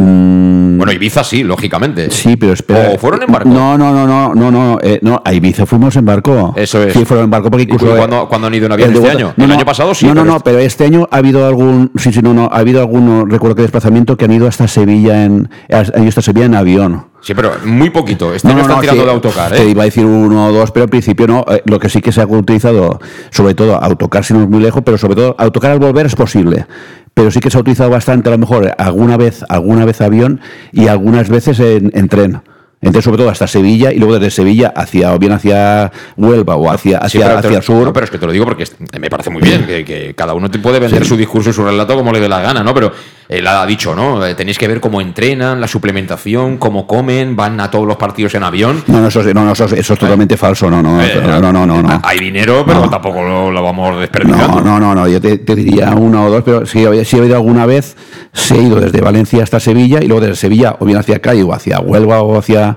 Mm. 0.00 0.78
Bueno, 0.78 0.92
Ibiza 0.92 1.22
sí, 1.24 1.42
lógicamente. 1.42 2.10
Sí, 2.10 2.36
pero 2.36 2.52
espera. 2.52 2.92
¿O 2.94 2.98
fueron 2.98 3.22
en 3.22 3.32
barco? 3.32 3.48
No, 3.48 3.76
no, 3.76 3.92
no, 3.92 4.06
no, 4.06 4.34
no, 4.34 4.50
no, 4.50 4.78
eh, 4.82 4.98
no. 5.02 5.20
A 5.24 5.32
Ibiza 5.32 5.66
fuimos 5.66 5.94
en 5.96 6.06
barco. 6.06 6.54
Eso 6.56 6.82
es. 6.82 6.94
Sí, 6.94 7.04
fueron 7.04 7.24
en 7.24 7.30
barco 7.30 7.50
porque 7.50 7.64
incluso. 7.64 7.94
¿Cuándo, 7.96 8.46
han 8.46 8.54
ido 8.54 8.66
en 8.66 8.72
avión 8.72 8.94
este 8.94 9.10
año? 9.10 9.34
el 9.36 9.52
año 9.52 9.64
pasado 9.64 9.94
sí. 9.94 10.06
No, 10.06 10.14
no, 10.14 10.24
no, 10.24 10.40
pero 10.40 10.58
este 10.58 10.84
año 10.84 11.06
ha 11.10 11.18
habido 11.18 11.46
algún. 11.46 11.90
Sí, 11.96 12.12
sí, 12.12 12.20
no, 12.22 12.32
no. 12.32 12.48
Ha 12.50 12.58
habido 12.58 12.80
algún, 12.80 13.28
recuerdo 13.28 13.56
que 13.56 13.62
desplazamiento 13.62 14.16
que 14.16 14.24
han 14.24 14.32
ido 14.32 14.46
hasta 14.46 14.66
Sevilla 14.68 15.24
en. 15.24 15.50
Han 15.68 16.02
ido 16.02 16.08
hasta 16.08 16.22
Sevilla 16.22 16.46
en 16.46 16.54
avión. 16.54 17.09
Sí, 17.20 17.34
pero 17.34 17.52
muy 17.64 17.90
poquito. 17.90 18.32
Este 18.32 18.52
no, 18.52 18.60
están 18.60 18.80
tirando 18.80 19.04
de 19.04 19.10
autocar, 19.10 19.52
¿eh? 19.52 19.56
Te 19.56 19.68
iba 19.68 19.82
a 19.82 19.84
decir 19.84 20.04
uno 20.04 20.46
o 20.46 20.52
dos, 20.52 20.70
pero 20.70 20.84
al 20.84 20.90
principio 20.90 21.26
no. 21.26 21.44
Eh, 21.48 21.62
lo 21.66 21.78
que 21.78 21.88
sí 21.88 22.00
que 22.00 22.12
se 22.12 22.22
ha 22.22 22.26
utilizado, 22.26 22.98
sobre 23.30 23.54
todo 23.54 23.76
autocar 23.76 24.24
si 24.24 24.34
no 24.34 24.42
es 24.42 24.48
muy 24.48 24.60
lejos, 24.60 24.82
pero 24.84 24.96
sobre 24.96 25.16
todo 25.16 25.34
autocar 25.38 25.70
al 25.70 25.78
volver 25.78 26.06
es 26.06 26.16
posible 26.16 26.66
pero 27.12 27.30
sí 27.30 27.40
que 27.40 27.50
se 27.50 27.58
ha 27.58 27.60
utilizado 27.60 27.90
bastante, 27.90 28.28
a 28.30 28.32
lo 28.32 28.38
mejor 28.38 28.72
alguna 28.78 29.16
vez, 29.18 29.44
alguna 29.48 29.84
vez 29.84 30.00
avión 30.00 30.40
y 30.72 30.86
algunas 30.86 31.28
veces 31.28 31.60
en 31.60 32.08
tren. 32.08 32.40
Entonces, 32.82 33.04
sobre 33.04 33.18
todo 33.18 33.28
hasta 33.28 33.46
Sevilla 33.46 33.92
y 33.92 33.98
luego 33.98 34.14
desde 34.14 34.30
Sevilla 34.30 34.72
hacia, 34.74 35.12
o 35.12 35.18
bien 35.18 35.32
hacia 35.32 35.92
Huelva 36.16 36.56
o 36.56 36.70
hacia, 36.70 36.96
hacia, 36.96 37.38
hacia 37.38 37.58
el 37.58 37.62
sur. 37.62 37.92
pero 37.92 38.04
es 38.04 38.10
que 38.10 38.18
te 38.18 38.24
lo 38.24 38.32
digo 38.32 38.46
porque 38.46 38.64
me 38.98 39.10
parece 39.10 39.28
muy 39.28 39.42
bien 39.42 39.66
que, 39.66 40.14
cada 40.16 40.32
uno 40.32 40.50
te 40.50 40.58
puede 40.58 40.78
vender 40.78 41.04
su 41.04 41.14
discurso 41.14 41.50
y 41.50 41.52
su 41.52 41.62
relato 41.62 41.94
como 41.94 42.10
le 42.10 42.20
dé 42.20 42.28
la 42.28 42.40
gana, 42.40 42.64
¿no? 42.64 42.72
Pero 42.72 42.90
él 43.28 43.46
ha 43.46 43.64
dicho, 43.66 43.94
¿no? 43.94 44.24
Eh, 44.24 44.34
tenéis 44.34 44.58
que 44.58 44.66
ver 44.66 44.80
cómo 44.80 45.00
entrenan, 45.00 45.60
la 45.60 45.68
suplementación, 45.68 46.56
cómo 46.56 46.86
comen, 46.86 47.36
van 47.36 47.60
a 47.60 47.70
todos 47.70 47.86
los 47.86 47.96
partidos 47.96 48.34
en 48.34 48.44
avión. 48.44 48.82
No, 48.86 49.00
no, 49.00 49.08
eso, 49.08 49.22
no, 49.34 49.52
eso, 49.52 49.66
es 49.66 49.86
totalmente 49.86 50.38
falso, 50.38 50.70
no, 50.70 50.82
no, 50.82 51.02
eh, 51.02 51.20
no, 51.22 51.52
no, 51.52 51.52
no, 51.52 51.82
no, 51.82 52.00
Hay 52.02 52.18
dinero, 52.18 52.64
pero 52.66 52.88
tampoco 52.88 53.22
lo, 53.22 53.62
vamos 53.62 54.00
desperdiciando. 54.00 54.62
No, 54.62 54.80
no, 54.80 54.80
no, 54.80 54.94
no, 54.94 55.06
yo 55.08 55.20
te, 55.20 55.36
diría 55.54 55.90
una 55.90 56.24
o 56.24 56.30
dos, 56.30 56.42
pero 56.42 56.64
si 56.64 56.82
si 57.04 57.18
he 57.18 57.26
ido 57.26 57.36
alguna 57.36 57.66
vez, 57.66 57.94
se 58.32 58.54
ha 58.54 58.56
ido 58.56 58.80
desde 58.80 59.00
Valencia 59.00 59.42
hasta 59.42 59.60
Sevilla 59.60 60.02
y 60.02 60.08
luego 60.08 60.22
desde 60.22 60.36
Sevilla 60.36 60.76
o 60.78 60.86
bien 60.86 60.98
hacia 60.98 61.20
Cádiz 61.20 61.44
o 61.44 61.52
hacia 61.52 61.78
Huelva 61.78 62.22
o 62.22 62.38
hacia 62.38 62.69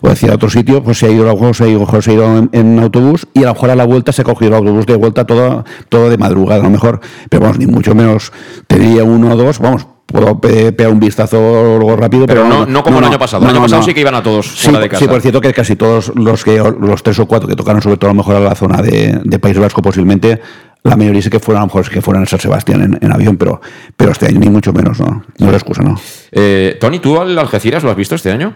o 0.00 0.08
hacia 0.08 0.34
otro 0.34 0.50
sitio, 0.50 0.82
pues 0.82 0.98
se 0.98 1.06
ha 1.06 1.10
ido, 1.10 1.24
a 1.24 1.26
lo 1.28 1.34
mejor 1.34 1.54
se 1.54 1.64
ha 1.64 1.68
ido, 1.68 2.02
se 2.02 2.10
ha 2.10 2.14
ido 2.14 2.48
en, 2.52 2.78
autobús 2.78 3.26
y 3.34 3.40
a 3.40 3.48
lo 3.48 3.54
mejor 3.54 3.70
a 3.70 3.76
la 3.76 3.84
vuelta 3.84 4.12
se 4.12 4.22
ha 4.22 4.24
cogido 4.24 4.50
el 4.50 4.54
autobús 4.56 4.86
de 4.86 4.96
vuelta 4.96 5.24
todo, 5.24 5.64
todo 5.88 6.08
de 6.08 6.18
madrugada, 6.18 6.60
a 6.60 6.64
lo 6.64 6.70
mejor, 6.70 7.00
pero 7.28 7.42
vamos, 7.42 7.58
ni 7.58 7.66
mucho 7.66 7.94
menos 7.94 8.32
te 8.66 8.78
diría 8.78 9.04
uno 9.04 9.32
o 9.32 9.36
dos, 9.36 9.58
vamos, 9.58 9.86
puedo 10.06 10.40
pegar 10.40 10.92
un 10.92 11.00
vistazo 11.00 11.36
algo 11.76 11.96
rápido, 11.96 12.26
pero, 12.26 12.48
no, 12.48 12.66
no, 12.66 12.82
como 12.82 12.98
el 12.98 13.04
año 13.04 13.18
pasado. 13.18 13.44
el 13.44 13.50
año 13.50 13.62
pasado 13.62 13.82
sí 13.82 13.94
que 13.94 14.00
iban 14.00 14.14
a 14.14 14.22
todos 14.22 14.46
fuera 14.46 14.80
de 14.80 14.88
casa. 14.88 15.04
Sí, 15.04 15.08
por 15.08 15.20
cierto 15.20 15.40
que 15.40 15.52
casi 15.52 15.76
todos 15.76 16.12
los 16.14 16.44
que 16.44 16.58
los 16.58 17.02
tres 17.02 17.18
o 17.18 17.26
cuatro 17.26 17.48
que 17.48 17.56
tocaron, 17.56 17.82
sobre 17.82 17.96
todo 17.96 18.10
a 18.10 18.14
lo 18.14 18.18
mejor 18.18 18.36
a 18.36 18.40
la 18.40 18.54
zona 18.54 18.82
de, 18.82 19.20
de 19.22 19.38
País 19.38 19.58
Vasco 19.58 19.82
posiblemente, 19.82 20.40
la 20.82 20.96
mayoría 20.96 21.22
sí 21.22 21.30
que 21.30 21.40
fueron 21.40 21.62
a 21.62 21.62
lo 21.64 21.66
mejor 21.66 21.90
que 21.90 22.00
fueran 22.00 22.22
a 22.22 22.26
San 22.26 22.40
Sebastián 22.40 22.98
en, 23.00 23.12
avión, 23.12 23.36
pero, 23.36 23.60
pero 23.96 24.12
este 24.12 24.26
año 24.26 24.40
ni 24.40 24.48
mucho 24.48 24.72
menos, 24.72 24.98
¿no? 24.98 25.22
No 25.38 25.48
es 25.48 25.54
excusa, 25.54 25.82
¿no? 25.82 26.00
Eh, 26.32 26.78
Tony, 26.80 26.98
¿tú 27.00 27.20
al 27.20 27.38
Algeciras 27.38 27.82
lo 27.82 27.90
has 27.90 27.96
visto 27.96 28.14
este 28.14 28.30
año? 28.30 28.54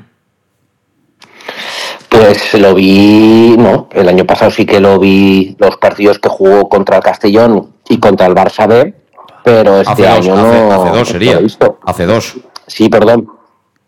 Pues 2.15 2.55
lo 2.55 2.75
vi, 2.75 3.57
no, 3.59 3.89
el 3.93 4.09
año 4.09 4.25
pasado 4.25 4.51
sí 4.53 4.65
que 4.65 4.79
lo 4.79 5.01
vi 5.01 5.57
los 5.59 5.77
partidos 5.79 6.21
que 6.21 6.29
jugó 6.29 6.69
contra 6.69 6.99
el 6.99 7.03
Castellón 7.03 7.73
y 7.89 7.99
contra 7.99 8.27
el 8.27 8.35
Barça 8.35 8.69
B, 8.69 8.95
pero 9.43 9.81
este 9.81 10.07
año 10.07 10.37
no. 10.37 10.73
Hace 10.73 10.99
dos 10.99 11.09
sería. 11.09 11.41
Hace 11.85 12.07
dos. 12.07 12.37
Sí, 12.69 12.89
perdón. 12.89 13.29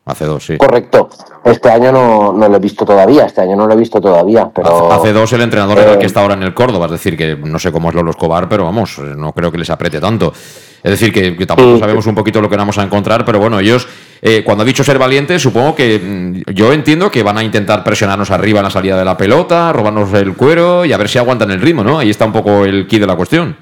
Hace 0.07 0.25
dos, 0.25 0.47
sí. 0.47 0.57
Correcto. 0.57 1.11
Este 1.45 1.69
año 1.69 1.91
no, 1.91 2.33
no, 2.33 2.49
lo 2.49 2.57
he 2.57 2.61
visto 2.61 2.85
todavía, 2.85 3.27
este 3.27 3.41
año 3.41 3.57
no 3.57 3.67
lo 3.67 3.75
he 3.75 3.77
visto 3.77 4.01
todavía. 4.01 4.49
Pero, 4.55 4.93
hace, 4.93 5.13
dos 5.13 5.33
el 5.33 5.41
entrenador 5.41 5.79
era 5.79 5.93
el 5.93 5.99
que 5.99 6.05
eh, 6.05 6.07
está 6.07 6.21
ahora 6.21 6.35
en 6.35 6.45
el 6.45 6.55
Córdoba, 6.55 6.87
es 6.87 6.93
decir, 6.93 7.17
que 7.17 7.35
no 7.35 7.59
sé 7.59 7.73
cómo 7.73 7.89
es 7.89 7.95
Lolo 7.97 8.13
Escobar, 8.13 8.49
pero 8.49 8.65
vamos, 8.65 8.99
no 8.99 9.33
creo 9.33 9.51
que 9.51 9.59
les 9.59 9.69
apriete 9.69 10.01
tanto. 10.01 10.33
Es 10.33 10.91
decir, 10.93 11.13
que, 11.13 11.45
tampoco 11.45 11.79
sabemos 11.81 12.07
un 12.07 12.15
poquito 12.15 12.41
lo 12.41 12.49
que 12.49 12.57
vamos 12.57 12.79
a 12.79 12.85
encontrar, 12.85 13.25
pero 13.25 13.41
bueno, 13.41 13.59
ellos, 13.59 13.89
eh, 14.23 14.45
cuando 14.45 14.63
ha 14.63 14.65
dicho 14.65 14.85
ser 14.85 14.97
valientes, 14.97 15.43
supongo 15.43 15.75
que 15.75 15.99
mm, 15.99 16.53
yo 16.53 16.73
entiendo 16.73 17.11
que 17.11 17.25
van 17.25 17.39
a 17.39 17.43
intentar 17.43 17.83
presionarnos 17.83 18.31
arriba 18.31 18.61
en 18.61 18.65
la 18.65 18.71
salida 18.71 18.97
de 18.97 19.05
la 19.05 19.17
pelota, 19.17 19.73
robarnos 19.73 20.13
el 20.15 20.35
cuero 20.35 20.85
y 20.85 20.93
a 20.93 20.97
ver 20.97 21.09
si 21.09 21.19
aguantan 21.19 21.51
el 21.51 21.61
ritmo, 21.61 21.83
¿no? 21.83 21.99
Ahí 21.99 22.11
está 22.11 22.25
un 22.25 22.33
poco 22.33 22.65
el 22.65 22.87
key 22.87 23.01
de 23.01 23.09
la 23.09 23.17
cuestión. 23.17 23.57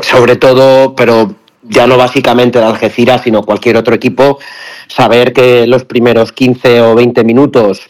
Sobre 0.00 0.36
todo, 0.36 0.94
pero 0.94 1.34
ya 1.62 1.86
no 1.86 1.96
básicamente 1.96 2.58
el 2.58 2.64
Algeciras, 2.64 3.22
sino 3.22 3.42
cualquier 3.42 3.76
otro 3.76 3.94
equipo, 3.94 4.38
saber 4.88 5.32
que 5.32 5.66
los 5.66 5.84
primeros 5.84 6.32
15 6.32 6.80
o 6.80 6.94
20 6.94 7.24
minutos 7.24 7.88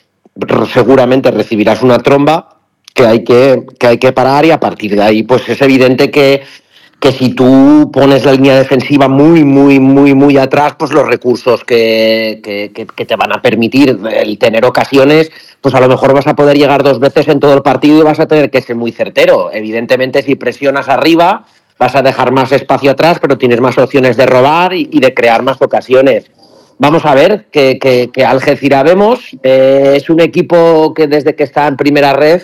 seguramente 0.72 1.30
recibirás 1.30 1.82
una 1.82 1.98
tromba 1.98 2.56
que 2.94 3.06
hay 3.06 3.24
que, 3.24 3.64
que 3.78 3.86
hay 3.86 3.98
que 3.98 4.12
parar 4.12 4.44
y 4.44 4.50
a 4.50 4.60
partir 4.60 4.94
de 4.94 5.02
ahí 5.02 5.22
pues 5.22 5.48
es 5.48 5.60
evidente 5.62 6.10
que 6.10 6.42
que 7.00 7.12
si 7.12 7.30
tú 7.30 7.90
pones 7.92 8.24
la 8.24 8.32
línea 8.32 8.56
defensiva 8.56 9.06
muy, 9.08 9.44
muy, 9.44 9.78
muy, 9.78 10.14
muy 10.14 10.36
atrás, 10.36 10.74
pues 10.76 10.90
los 10.90 11.06
recursos 11.06 11.62
que, 11.62 12.40
que, 12.42 13.04
te 13.06 13.16
van 13.16 13.32
a 13.32 13.40
permitir 13.40 13.98
el 14.10 14.38
tener 14.38 14.64
ocasiones, 14.64 15.30
pues 15.60 15.74
a 15.74 15.80
lo 15.80 15.88
mejor 15.88 16.12
vas 16.12 16.26
a 16.26 16.34
poder 16.34 16.56
llegar 16.56 16.82
dos 16.82 16.98
veces 16.98 17.28
en 17.28 17.38
todo 17.38 17.54
el 17.54 17.62
partido 17.62 18.00
y 18.00 18.02
vas 18.02 18.18
a 18.18 18.26
tener 18.26 18.50
que 18.50 18.62
ser 18.62 18.74
muy 18.74 18.90
certero. 18.90 19.50
Evidentemente, 19.52 20.22
si 20.22 20.34
presionas 20.34 20.88
arriba, 20.88 21.46
vas 21.78 21.94
a 21.94 22.02
dejar 22.02 22.32
más 22.32 22.50
espacio 22.50 22.90
atrás, 22.90 23.18
pero 23.20 23.38
tienes 23.38 23.60
más 23.60 23.78
opciones 23.78 24.16
de 24.16 24.26
robar 24.26 24.74
y, 24.74 24.86
de 24.86 25.14
crear 25.14 25.42
más 25.42 25.62
ocasiones. 25.62 26.30
Vamos 26.78 27.04
a 27.04 27.14
ver 27.14 27.46
que, 27.50 27.78
que, 27.78 28.24
Algeciras 28.24 28.84
vemos. 28.84 29.36
Eh, 29.42 29.94
es 29.96 30.10
un 30.10 30.20
equipo 30.20 30.94
que 30.94 31.06
desde 31.06 31.34
que 31.34 31.42
está 31.42 31.66
en 31.66 31.76
primera 31.76 32.12
red 32.12 32.42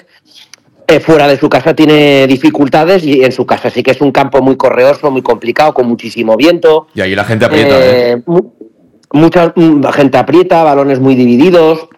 eh, 0.87 1.01
fuera 1.01 1.29
de 1.29 1.39
su 1.39 1.49
casa 1.49 1.75
tiene 1.75 2.27
dificultades 2.27 3.05
y 3.05 3.25
en 3.25 3.33
su 3.33 3.47
casa 3.47 3.71
sí 3.71 3.83
que 3.83 3.93
es 3.93 4.01
un 4.01 4.13
campo 4.13 4.43
muy 4.43 4.57
correoso, 4.57 5.11
muy 5.11 5.23
complicado, 5.23 5.73
con 5.73 5.87
muchísimo 5.87 6.37
viento. 6.37 6.89
Y 6.95 7.01
ahí 7.01 7.15
la 7.15 7.25
gente 7.25 7.45
aprieta. 7.45 7.79
¿eh? 7.79 8.13
eh 8.13 8.23
mucha 9.15 9.53
mm, 9.55 9.85
gente 9.93 10.19
aprieta, 10.19 10.65
balones 10.65 11.01
muy 11.01 11.15
divididos, 11.15 11.89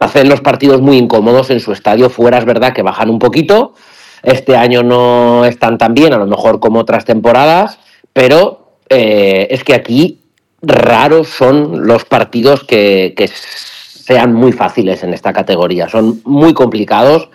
hacen 0.00 0.28
los 0.28 0.40
partidos 0.40 0.80
muy 0.80 0.98
incómodos 0.98 1.50
en 1.50 1.60
su 1.60 1.72
estadio. 1.72 2.10
Fuera 2.10 2.38
es 2.38 2.44
verdad 2.44 2.74
que 2.74 2.82
bajan 2.82 3.08
un 3.08 3.18
poquito. 3.18 3.74
Este 4.22 4.56
año 4.56 4.82
no 4.82 5.44
están 5.44 5.78
tan 5.78 5.94
bien, 5.94 6.12
a 6.12 6.18
lo 6.18 6.26
mejor 6.26 6.58
como 6.58 6.80
otras 6.80 7.04
temporadas, 7.04 7.78
pero 8.12 8.78
eh, 8.88 9.46
es 9.50 9.62
que 9.64 9.74
aquí 9.74 10.23
raros 10.66 11.28
son 11.28 11.86
los 11.86 12.04
partidos 12.04 12.64
que, 12.64 13.14
sean 13.34 14.34
muy 14.34 14.52
fáciles 14.52 15.02
en 15.02 15.14
esta 15.14 15.32
categoría. 15.32 15.88
Son 15.88 16.20
muy 16.24 16.52
complicados 16.52 17.30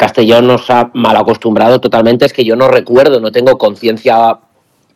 Castellón 0.00 0.46
nos 0.46 0.70
ha 0.70 0.90
mal 0.94 1.14
acostumbrado 1.14 1.78
totalmente, 1.78 2.24
es 2.24 2.32
que 2.32 2.42
yo 2.42 2.56
no 2.56 2.68
recuerdo, 2.68 3.20
no 3.20 3.30
tengo 3.32 3.58
conciencia 3.58 4.38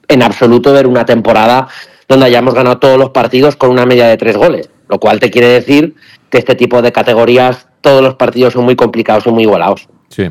en 0.08 0.22
absoluto 0.22 0.70
de 0.70 0.76
ver 0.76 0.86
una 0.86 1.04
temporada 1.04 1.68
donde 2.08 2.24
hayamos 2.24 2.54
ganado 2.54 2.78
todos 2.78 2.98
los 2.98 3.10
partidos 3.10 3.54
con 3.54 3.68
una 3.68 3.84
media 3.84 4.06
de 4.06 4.16
tres 4.16 4.34
goles, 4.34 4.70
lo 4.88 4.98
cual 4.98 5.20
te 5.20 5.30
quiere 5.30 5.48
decir 5.48 5.94
que 6.30 6.38
este 6.38 6.54
tipo 6.54 6.80
de 6.80 6.90
categorías 6.90 7.68
todos 7.82 8.00
los 8.00 8.14
partidos 8.14 8.54
son 8.54 8.64
muy 8.64 8.76
complicados 8.76 9.26
y 9.26 9.30
muy 9.30 9.42
igualados. 9.42 9.88
Sí. 10.08 10.30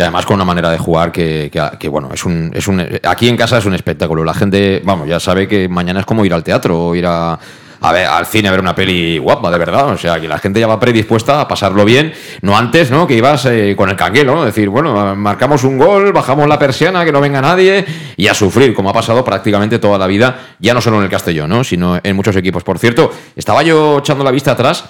Y 0.00 0.02
además 0.02 0.24
con 0.24 0.36
una 0.36 0.46
manera 0.46 0.70
de 0.70 0.78
jugar 0.78 1.12
que, 1.12 1.50
bueno, 1.90 2.08
es 2.14 2.24
un, 2.24 2.50
es 2.54 2.66
un. 2.68 2.80
Aquí 3.06 3.28
en 3.28 3.36
casa 3.36 3.58
es 3.58 3.66
un 3.66 3.74
espectáculo. 3.74 4.24
La 4.24 4.32
gente, 4.32 4.80
vamos, 4.82 5.06
ya 5.06 5.20
sabe 5.20 5.46
que 5.46 5.68
mañana 5.68 6.00
es 6.00 6.06
como 6.06 6.24
ir 6.24 6.32
al 6.32 6.42
teatro 6.42 6.86
o 6.86 6.94
ir 6.94 7.04
a, 7.04 7.38
a 7.82 7.92
ver, 7.92 8.06
al 8.06 8.24
cine 8.24 8.48
a 8.48 8.50
ver 8.50 8.60
una 8.60 8.74
peli 8.74 9.18
guapa, 9.18 9.50
de 9.50 9.58
verdad. 9.58 9.90
O 9.90 9.98
sea, 9.98 10.18
que 10.18 10.26
la 10.26 10.38
gente 10.38 10.58
ya 10.58 10.66
va 10.66 10.80
predispuesta 10.80 11.42
a 11.42 11.46
pasarlo 11.46 11.84
bien. 11.84 12.14
No 12.40 12.56
antes, 12.56 12.90
¿no? 12.90 13.06
Que 13.06 13.12
ibas 13.12 13.44
eh, 13.44 13.74
con 13.76 13.90
el 13.90 13.96
canguelo, 13.96 14.36
¿no? 14.36 14.46
Decir, 14.46 14.70
bueno, 14.70 15.14
marcamos 15.16 15.64
un 15.64 15.76
gol, 15.76 16.14
bajamos 16.14 16.48
la 16.48 16.58
persiana, 16.58 17.04
que 17.04 17.12
no 17.12 17.20
venga 17.20 17.42
nadie 17.42 17.84
y 18.16 18.26
a 18.26 18.32
sufrir, 18.32 18.72
como 18.72 18.88
ha 18.88 18.94
pasado 18.94 19.22
prácticamente 19.22 19.78
toda 19.78 19.98
la 19.98 20.06
vida, 20.06 20.54
ya 20.60 20.72
no 20.72 20.80
solo 20.80 20.96
en 20.96 21.02
el 21.02 21.10
Castellón, 21.10 21.50
¿no? 21.50 21.62
Sino 21.62 22.00
en 22.02 22.16
muchos 22.16 22.34
equipos. 22.36 22.64
Por 22.64 22.78
cierto, 22.78 23.12
estaba 23.36 23.62
yo 23.62 23.98
echando 23.98 24.24
la 24.24 24.30
vista 24.30 24.52
atrás. 24.52 24.82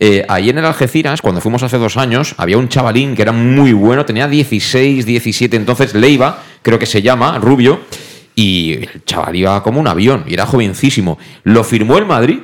Eh, 0.00 0.24
ahí 0.28 0.48
en 0.48 0.58
el 0.58 0.64
Algeciras, 0.64 1.20
cuando 1.20 1.40
fuimos 1.40 1.62
hace 1.62 1.76
dos 1.76 1.96
años, 1.96 2.34
había 2.38 2.56
un 2.56 2.68
chavalín 2.68 3.16
que 3.16 3.22
era 3.22 3.32
muy 3.32 3.72
bueno, 3.72 4.04
tenía 4.04 4.28
16, 4.28 5.04
17, 5.04 5.56
entonces 5.56 5.94
Leiva, 5.94 6.42
creo 6.62 6.78
que 6.78 6.86
se 6.86 7.02
llama, 7.02 7.38
Rubio, 7.38 7.80
y 8.36 8.74
el 8.74 9.04
chaval 9.04 9.34
iba 9.34 9.62
como 9.64 9.80
un 9.80 9.88
avión, 9.88 10.24
y 10.28 10.34
era 10.34 10.46
jovencísimo. 10.46 11.18
Lo 11.42 11.64
firmó 11.64 11.98
el 11.98 12.06
Madrid. 12.06 12.40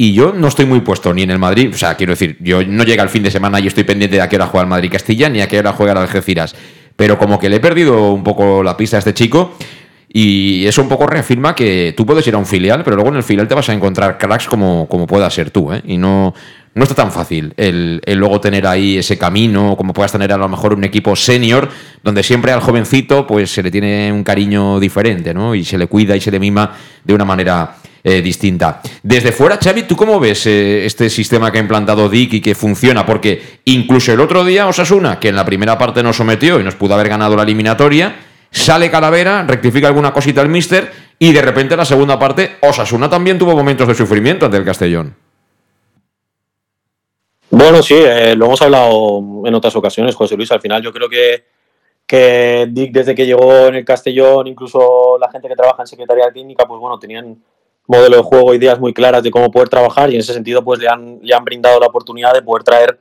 Y 0.00 0.12
yo 0.12 0.32
no 0.32 0.46
estoy 0.46 0.64
muy 0.64 0.80
puesto 0.82 1.12
ni 1.12 1.22
en 1.22 1.30
el 1.30 1.40
Madrid, 1.40 1.70
o 1.74 1.76
sea, 1.76 1.96
quiero 1.96 2.12
decir, 2.12 2.36
yo 2.38 2.64
no 2.64 2.84
llega 2.84 3.02
el 3.02 3.08
fin 3.08 3.24
de 3.24 3.32
semana 3.32 3.58
y 3.58 3.66
estoy 3.66 3.82
pendiente 3.82 4.14
de 4.14 4.22
a 4.22 4.28
qué 4.28 4.36
hora 4.36 4.46
juega 4.46 4.62
el 4.62 4.68
Madrid 4.68 4.92
Castilla 4.92 5.28
ni 5.28 5.40
a 5.40 5.48
qué 5.48 5.58
hora 5.58 5.72
juega 5.72 5.90
el 5.90 5.98
Algeciras. 5.98 6.54
Pero 6.94 7.18
como 7.18 7.40
que 7.40 7.48
le 7.48 7.56
he 7.56 7.60
perdido 7.60 8.12
un 8.12 8.22
poco 8.22 8.62
la 8.62 8.76
pista 8.76 8.96
a 8.96 9.00
este 9.00 9.12
chico 9.12 9.56
y 10.10 10.66
eso 10.66 10.80
un 10.80 10.88
poco 10.88 11.06
reafirma 11.06 11.54
que 11.54 11.92
tú 11.96 12.06
puedes 12.06 12.26
ir 12.26 12.34
a 12.34 12.38
un 12.38 12.46
filial, 12.46 12.82
pero 12.82 12.96
luego 12.96 13.10
en 13.10 13.16
el 13.16 13.22
filial 13.22 13.46
te 13.46 13.54
vas 13.54 13.68
a 13.68 13.74
encontrar 13.74 14.16
cracks 14.16 14.46
como, 14.46 14.88
como 14.88 15.06
pueda 15.06 15.28
ser 15.28 15.50
tú, 15.50 15.72
¿eh? 15.72 15.82
Y 15.84 15.98
no, 15.98 16.34
no 16.74 16.82
está 16.82 16.94
tan 16.94 17.12
fácil 17.12 17.52
el, 17.56 18.00
luego 18.06 18.40
tener 18.40 18.66
ahí 18.66 18.96
ese 18.96 19.18
camino, 19.18 19.76
como 19.76 19.92
puedas 19.92 20.12
tener 20.12 20.32
a 20.32 20.38
lo 20.38 20.48
mejor 20.48 20.74
un 20.74 20.84
equipo 20.84 21.14
senior, 21.14 21.68
donde 22.02 22.22
siempre 22.22 22.52
al 22.52 22.60
jovencito 22.60 23.26
pues 23.26 23.50
se 23.50 23.62
le 23.62 23.70
tiene 23.70 24.12
un 24.12 24.24
cariño 24.24 24.80
diferente, 24.80 25.34
¿no? 25.34 25.54
Y 25.54 25.64
se 25.64 25.76
le 25.76 25.88
cuida 25.88 26.16
y 26.16 26.20
se 26.20 26.30
le 26.30 26.38
mima 26.38 26.72
de 27.04 27.14
una 27.14 27.24
manera 27.24 27.76
eh, 28.02 28.22
distinta. 28.22 28.80
Desde 29.02 29.32
fuera, 29.32 29.58
Xavi, 29.62 29.82
¿tú 29.82 29.96
cómo 29.96 30.20
ves 30.20 30.46
eh, 30.46 30.86
este 30.86 31.10
sistema 31.10 31.50
que 31.50 31.58
ha 31.58 31.60
implantado 31.60 32.08
Dick 32.08 32.34
y 32.34 32.40
que 32.40 32.54
funciona? 32.54 33.04
Porque 33.04 33.58
incluso 33.64 34.12
el 34.12 34.20
otro 34.20 34.44
día 34.44 34.68
Osasuna, 34.68 35.18
que 35.18 35.28
en 35.28 35.36
la 35.36 35.44
primera 35.44 35.76
parte 35.76 36.02
nos 36.02 36.16
sometió 36.16 36.60
y 36.60 36.64
nos 36.64 36.76
pudo 36.76 36.94
haber 36.94 37.08
ganado 37.08 37.36
la 37.36 37.42
eliminatoria, 37.42 38.14
sale 38.50 38.90
Calavera, 38.90 39.44
rectifica 39.46 39.88
alguna 39.88 40.12
cosita 40.12 40.40
el 40.42 40.48
Mister 40.48 40.90
y 41.18 41.32
de 41.32 41.42
repente 41.42 41.74
en 41.74 41.78
la 41.78 41.84
segunda 41.84 42.18
parte 42.18 42.56
Osasuna 42.62 43.10
también 43.10 43.38
tuvo 43.38 43.56
momentos 43.56 43.88
de 43.88 43.94
sufrimiento 43.94 44.46
ante 44.46 44.58
el 44.58 44.64
Castellón. 44.64 45.14
Bueno, 47.50 47.82
sí, 47.82 47.94
eh, 47.96 48.34
lo 48.36 48.46
hemos 48.46 48.60
hablado 48.60 49.22
en 49.44 49.54
otras 49.54 49.74
ocasiones, 49.74 50.14
José 50.14 50.36
Luis. 50.36 50.52
Al 50.52 50.60
final 50.60 50.82
yo 50.82 50.92
creo 50.92 51.08
que, 51.08 51.44
que 52.06 52.68
Dick 52.70 52.92
desde 52.92 53.14
que 53.14 53.24
llegó 53.24 53.66
en 53.66 53.76
el 53.76 53.84
Castellón, 53.84 54.46
incluso 54.46 55.16
la 55.18 55.30
gente 55.30 55.48
que 55.48 55.56
trabaja 55.56 55.82
en 55.82 55.86
Secretaría 55.86 56.30
Técnica, 56.32 56.66
pues 56.66 56.78
bueno, 56.78 56.98
tenían 56.98 57.42
modelo 57.86 58.18
de 58.18 58.22
juego, 58.22 58.54
ideas 58.54 58.78
muy 58.78 58.92
claras 58.92 59.22
de 59.22 59.30
cómo 59.30 59.50
poder 59.50 59.70
trabajar 59.70 60.10
y 60.10 60.14
en 60.14 60.20
ese 60.20 60.34
sentido 60.34 60.62
pues 60.62 60.78
le 60.78 60.88
han, 60.88 61.20
le 61.22 61.34
han 61.34 61.42
brindado 61.42 61.80
la 61.80 61.86
oportunidad 61.86 62.34
de 62.34 62.42
poder 62.42 62.62
traer 62.62 62.98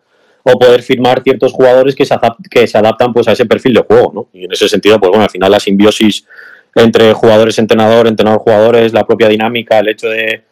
o 0.52 0.60
poder 0.60 0.82
firmar 0.82 1.22
ciertos 1.24 1.52
jugadores 1.52 1.96
que 1.96 2.06
se, 2.06 2.16
que 2.50 2.68
se 2.68 2.78
adaptan 2.78 3.14
pues 3.14 3.28
a 3.28 3.34
ese 3.34 3.46
perfil 3.46 3.74
de 3.74 3.82
juego, 3.82 4.12
¿no? 4.14 4.28
Y 4.34 4.46
en 4.46 4.52
ese 4.52 4.68
sentido, 4.68 5.00
pues 5.00 5.10
bueno, 5.10 5.24
al 5.24 5.30
final 5.30 5.52
la 5.52 5.60
simbiosis 5.60 6.26
entre 6.76 7.14
jugadores-entrenador, 7.14 8.08
entrenador-jugadores, 8.08 8.94
la 8.94 9.06
propia 9.06 9.28
dinámica, 9.28 9.80
el 9.80 9.90
hecho 9.90 10.08
de 10.08 10.44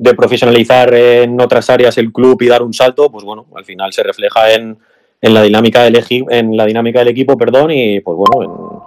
de 0.00 0.14
profesionalizar 0.14 0.94
en 0.94 1.38
otras 1.38 1.68
áreas 1.68 1.98
el 1.98 2.10
club 2.10 2.40
y 2.40 2.46
dar 2.46 2.62
un 2.62 2.72
salto, 2.72 3.12
pues 3.12 3.22
bueno, 3.22 3.44
al 3.54 3.66
final 3.66 3.92
se 3.92 4.02
refleja 4.02 4.54
en, 4.54 4.78
la 5.20 5.42
dinámica 5.42 5.82
del 5.82 6.02
en 6.30 6.56
la 6.56 6.64
dinámica 6.64 7.00
del 7.00 7.08
equipo, 7.08 7.36
perdón, 7.36 7.70
y 7.70 8.00
pues 8.00 8.16
bueno, 8.16 8.82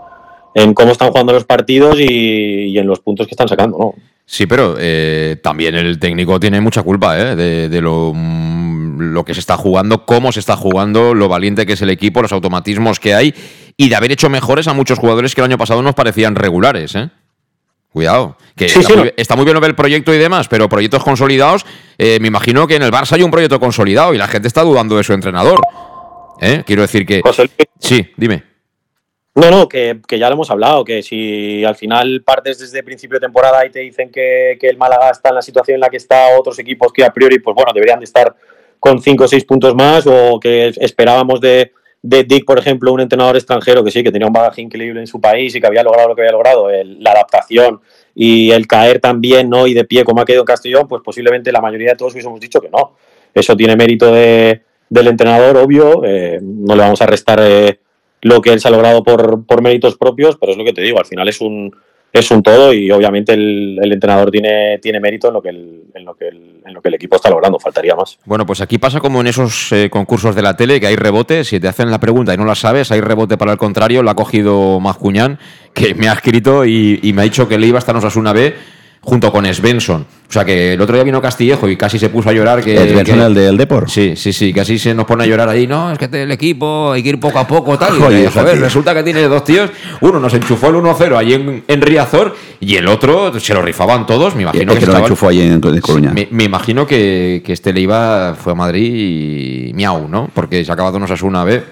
en, 0.55 0.73
cómo 0.73 0.91
están 0.91 1.11
jugando 1.11 1.31
los 1.31 1.45
partidos 1.45 1.99
y, 1.99 2.75
en 2.75 2.87
los 2.87 2.99
puntos 3.01 3.27
que 3.27 3.35
están 3.35 3.47
sacando, 3.47 3.77
¿no? 3.77 3.93
Sí, 4.25 4.47
pero 4.47 4.75
eh, 4.79 5.37
también 5.43 5.75
el 5.75 5.99
técnico 5.99 6.39
tiene 6.39 6.59
mucha 6.61 6.81
culpa 6.81 7.19
¿eh? 7.19 7.35
de, 7.35 7.81
lo, 7.81 8.11
mm, 8.15 8.62
lo, 8.97 9.25
que 9.25 9.33
se 9.33 9.39
está 9.39 9.57
jugando, 9.57 10.05
cómo 10.05 10.31
se 10.31 10.39
está 10.39 10.55
jugando, 10.55 11.13
lo 11.13 11.27
valiente 11.27 11.65
que 11.65 11.73
es 11.73 11.81
el 11.81 11.89
equipo, 11.89 12.21
los 12.21 12.31
automatismos 12.31 12.99
que 12.99 13.13
hay 13.13 13.33
y 13.77 13.89
de 13.89 13.95
haber 13.95 14.11
hecho 14.11 14.29
mejores 14.29 14.67
a 14.67 14.73
muchos 14.73 14.99
jugadores 14.99 15.35
que 15.35 15.41
el 15.41 15.45
año 15.45 15.57
pasado 15.57 15.81
nos 15.81 15.95
parecían 15.95 16.35
regulares. 16.35 16.95
¿eh? 16.95 17.09
Cuidado, 17.89 18.37
que 18.55 18.65
está, 18.65 19.35
muy, 19.35 19.45
bien 19.45 19.59
ver 19.59 19.69
el 19.69 19.75
proyecto 19.75 20.13
y 20.13 20.17
demás, 20.17 20.47
pero 20.47 20.67
proyectos 20.67 21.03
consolidados, 21.03 21.65
eh, 21.97 22.19
me 22.19 22.27
imagino 22.27 22.67
que 22.67 22.75
en 22.75 22.83
el 22.83 22.91
Barça 22.91 23.13
hay 23.13 23.23
un 23.23 23.31
proyecto 23.31 23.59
consolidado 23.59 24.13
y 24.13 24.17
la 24.17 24.27
gente 24.27 24.47
está 24.47 24.63
dudando 24.63 24.97
de 24.97 25.03
su 25.03 25.13
entrenador. 25.13 25.61
¿Eh? 26.41 26.63
Quiero 26.65 26.81
decir 26.81 27.05
que... 27.05 27.21
José 27.21 27.49
sí, 27.79 28.11
dime. 28.17 28.53
No, 29.35 29.49
no, 29.49 29.67
que, 29.67 29.99
ya 30.11 30.29
lo 30.29 30.35
hemos 30.35 30.51
hablado, 30.51 30.83
que 30.83 31.01
si 31.01 31.65
al 31.65 31.75
final 31.75 32.21
partes 32.23 32.59
desde 32.59 32.79
el 32.79 32.85
principio 32.85 33.15
de 33.15 33.25
temporada 33.25 33.65
y 33.65 33.71
te 33.71 33.79
dicen 33.79 34.11
que, 34.11 34.57
el 34.61 34.77
Málaga 34.77 35.09
está 35.09 35.29
en 35.29 35.35
la 35.35 35.41
situación 35.41 35.75
en 35.75 35.81
la 35.81 35.89
que 35.89 35.97
está 35.97 36.37
otros 36.37 36.59
equipos 36.59 36.93
que 36.93 37.03
a 37.03 37.11
priori, 37.11 37.39
pues 37.39 37.55
bueno, 37.55 37.71
deberían 37.73 37.99
de 37.99 38.05
estar 38.05 38.35
con 38.83 39.01
cinco 39.01 39.23
o 39.23 39.27
seis 39.29 39.45
puntos 39.45 39.73
más, 39.75 40.05
o 40.07 40.37
que 40.41 40.73
esperábamos 40.75 41.39
de, 41.39 41.71
Dick, 42.01 42.43
por 42.43 42.59
ejemplo, 42.59 42.91
un 42.91 42.99
entrenador 42.99 43.37
extranjero 43.37 43.81
que 43.81 43.91
sí, 43.91 44.03
que 44.03 44.11
tenía 44.11 44.27
un 44.27 44.33
bagaje 44.33 44.61
increíble 44.61 44.99
en 44.99 45.07
su 45.07 45.21
país 45.21 45.55
y 45.55 45.61
que 45.61 45.67
había 45.67 45.83
logrado 45.83 46.09
lo 46.09 46.15
que 46.15 46.23
había 46.23 46.33
logrado, 46.33 46.67
la 46.69 47.11
adaptación 47.11 47.79
y 48.13 48.51
el 48.51 48.67
caer 48.67 48.99
también, 48.99 49.49
¿no? 49.49 49.67
Y 49.67 49.73
de 49.73 49.85
pie 49.85 50.03
como 50.03 50.19
ha 50.19 50.25
quedado 50.25 50.41
en 50.41 50.47
Castellón, 50.47 50.85
pues 50.89 51.01
posiblemente 51.01 51.49
la 51.53 51.61
mayoría 51.61 51.91
de 51.91 51.95
todos 51.95 52.11
hubiésemos 52.11 52.41
dicho 52.41 52.59
que 52.59 52.67
no. 52.69 52.97
Eso 53.33 53.55
tiene 53.55 53.77
mérito 53.77 54.11
de, 54.11 54.63
del 54.89 55.07
entrenador, 55.07 55.55
obvio, 55.55 56.03
eh, 56.03 56.41
no 56.41 56.75
le 56.75 56.81
vamos 56.81 57.01
a 57.01 57.05
restar 57.05 57.39
eh, 57.41 57.79
lo 58.21 58.41
que 58.41 58.51
él 58.51 58.59
se 58.59 58.67
ha 58.67 58.71
logrado 58.71 59.01
por, 59.01 59.45
por 59.45 59.61
méritos 59.61 59.95
propios, 59.95 60.35
pero 60.35 60.51
es 60.51 60.57
lo 60.57 60.65
que 60.65 60.73
te 60.73 60.81
digo, 60.81 60.99
al 60.99 61.05
final 61.05 61.29
es 61.29 61.39
un, 61.39 61.73
es 62.13 62.29
un 62.29 62.43
todo 62.43 62.71
y 62.71 62.91
obviamente 62.91 63.33
el, 63.33 63.91
entrenador 63.91 64.29
tiene, 64.29 64.77
tiene 64.77 64.99
mérito 64.99 65.29
en 65.29 65.33
lo, 65.33 65.41
que 65.41 65.49
el, 65.49 65.81
en, 65.95 66.05
lo 66.05 66.13
que 66.13 66.27
en 66.27 66.73
lo 66.73 66.79
que 66.79 66.89
el 66.89 66.93
equipo 66.93 67.15
está 67.15 67.31
logrando, 67.31 67.59
faltaría 67.59 67.95
más. 67.95 68.19
Bueno, 68.25 68.45
pues 68.45 68.61
aquí 68.61 68.77
pasa 68.77 68.99
como 68.99 69.19
en 69.21 69.27
esos 69.27 69.71
eh, 69.71 69.89
concursos 69.89 70.35
de 70.35 70.43
la 70.43 70.55
tele, 70.55 70.79
que 70.79 70.87
hay 70.87 70.95
rebote, 70.95 71.43
si 71.43 71.59
te 71.59 71.67
hacen 71.67 71.89
la 71.89 71.99
pregunta 71.99 72.33
y 72.33 72.37
no 72.37 72.45
la 72.45 72.55
sabes, 72.55 72.91
hay 72.91 73.01
rebote 73.01 73.35
para 73.35 73.51
el 73.51 73.57
contrario, 73.57 74.03
lo 74.03 74.11
ha 74.11 74.15
cogido 74.15 74.79
Mazcuñán, 74.79 75.39
que 75.73 75.95
me 75.95 76.07
ha 76.07 76.13
escrito 76.13 76.65
y, 76.65 76.99
y 77.01 77.13
me 77.13 77.23
ha 77.23 77.25
dicho 77.25 77.47
que 77.47 77.57
le 77.57 77.65
iba 77.65 77.79
hasta 77.79 77.97
Osasuna 77.97 78.31
B 78.31 78.53
junto 79.03 79.31
con 79.31 79.45
Svensson. 79.45 80.01
O 80.01 80.33
sea 80.33 80.43
que 80.43 80.73
el 80.73 80.81
otro 80.81 80.95
día 80.95 81.03
vino 81.03 81.21
Castillejo 81.21 81.69
y 81.69 81.77
casi 81.77 81.99
se 81.99 82.09
puso 82.09 82.29
a 82.29 82.33
llorar. 82.33 82.63
que 82.63 82.75
¿Svensson 82.75 83.19
el 83.21 83.33
del 83.33 83.57
Depor? 83.57 83.89
Sí, 83.89 84.15
sí, 84.15 84.33
sí, 84.33 84.51
casi 84.51 84.79
se 84.79 84.93
nos 84.95 85.05
pone 85.05 85.25
a 85.25 85.27
llorar 85.27 85.49
ahí. 85.49 85.67
No, 85.67 85.91
es 85.91 85.99
que 85.99 86.05
el 86.05 86.31
equipo 86.31 86.91
hay 86.91 87.03
que 87.03 87.09
ir 87.09 87.19
poco 87.19 87.37
a 87.37 87.45
poco, 87.45 87.77
tal. 87.77 87.95
Y, 87.97 88.25
joder, 88.27 88.59
resulta 88.59 88.93
que 88.95 89.03
tiene 89.03 89.21
dos 89.23 89.43
tíos. 89.43 89.69
Uno 90.01 90.19
nos 90.19 90.33
enchufó 90.33 90.69
el 90.69 90.75
1-0 90.75 91.17
ahí 91.17 91.33
en, 91.33 91.63
en, 91.67 91.81
Riazor 91.81 92.35
y 92.59 92.75
el 92.75 92.87
otro 92.87 93.39
se 93.39 93.53
lo 93.53 93.61
rifaban 93.61 94.07
todos. 94.07 94.35
Me 94.35 94.43
imagino 94.43 94.73
que, 94.73 94.85
lo 94.85 94.97
enchufó 94.97 95.29
ahí 95.29 95.41
en, 95.41 95.61
Coruña. 95.81 96.13
Me, 96.13 96.43
imagino 96.43 96.87
que, 96.87 97.43
que, 97.45 97.53
este 97.53 97.73
le 97.73 97.81
iba, 97.81 98.35
fue 98.35 98.53
a 98.53 98.55
Madrid 98.55 99.69
y 99.69 99.73
miau, 99.73 100.07
¿no? 100.07 100.29
Porque 100.33 100.65
se 100.65 100.71
ha 100.71 100.73
acabado 100.73 100.99
nos 100.99 101.13
una 101.21 101.43
vez 101.43 101.63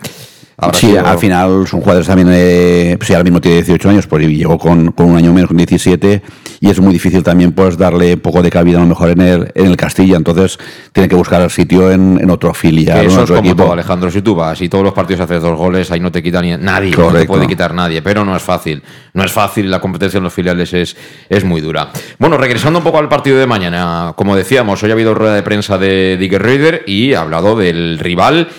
sí, 0.74 0.96
al 0.96 1.18
final 1.18 1.68
son 1.68 1.82
jugadores 1.82 2.08
también, 2.08 2.30
eh, 2.32 2.96
pues 2.98 3.10
ahora 3.12 3.24
mismo 3.24 3.42
tiene 3.42 3.58
18 3.58 3.90
años, 3.90 4.08
pues 4.08 4.28
llegó 4.28 4.58
con, 4.58 4.92
con, 4.92 5.08
un 5.08 5.18
año 5.18 5.34
menos, 5.34 5.48
con 5.48 5.58
17, 5.58 6.22
y 6.60 6.70
es 6.70 6.80
muy 6.80 6.94
difícil 6.94 7.24
también 7.24 7.52
pues 7.52 7.78
darle 7.78 8.18
poco 8.18 8.42
de 8.42 8.50
cabida 8.50 8.78
a 8.78 8.82
lo 8.82 8.88
mejor 8.88 9.10
en 9.10 9.22
el, 9.22 9.52
en 9.56 9.68
el 9.68 9.78
Castilla, 9.78 10.18
entonces 10.18 10.60
tiene 10.92 11.10
que 11.10 11.16
buscar 11.16 11.42
el 11.42 11.50
sitio 11.50 11.92
en, 11.92 12.20
en 12.22 12.30
otro 12.30 12.54
filial. 12.54 13.06
Eso 13.06 13.24
es 13.24 13.32
como 13.32 13.56
todo, 13.56 13.74
Alejandro, 13.74 14.12
si 14.12 14.22
tú 14.22 14.36
vas 14.36 14.62
y 14.62 14.70
todos 14.70 14.84
los 14.84 14.94
partidos 14.94 15.22
haces 15.22 15.42
dos 15.42 15.58
goles, 15.58 15.90
ahí 15.92 16.00
no 16.00 16.12
te 16.12 16.22
quita 16.22 16.42
ni 16.42 16.56
nadie, 16.58 16.92
no 16.92 17.12
te 17.12 17.26
puede 17.26 17.48
quitar 17.48 17.74
nadie, 17.74 18.02
pero 18.02 18.24
no 18.24 18.36
es 18.36 18.44
fácil, 18.44 18.84
no 19.14 19.24
es 19.24 19.32
fácil, 19.32 19.72
la 19.72 19.80
competencia 19.80 20.18
en 20.18 20.24
los 20.24 20.34
filiales 20.34 20.74
es, 20.74 20.96
es 21.30 21.44
muy 21.44 21.62
dura. 21.62 21.90
Bueno, 22.20 22.38
regresando 22.38 22.80
un 22.80 22.84
poco 22.84 23.00
al 23.00 23.10
partido 23.10 23.38
de 23.38 23.48
mañana, 23.48 24.14
como 24.16 24.36
decíamos, 24.36 24.82
hoy 24.84 24.92
ha 24.92 24.94
habido 24.94 25.14
rueda 25.14 25.34
de 25.34 25.44
prensa 25.44 25.78
de 25.78 26.18
Digger 26.18 26.44
Raider 26.44 26.84
y 26.86 27.14
ha 27.14 27.22
hablado 27.22 27.56
del 27.56 27.98
rival 28.00 28.50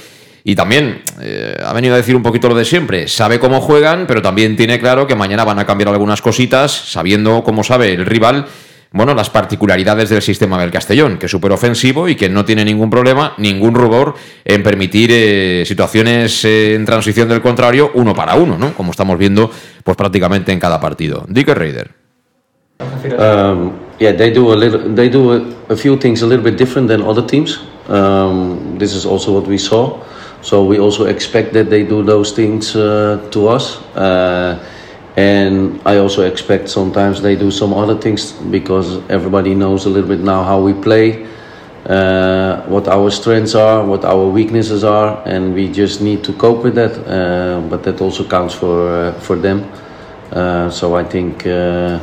y 0.44 0.54
también 0.54 1.02
eh, 1.20 1.56
ha 1.64 1.72
venido 1.72 1.94
a 1.94 1.96
decir 1.96 2.16
un 2.16 2.22
poquito 2.22 2.48
lo 2.48 2.54
de 2.54 2.64
siempre. 2.64 3.08
Sabe 3.08 3.38
cómo 3.38 3.60
juegan, 3.60 4.06
pero 4.06 4.22
también 4.22 4.56
tiene 4.56 4.80
claro 4.80 5.06
que 5.06 5.14
mañana 5.14 5.44
van 5.44 5.58
a 5.58 5.66
cambiar 5.66 5.88
algunas 5.88 6.20
cositas, 6.20 6.72
sabiendo 6.72 7.42
cómo 7.44 7.62
sabe 7.62 7.92
el 7.92 8.06
rival, 8.06 8.46
bueno, 8.92 9.14
las 9.14 9.30
particularidades 9.30 10.10
del 10.10 10.20
sistema 10.20 10.60
del 10.60 10.70
Castellón, 10.70 11.16
que 11.16 11.26
es 11.26 11.32
súper 11.32 11.52
ofensivo 11.52 12.08
y 12.08 12.14
que 12.14 12.28
no 12.28 12.44
tiene 12.44 12.64
ningún 12.64 12.90
problema, 12.90 13.32
ningún 13.38 13.74
rubor 13.74 14.14
en 14.44 14.62
permitir 14.62 15.10
eh, 15.12 15.64
situaciones 15.66 16.44
eh, 16.44 16.74
en 16.74 16.84
transición 16.84 17.28
del 17.28 17.40
contrario 17.40 17.90
uno 17.94 18.14
para 18.14 18.34
uno, 18.34 18.58
¿no? 18.58 18.74
Como 18.74 18.90
estamos 18.90 19.16
viendo, 19.16 19.50
pues 19.82 19.96
prácticamente 19.96 20.52
en 20.52 20.60
cada 20.60 20.78
partido. 20.78 21.24
Dicker 21.28 21.58
Raider. 21.58 21.90
Um, 23.18 23.72
yeah, 23.98 24.12
they 24.12 24.30
do 24.30 24.52
a 24.52 24.56
little, 24.56 24.94
they 24.94 25.08
do 25.08 25.54
a, 25.68 25.76
few 25.76 25.96
things 25.96 26.22
a 26.22 26.26
little 26.26 26.42
bit 26.44 26.58
different 26.58 26.88
than 26.88 27.00
other 27.02 27.24
teams. 27.24 27.60
Um, 27.88 28.76
this 28.78 28.92
is 28.94 29.06
also 29.06 29.32
what 29.32 29.46
we 29.46 29.56
saw. 29.56 30.02
So 30.42 30.64
we 30.64 30.80
also 30.80 31.04
expect 31.06 31.52
that 31.52 31.70
they 31.70 31.84
do 31.84 32.02
those 32.02 32.32
things 32.32 32.74
uh, 32.74 33.28
to 33.30 33.48
us. 33.48 33.80
Uh, 33.94 34.58
and 35.16 35.80
I 35.86 35.98
also 35.98 36.22
expect 36.22 36.68
sometimes 36.68 37.22
they 37.22 37.36
do 37.36 37.50
some 37.50 37.72
other 37.72 37.96
things 37.96 38.32
because 38.32 38.98
everybody 39.08 39.54
knows 39.54 39.86
a 39.86 39.88
little 39.88 40.08
bit 40.08 40.20
now 40.20 40.42
how 40.42 40.60
we 40.60 40.72
play, 40.72 41.26
uh, 41.86 42.62
what 42.62 42.88
our 42.88 43.10
strengths 43.10 43.54
are, 43.54 43.84
what 43.84 44.04
our 44.04 44.26
weaknesses 44.26 44.82
are, 44.82 45.22
and 45.28 45.54
we 45.54 45.70
just 45.70 46.00
need 46.00 46.24
to 46.24 46.32
cope 46.32 46.64
with 46.64 46.74
that. 46.74 46.98
Uh, 47.06 47.60
but 47.68 47.84
that 47.84 48.00
also 48.00 48.26
counts 48.26 48.54
for 48.54 48.88
uh, 48.88 49.12
for 49.20 49.36
them. 49.36 49.70
Uh, 50.32 50.70
so 50.70 50.96
I 50.96 51.04
think, 51.04 51.44
yeah, 51.44 52.00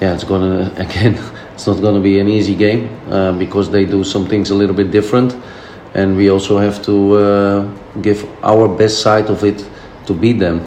it's 0.00 0.24
gonna 0.24 0.70
again, 0.76 1.14
it's 1.54 1.66
not 1.66 1.80
gonna 1.80 2.00
be 2.00 2.18
an 2.18 2.28
easy 2.28 2.56
game 2.56 2.90
because 3.38 3.70
they 3.70 3.86
do 3.86 4.04
some 4.04 4.26
things 4.26 4.50
a 4.50 4.54
little 4.54 4.74
bit 4.74 4.90
different 4.90 5.34
and 5.94 6.16
we 6.16 6.30
also 6.30 6.58
have 6.58 6.80
to 6.82 7.16
uh, 7.16 7.64
give 8.02 8.24
our 8.42 8.68
best 8.68 9.02
side 9.02 9.28
of 9.30 9.42
it 9.44 9.64
to 10.06 10.14
beat 10.14 10.38
them. 10.38 10.60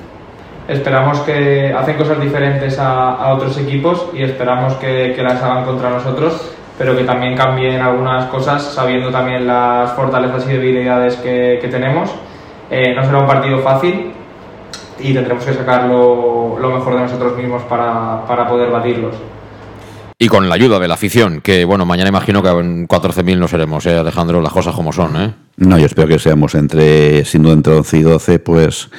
Esperamos 0.67 1.19
que 1.19 1.73
hacen 1.73 1.97
cosas 1.97 2.21
diferentes 2.21 2.79
a, 2.79 3.15
a 3.15 3.33
otros 3.33 3.57
equipos 3.57 4.07
y 4.13 4.23
esperamos 4.23 4.73
que, 4.75 5.13
que, 5.13 5.21
las 5.21 5.41
hagan 5.43 5.65
contra 5.65 5.89
nosotros, 5.89 6.53
pero 6.77 6.95
que 6.95 7.03
también 7.03 7.35
cambien 7.35 7.81
algunas 7.81 8.25
cosas 8.27 8.63
sabiendo 8.63 9.11
también 9.11 9.45
las 9.45 9.91
fortalezas 9.93 10.47
y 10.47 10.53
debilidades 10.53 11.17
que, 11.17 11.59
que 11.61 11.67
tenemos. 11.67 12.09
Eh, 12.71 12.95
no 12.95 13.03
será 13.03 13.19
un 13.19 13.27
partido 13.27 13.59
fácil 13.59 14.13
y 14.99 15.13
tendremos 15.13 15.43
que 15.43 15.53
sacar 15.53 15.83
lo, 15.83 16.57
lo 16.57 16.69
mejor 16.71 16.95
de 16.95 17.01
nosotros 17.01 17.35
mismos 17.35 17.61
para, 17.63 18.25
para 18.25 18.47
poder 18.47 18.71
batirlos 18.71 19.15
y 20.17 20.27
con 20.27 20.47
la 20.47 20.55
ayuda 20.55 20.79
de 20.79 20.87
la 20.87 20.93
afición, 20.93 21.41
que 21.41 21.65
bueno, 21.65 21.85
mañana 21.85 22.09
imagino 22.09 22.41
que 22.41 22.49
en 22.49 22.87
14.000 22.87 23.37
no 23.37 23.47
seremos, 23.47 23.85
¿eh, 23.85 23.97
Alejandro, 23.97 24.41
las 24.41 24.53
cosas 24.53 24.75
como 24.75 24.93
son, 24.93 25.15
¿eh? 25.17 25.33
No, 25.55 25.77
yo 25.77 25.85
espero 25.85 26.07
que 26.07 26.17
seamos 26.17 26.55
entre, 26.55 27.25
siendo 27.25 27.51
entre 27.51 27.73
11 27.73 27.97
y 27.97 28.01
12, 28.01 28.39
pues, 28.39 28.89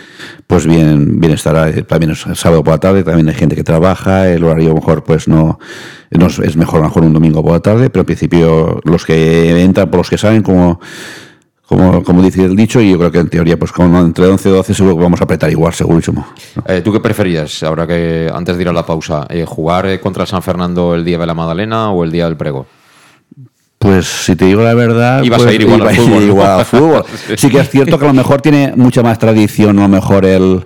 pues 0.46 0.66
bien, 0.66 1.18
bien 1.18 1.32
estará. 1.32 1.72
También 1.84 2.12
es 2.12 2.24
sábado 2.34 2.62
por 2.62 2.74
la 2.74 2.78
tarde, 2.78 3.02
también 3.02 3.28
hay 3.28 3.34
gente 3.34 3.56
que 3.56 3.64
trabaja, 3.64 4.28
el 4.28 4.44
horario 4.44 4.72
mejor 4.72 5.02
pues 5.02 5.26
no, 5.26 5.58
no 6.10 6.26
es 6.26 6.56
mejor, 6.56 6.80
mejor 6.80 7.02
un 7.02 7.12
domingo 7.12 7.42
por 7.42 7.52
la 7.52 7.60
tarde, 7.60 7.90
pero 7.90 8.02
en 8.02 8.06
principio 8.06 8.80
los 8.84 9.04
que 9.04 9.62
entran 9.62 9.90
por 9.90 9.98
los 9.98 10.10
que 10.10 10.18
salen, 10.18 10.42
como 10.42 10.80
como, 11.66 12.04
como 12.04 12.22
dice 12.22 12.44
el 12.44 12.54
dicho, 12.54 12.80
y 12.80 12.90
yo 12.90 12.98
creo 12.98 13.10
que 13.10 13.18
en 13.18 13.28
teoría, 13.28 13.58
pues 13.58 13.72
como 13.72 13.98
entre 13.98 14.26
11 14.26 14.48
y 14.48 14.52
12 14.52 14.74
seguro 14.74 14.96
que 14.96 15.02
vamos 15.02 15.20
a 15.20 15.24
apretar 15.24 15.50
igual, 15.50 15.72
segurísimo. 15.72 16.26
Eh, 16.66 16.82
¿Tú 16.82 16.92
qué 16.92 17.00
preferías, 17.00 17.62
ahora 17.62 17.86
que 17.86 18.30
antes 18.32 18.56
de 18.56 18.62
ir 18.62 18.68
a 18.68 18.72
la 18.72 18.84
pausa, 18.84 19.26
eh, 19.30 19.44
jugar 19.46 19.86
eh, 19.86 19.98
contra 20.00 20.26
San 20.26 20.42
Fernando 20.42 20.94
el 20.94 21.04
día 21.04 21.18
de 21.18 21.26
la 21.26 21.34
Magdalena 21.34 21.90
o 21.90 22.04
el 22.04 22.12
día 22.12 22.26
del 22.26 22.36
prego? 22.36 22.66
Pues 23.78 24.06
si 24.06 24.36
te 24.36 24.46
digo 24.46 24.62
la 24.62 24.74
verdad, 24.74 25.22
ibas 25.22 25.40
a 25.40 25.44
pues, 25.44 25.54
ir 25.56 25.62
igual, 25.62 25.82
al, 25.82 25.94
fútbol, 25.94 26.22
igual 26.22 26.50
al 26.50 26.64
fútbol. 26.64 27.04
sí 27.36 27.50
que 27.50 27.60
es 27.60 27.68
cierto 27.68 27.98
que 27.98 28.04
a 28.04 28.08
lo 28.08 28.14
mejor 28.14 28.40
tiene 28.40 28.72
mucha 28.76 29.02
más 29.02 29.18
tradición, 29.18 29.78
a 29.78 29.82
lo 29.82 29.88
mejor 29.88 30.24
el 30.24 30.64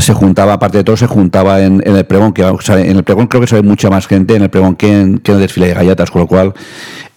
se 0.00 0.12
juntaba, 0.12 0.54
aparte 0.54 0.78
de 0.78 0.84
todo, 0.84 0.96
se 0.96 1.06
juntaba 1.06 1.62
en, 1.62 1.82
el 1.84 2.04
pregón, 2.04 2.32
que 2.32 2.42
en 2.42 2.96
el 2.96 3.04
pregón 3.04 3.28
creo 3.28 3.40
que 3.40 3.46
se 3.46 3.56
ve 3.56 3.62
mucha 3.62 3.90
más 3.90 4.06
gente 4.08 4.34
en 4.34 4.42
el 4.42 4.50
pregón 4.50 4.74
que 4.74 5.00
en, 5.00 5.18
que 5.18 5.30
en 5.30 5.36
el 5.36 5.42
desfile 5.42 5.68
de 5.68 5.74
galletas, 5.74 6.10
con 6.10 6.22
lo 6.22 6.26
cual 6.26 6.52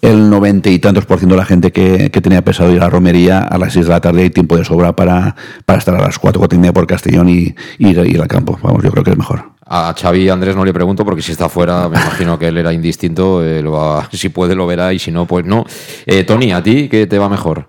el 0.02 0.30
noventa 0.30 0.70
y 0.70 0.80
tantos 0.80 1.06
por 1.06 1.20
ciento 1.20 1.36
de 1.36 1.42
la 1.42 1.46
gente 1.46 1.72
que, 1.72 2.10
tenía 2.10 2.44
pensado 2.44 2.72
ir 2.72 2.80
a 2.80 2.86
la 2.86 2.90
romería 2.90 3.40
a 3.40 3.58
las 3.58 3.74
seis 3.74 3.86
de 3.86 3.92
la 3.92 4.02
tarde 4.02 4.24
hay 4.24 4.30
tiempo 4.30 4.58
de 4.58 4.66
sobra 4.66 4.96
para, 4.96 5.36
para 5.66 5.80
estar 5.80 5.96
a 5.96 6.02
las 6.02 6.20
cuatro, 6.20 6.40
cuatro 6.40 6.58
y 6.58 6.60
media 6.60 6.74
por 6.74 6.88
Castellón 6.88 7.30
y, 7.30 7.56
ir, 7.78 7.98
ir 8.06 8.22
al 8.22 8.28
campo. 8.28 8.58
Vamos, 8.62 8.84
yo 8.84 8.92
creo 8.92 9.04
que 9.04 9.12
es 9.12 9.18
mejor. 9.18 9.44
A 9.66 9.94
Xavi 10.00 10.30
Andrés 10.30 10.56
no 10.56 10.64
le 10.64 10.74
pregunto 10.74 11.04
porque 11.04 11.22
si 11.22 11.34
está 11.34 11.50
fuera 11.50 11.90
me 11.90 11.98
imagino 11.98 12.40
que 12.40 12.48
él 12.48 12.58
era 12.58 12.72
indistinto, 12.72 13.44
eh, 13.44 13.64
si 14.12 14.30
puede 14.30 14.56
lo 14.56 14.66
verá 14.66 14.94
y 14.94 15.00
si 15.00 15.12
no, 15.12 15.26
pues 15.26 15.46
no. 15.46 15.66
Eh, 16.06 16.24
Tony, 16.24 16.54
¿a 16.54 16.64
ti 16.64 16.88
qué 16.88 17.06
te 17.06 17.20
va 17.20 17.28
mejor? 17.28 17.68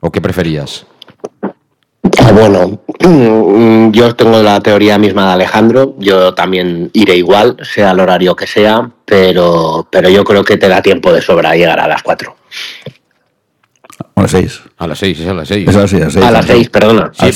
¿O 0.00 0.12
qué 0.12 0.20
preferías? 0.20 0.86
Ah, 2.24 2.32
bueno, 2.32 2.80
yo 3.92 4.14
tengo 4.14 4.42
la 4.42 4.60
teoría 4.60 4.98
misma 4.98 5.26
de 5.28 5.32
Alejandro, 5.32 5.94
yo 5.98 6.34
también 6.34 6.90
iré 6.92 7.16
igual, 7.16 7.56
sea 7.62 7.92
el 7.92 8.00
horario 8.00 8.36
que 8.36 8.46
sea, 8.46 8.90
pero, 9.04 9.86
pero 9.90 10.08
yo 10.08 10.24
creo 10.24 10.44
que 10.44 10.56
te 10.56 10.68
da 10.68 10.82
tiempo 10.82 11.12
de 11.12 11.22
sobra 11.22 11.54
llegar 11.54 11.80
a 11.80 11.88
las 11.88 12.02
4. 12.02 12.34
A 14.14 14.22
las 14.22 14.30
6. 14.30 14.62
A 14.78 14.86
las 14.86 14.98
6, 14.98 15.20
es 15.20 15.28
a 15.28 15.34
las 15.34 15.48
6. 15.48 15.68
a 15.68 15.72
las 15.72 15.90
6, 15.90 16.16
a 16.16 16.30
las 16.30 16.46
6, 16.46 16.70
perdona. 16.70 17.12
Sí, 17.12 17.30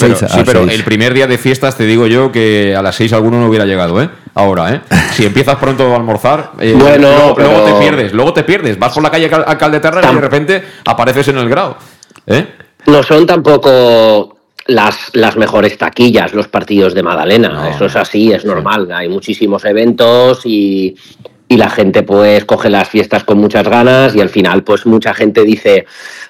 pero, 0.46 0.64
el 0.64 0.82
primer 0.82 1.12
día 1.12 1.26
de 1.26 1.36
fiestas 1.36 1.76
te 1.76 1.84
digo 1.84 2.06
yo 2.06 2.32
que 2.32 2.74
a 2.74 2.82
las 2.82 2.96
6 2.96 3.12
alguno 3.12 3.38
no 3.38 3.48
hubiera 3.48 3.66
llegado, 3.66 4.00
¿eh? 4.00 4.08
Ahora, 4.34 4.74
¿eh? 4.74 4.80
Si 5.12 5.26
empiezas 5.26 5.56
pronto 5.56 5.92
a 5.92 5.96
almorzar, 5.96 6.52
eh, 6.58 6.74
bueno, 6.78 7.34
luego, 7.36 7.64
te 7.64 7.72
pierdes, 7.74 8.12
luego 8.12 8.32
te 8.32 8.44
pierdes. 8.44 8.78
Vas 8.78 8.94
por 8.94 9.02
la 9.02 9.10
calle 9.10 9.30
Alcalde 9.30 9.80
Terra 9.80 10.10
y 10.10 10.14
de 10.14 10.20
repente 10.20 10.64
apareces 10.86 11.28
en 11.28 11.38
el 11.38 11.48
grado, 11.48 11.76
¿eh? 12.26 12.46
No 12.86 13.02
son 13.02 13.26
tampoco 13.26 14.39
las, 14.66 15.10
las 15.14 15.36
mejores 15.36 15.76
taquillas, 15.78 16.34
los 16.34 16.48
partidos 16.48 16.94
de 16.94 17.02
Madalena. 17.02 17.70
Eso 17.70 17.86
es 17.86 17.96
así, 17.96 18.32
es 18.32 18.44
normal. 18.44 18.90
Hay 18.92 19.08
muchísimos 19.08 19.64
eventos 19.64 20.44
y, 20.44 20.96
y 21.50 21.56
la 21.56 21.68
gente 21.68 22.04
pues 22.04 22.44
coge 22.44 22.70
las 22.70 22.88
fiestas 22.88 23.24
con 23.24 23.38
muchas 23.38 23.66
ganas 23.66 24.14
y 24.14 24.20
al 24.20 24.28
final 24.28 24.62
pues 24.62 24.86
mucha 24.86 25.12
gente 25.14 25.42
dice, 25.42 25.84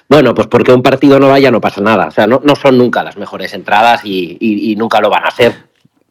bueno, 0.09 0.33
pues 0.33 0.47
porque 0.47 0.73
un 0.73 0.81
partido 0.81 1.19
no 1.19 1.29
vaya 1.29 1.51
no 1.51 1.61
pasa 1.61 1.79
nada. 1.79 2.07
O 2.07 2.11
sea, 2.11 2.25
no, 2.25 2.41
no 2.43 2.55
son 2.55 2.79
nunca 2.79 3.03
las 3.03 3.17
mejores 3.17 3.53
entradas 3.53 4.01
y, 4.03 4.37
y, 4.39 4.75
nunca 4.75 4.99
lo 4.99 5.11
van 5.11 5.25
a 5.25 5.29
ser. 5.29 5.53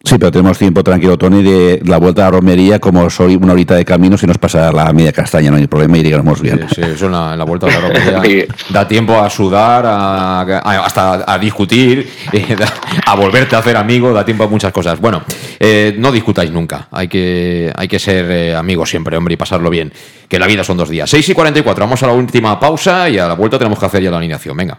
Sí, 0.03 0.17
pero 0.19 0.31
tenemos 0.33 0.57
tiempo 0.57 0.83
tranquilo, 0.83 1.19
Tony, 1.19 1.43
de 1.43 1.83
la 1.85 1.99
vuelta 1.99 2.27
a 2.27 2.31
romería, 2.31 2.79
como 2.79 3.11
soy 3.11 3.37
una 3.37 3.53
horita 3.53 3.75
de 3.75 3.85
camino, 3.85 4.17
si 4.17 4.27
nos 4.27 4.39
pasa 4.39 4.73
la 4.73 4.91
media 4.95 5.13
castaña, 5.13 5.51
no 5.51 5.59
hay 5.59 5.67
problema 5.67 5.99
y 5.99 6.03
llegamos 6.03 6.41
bien. 6.41 6.67
Sí, 6.75 6.81
eso 6.81 7.07
en 7.07 7.13
la, 7.13 7.45
vuelta 7.45 7.67
a 7.67 7.71
la 7.71 7.81
romería 7.89 8.47
da 8.71 8.89
tiempo 8.89 9.21
a 9.21 9.29
sudar, 9.29 9.85
a, 9.87 10.41
hasta 10.85 11.31
a 11.31 11.39
discutir, 11.39 12.11
a 13.07 13.15
volverte 13.15 13.57
a 13.57 13.59
hacer 13.59 13.77
amigo, 13.77 14.15
da 14.15 14.25
tiempo 14.25 14.45
a 14.45 14.49
muchas 14.49 14.73
cosas. 14.73 14.99
Bueno, 14.99 15.23
eh, 15.59 15.95
no 15.99 16.11
discutáis 16.11 16.51
nunca, 16.51 16.89
hay 16.91 17.07
que, 17.07 17.71
hay 17.77 17.87
que 17.87 17.99
ser 17.99 18.31
eh, 18.31 18.57
amigos 18.57 18.89
siempre, 18.89 19.19
hombre, 19.19 19.35
y 19.35 19.37
pasarlo 19.37 19.69
bien, 19.69 19.93
que 20.29 20.39
la 20.39 20.47
vida 20.47 20.65
son 20.65 20.79
dos 20.79 20.89
días. 20.89 21.11
6 21.11 21.29
y 21.29 21.35
44, 21.35 21.85
vamos 21.85 22.03
a 22.03 22.07
la 22.07 22.15
última 22.15 22.59
pausa 22.59 23.07
y 23.11 23.19
a 23.19 23.29
la 23.29 23.35
vuelta 23.35 23.59
tenemos 23.59 23.79
que 23.79 23.85
hacer 23.85 24.03
ya 24.03 24.11
la 24.11 24.17
alineación, 24.17 24.57
venga. 24.57 24.79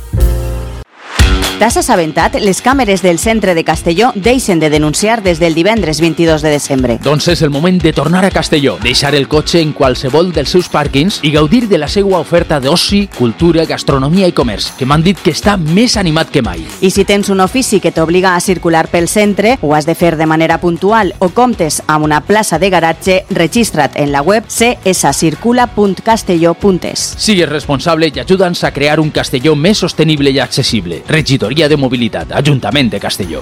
T'has 1.61 1.75
assabentat? 1.77 2.39
Les 2.41 2.57
càmeres 2.65 3.03
del 3.05 3.19
centre 3.21 3.53
de 3.53 3.61
Castelló 3.63 4.09
deixen 4.15 4.59
de 4.59 4.71
denunciar 4.73 5.21
des 5.21 5.37
del 5.37 5.53
divendres 5.53 6.01
22 6.01 6.41
de 6.41 6.49
desembre. 6.49 6.97
Doncs 7.03 7.27
és 7.35 7.43
el 7.45 7.51
moment 7.53 7.77
de 7.77 7.93
tornar 7.93 8.25
a 8.25 8.31
Castelló, 8.33 8.79
deixar 8.81 9.13
el 9.13 9.27
cotxe 9.29 9.61
en 9.61 9.69
qualsevol 9.71 10.33
dels 10.33 10.49
seus 10.49 10.65
pàrquings 10.73 11.19
i 11.21 11.29
gaudir 11.29 11.69
de 11.69 11.77
la 11.77 11.85
seva 11.87 12.17
oferta 12.17 12.57
d'oci, 12.59 13.07
cultura, 13.13 13.65
gastronomia 13.69 14.25
i 14.25 14.33
comerç, 14.33 14.73
que 14.79 14.87
m'han 14.89 15.03
dit 15.05 15.21
que 15.21 15.29
està 15.37 15.53
més 15.61 15.97
animat 16.01 16.33
que 16.33 16.41
mai. 16.41 16.65
I 16.81 16.89
si 16.89 17.05
tens 17.05 17.29
un 17.29 17.45
ofici 17.45 17.77
que 17.79 17.93
t'obliga 17.93 18.33
a 18.33 18.41
circular 18.41 18.89
pel 18.89 19.05
centre, 19.05 19.61
ho 19.61 19.77
has 19.77 19.85
de 19.85 19.93
fer 19.93 20.17
de 20.17 20.25
manera 20.25 20.57
puntual 20.57 21.13
o 21.19 21.29
comptes 21.29 21.83
amb 21.85 22.09
una 22.09 22.25
plaça 22.25 22.57
de 22.57 22.73
garatge, 22.73 23.29
registra't 23.29 23.93
en 24.01 24.09
la 24.11 24.23
web 24.23 24.49
cscircula.castelló.es. 24.49 27.15
Sigues 27.21 27.49
responsable 27.53 28.09
i 28.09 28.17
ajuda'ns 28.25 28.65
a 28.65 28.73
crear 28.73 28.97
un 28.99 29.13
Castelló 29.13 29.53
més 29.55 29.77
sostenible 29.77 30.33
i 30.33 30.41
accessible. 30.41 31.05
Regidor 31.05 31.50
de 31.55 31.75
Movilidad, 31.75 32.31
Ayuntamiento 32.31 32.95
de 32.95 32.99
Castelló. 32.99 33.41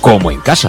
como 0.00 0.30
en 0.30 0.40
casa. 0.40 0.68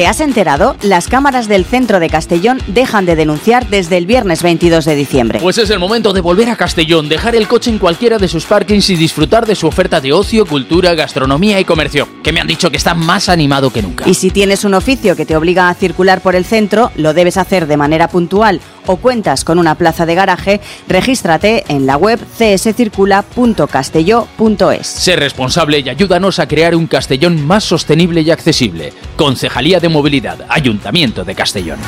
¿Te 0.00 0.06
has 0.06 0.22
enterado? 0.22 0.76
Las 0.80 1.08
cámaras 1.08 1.46
del 1.46 1.66
centro 1.66 2.00
de 2.00 2.08
Castellón 2.08 2.58
dejan 2.68 3.04
de 3.04 3.16
denunciar 3.16 3.68
desde 3.68 3.98
el 3.98 4.06
viernes 4.06 4.42
22 4.42 4.86
de 4.86 4.94
diciembre. 4.94 5.40
Pues 5.42 5.58
es 5.58 5.68
el 5.68 5.78
momento 5.78 6.14
de 6.14 6.22
volver 6.22 6.48
a 6.48 6.56
Castellón, 6.56 7.10
dejar 7.10 7.36
el 7.36 7.46
coche 7.46 7.68
en 7.68 7.78
cualquiera 7.78 8.16
de 8.16 8.26
sus 8.26 8.46
parkings 8.46 8.88
y 8.88 8.96
disfrutar 8.96 9.44
de 9.44 9.54
su 9.54 9.66
oferta 9.66 10.00
de 10.00 10.14
ocio, 10.14 10.46
cultura, 10.46 10.94
gastronomía 10.94 11.60
y 11.60 11.66
comercio, 11.66 12.08
que 12.22 12.32
me 12.32 12.40
han 12.40 12.46
dicho 12.46 12.70
que 12.70 12.78
está 12.78 12.94
más 12.94 13.28
animado 13.28 13.70
que 13.70 13.82
nunca. 13.82 14.08
Y 14.08 14.14
si 14.14 14.30
tienes 14.30 14.64
un 14.64 14.72
oficio 14.72 15.16
que 15.16 15.26
te 15.26 15.36
obliga 15.36 15.68
a 15.68 15.74
circular 15.74 16.22
por 16.22 16.34
el 16.34 16.46
centro, 16.46 16.90
lo 16.96 17.12
debes 17.12 17.36
hacer 17.36 17.66
de 17.66 17.76
manera 17.76 18.08
puntual 18.08 18.62
o 18.86 18.96
cuentas 18.96 19.44
con 19.44 19.58
una 19.58 19.74
plaza 19.74 20.06
de 20.06 20.14
garaje, 20.14 20.62
regístrate 20.88 21.64
en 21.68 21.84
la 21.84 21.98
web 21.98 22.18
cscircula.castelló.es. 22.38 24.86
Sé 24.86 25.16
responsable 25.16 25.80
y 25.80 25.90
ayúdanos 25.90 26.38
a 26.38 26.48
crear 26.48 26.74
un 26.74 26.86
Castellón 26.86 27.46
más 27.46 27.64
sostenible 27.64 28.22
y 28.22 28.30
accesible. 28.30 28.94
Concejalía 29.16 29.78
de 29.78 29.89
Movilidad, 29.90 30.46
Ayuntamiento 30.48 31.24
de 31.24 31.34
Castellón. 31.34 31.78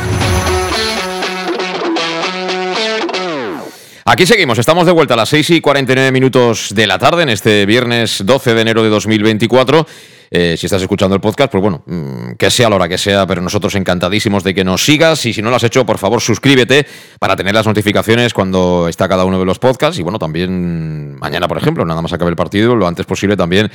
Aquí 4.04 4.26
seguimos, 4.26 4.58
estamos 4.58 4.84
de 4.84 4.92
vuelta 4.92 5.14
a 5.14 5.16
las 5.16 5.28
6 5.28 5.50
y 5.50 5.60
49 5.60 6.10
minutos 6.10 6.74
de 6.74 6.88
la 6.88 6.98
tarde 6.98 7.22
en 7.22 7.28
este 7.28 7.64
viernes 7.64 8.22
12 8.26 8.54
de 8.54 8.60
enero 8.60 8.82
de 8.82 8.88
2024. 8.88 9.86
Eh, 10.34 10.56
si 10.58 10.66
estás 10.66 10.82
escuchando 10.82 11.14
el 11.14 11.20
podcast, 11.20 11.52
pues 11.52 11.62
bueno, 11.62 11.84
mm, 11.86 12.32
que 12.38 12.50
sea 12.50 12.68
la 12.68 12.76
hora 12.76 12.88
que 12.88 12.98
sea, 12.98 13.26
pero 13.26 13.40
nosotros 13.40 13.74
encantadísimos 13.76 14.42
de 14.42 14.54
que 14.54 14.64
nos 14.64 14.84
sigas 14.84 15.24
y 15.26 15.32
si 15.32 15.40
no 15.40 15.50
lo 15.50 15.56
has 15.56 15.62
hecho, 15.62 15.86
por 15.86 15.98
favor, 15.98 16.20
suscríbete 16.20 16.86
para 17.20 17.36
tener 17.36 17.54
las 17.54 17.66
notificaciones 17.66 18.34
cuando 18.34 18.88
está 18.88 19.08
cada 19.08 19.24
uno 19.24 19.38
de 19.38 19.44
los 19.44 19.58
podcasts 19.58 19.98
y 19.98 20.02
bueno, 20.02 20.18
también 20.18 21.16
mañana, 21.16 21.46
por 21.46 21.58
ejemplo, 21.58 21.84
nada 21.84 22.02
más 22.02 22.12
acabe 22.12 22.30
el 22.30 22.36
partido, 22.36 22.74
lo 22.74 22.88
antes 22.88 23.06
posible 23.06 23.36
también 23.36 23.70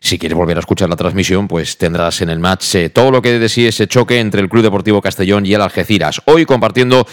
si 0.00 0.18
quieres 0.18 0.36
volver 0.36 0.56
a 0.56 0.60
escuchar 0.60 0.88
la 0.88 0.96
transmisión, 0.96 1.48
pues 1.48 1.76
tendrás 1.78 2.20
en 2.22 2.30
el 2.30 2.38
match 2.38 2.74
eh, 2.74 2.90
todo 2.90 3.10
lo 3.10 3.22
que 3.22 3.38
de 3.38 3.48
sí 3.48 3.66
ese 3.66 3.86
choque 3.86 4.20
entre 4.20 4.40
el 4.40 4.48
Club 4.48 4.62
Deportivo 4.62 5.02
Castellón 5.02 5.46
y 5.46 5.54
el 5.54 5.60
Algeciras. 5.60 6.22
Hoy 6.26 6.44
compartiendo 6.46 7.06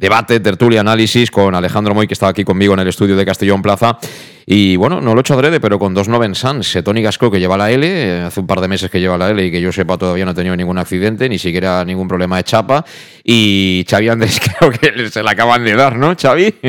debate, 0.00 0.40
tertulia, 0.40 0.80
análisis 0.80 1.30
con 1.30 1.54
Alejandro 1.54 1.94
Moy, 1.94 2.06
que 2.06 2.14
estaba 2.14 2.30
aquí 2.30 2.42
conmigo 2.42 2.72
en 2.72 2.80
el 2.80 2.88
estudio 2.88 3.14
de 3.16 3.26
Castellón 3.26 3.60
Plaza. 3.60 3.98
Y 4.46 4.74
bueno, 4.76 5.00
no 5.00 5.12
lo 5.12 5.20
he 5.20 5.22
hecho 5.22 5.34
adrede, 5.34 5.60
pero 5.60 5.78
con 5.78 5.92
dos 5.94 6.08
Noven 6.08 6.34
Sans. 6.34 6.74
Eh, 6.74 6.82
Tony 6.82 7.02
Gasco, 7.02 7.30
que 7.30 7.38
lleva 7.38 7.58
la 7.58 7.70
L, 7.70 7.86
eh, 7.86 8.22
hace 8.22 8.40
un 8.40 8.46
par 8.46 8.60
de 8.60 8.68
meses 8.68 8.90
que 8.90 8.98
lleva 8.98 9.18
la 9.18 9.30
L 9.30 9.44
y 9.44 9.50
que 9.50 9.60
yo 9.60 9.70
sepa 9.70 9.98
todavía 9.98 10.24
no 10.24 10.30
ha 10.30 10.34
tenido 10.34 10.56
ningún 10.56 10.78
accidente, 10.78 11.28
ni 11.28 11.38
siquiera 11.38 11.84
ningún 11.84 12.08
problema 12.08 12.38
de 12.38 12.44
chapa. 12.44 12.84
Y 13.22 13.84
Xavi 13.88 14.08
Andrés, 14.08 14.40
creo 14.58 14.70
que 14.72 15.10
se 15.10 15.22
la 15.22 15.32
acaban 15.32 15.64
de 15.64 15.76
dar, 15.76 15.96
¿no, 15.96 16.16
Xavi? 16.20 16.54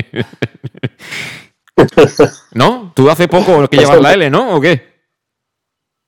¿No? 2.54 2.92
¿Tú 2.94 3.10
hace 3.10 3.28
poco 3.30 3.68
que 3.68 3.78
llevas 3.78 4.02
la 4.02 4.14
L, 4.14 4.30
¿no? 4.30 4.56
¿O 4.56 4.62
qué? 4.62 4.91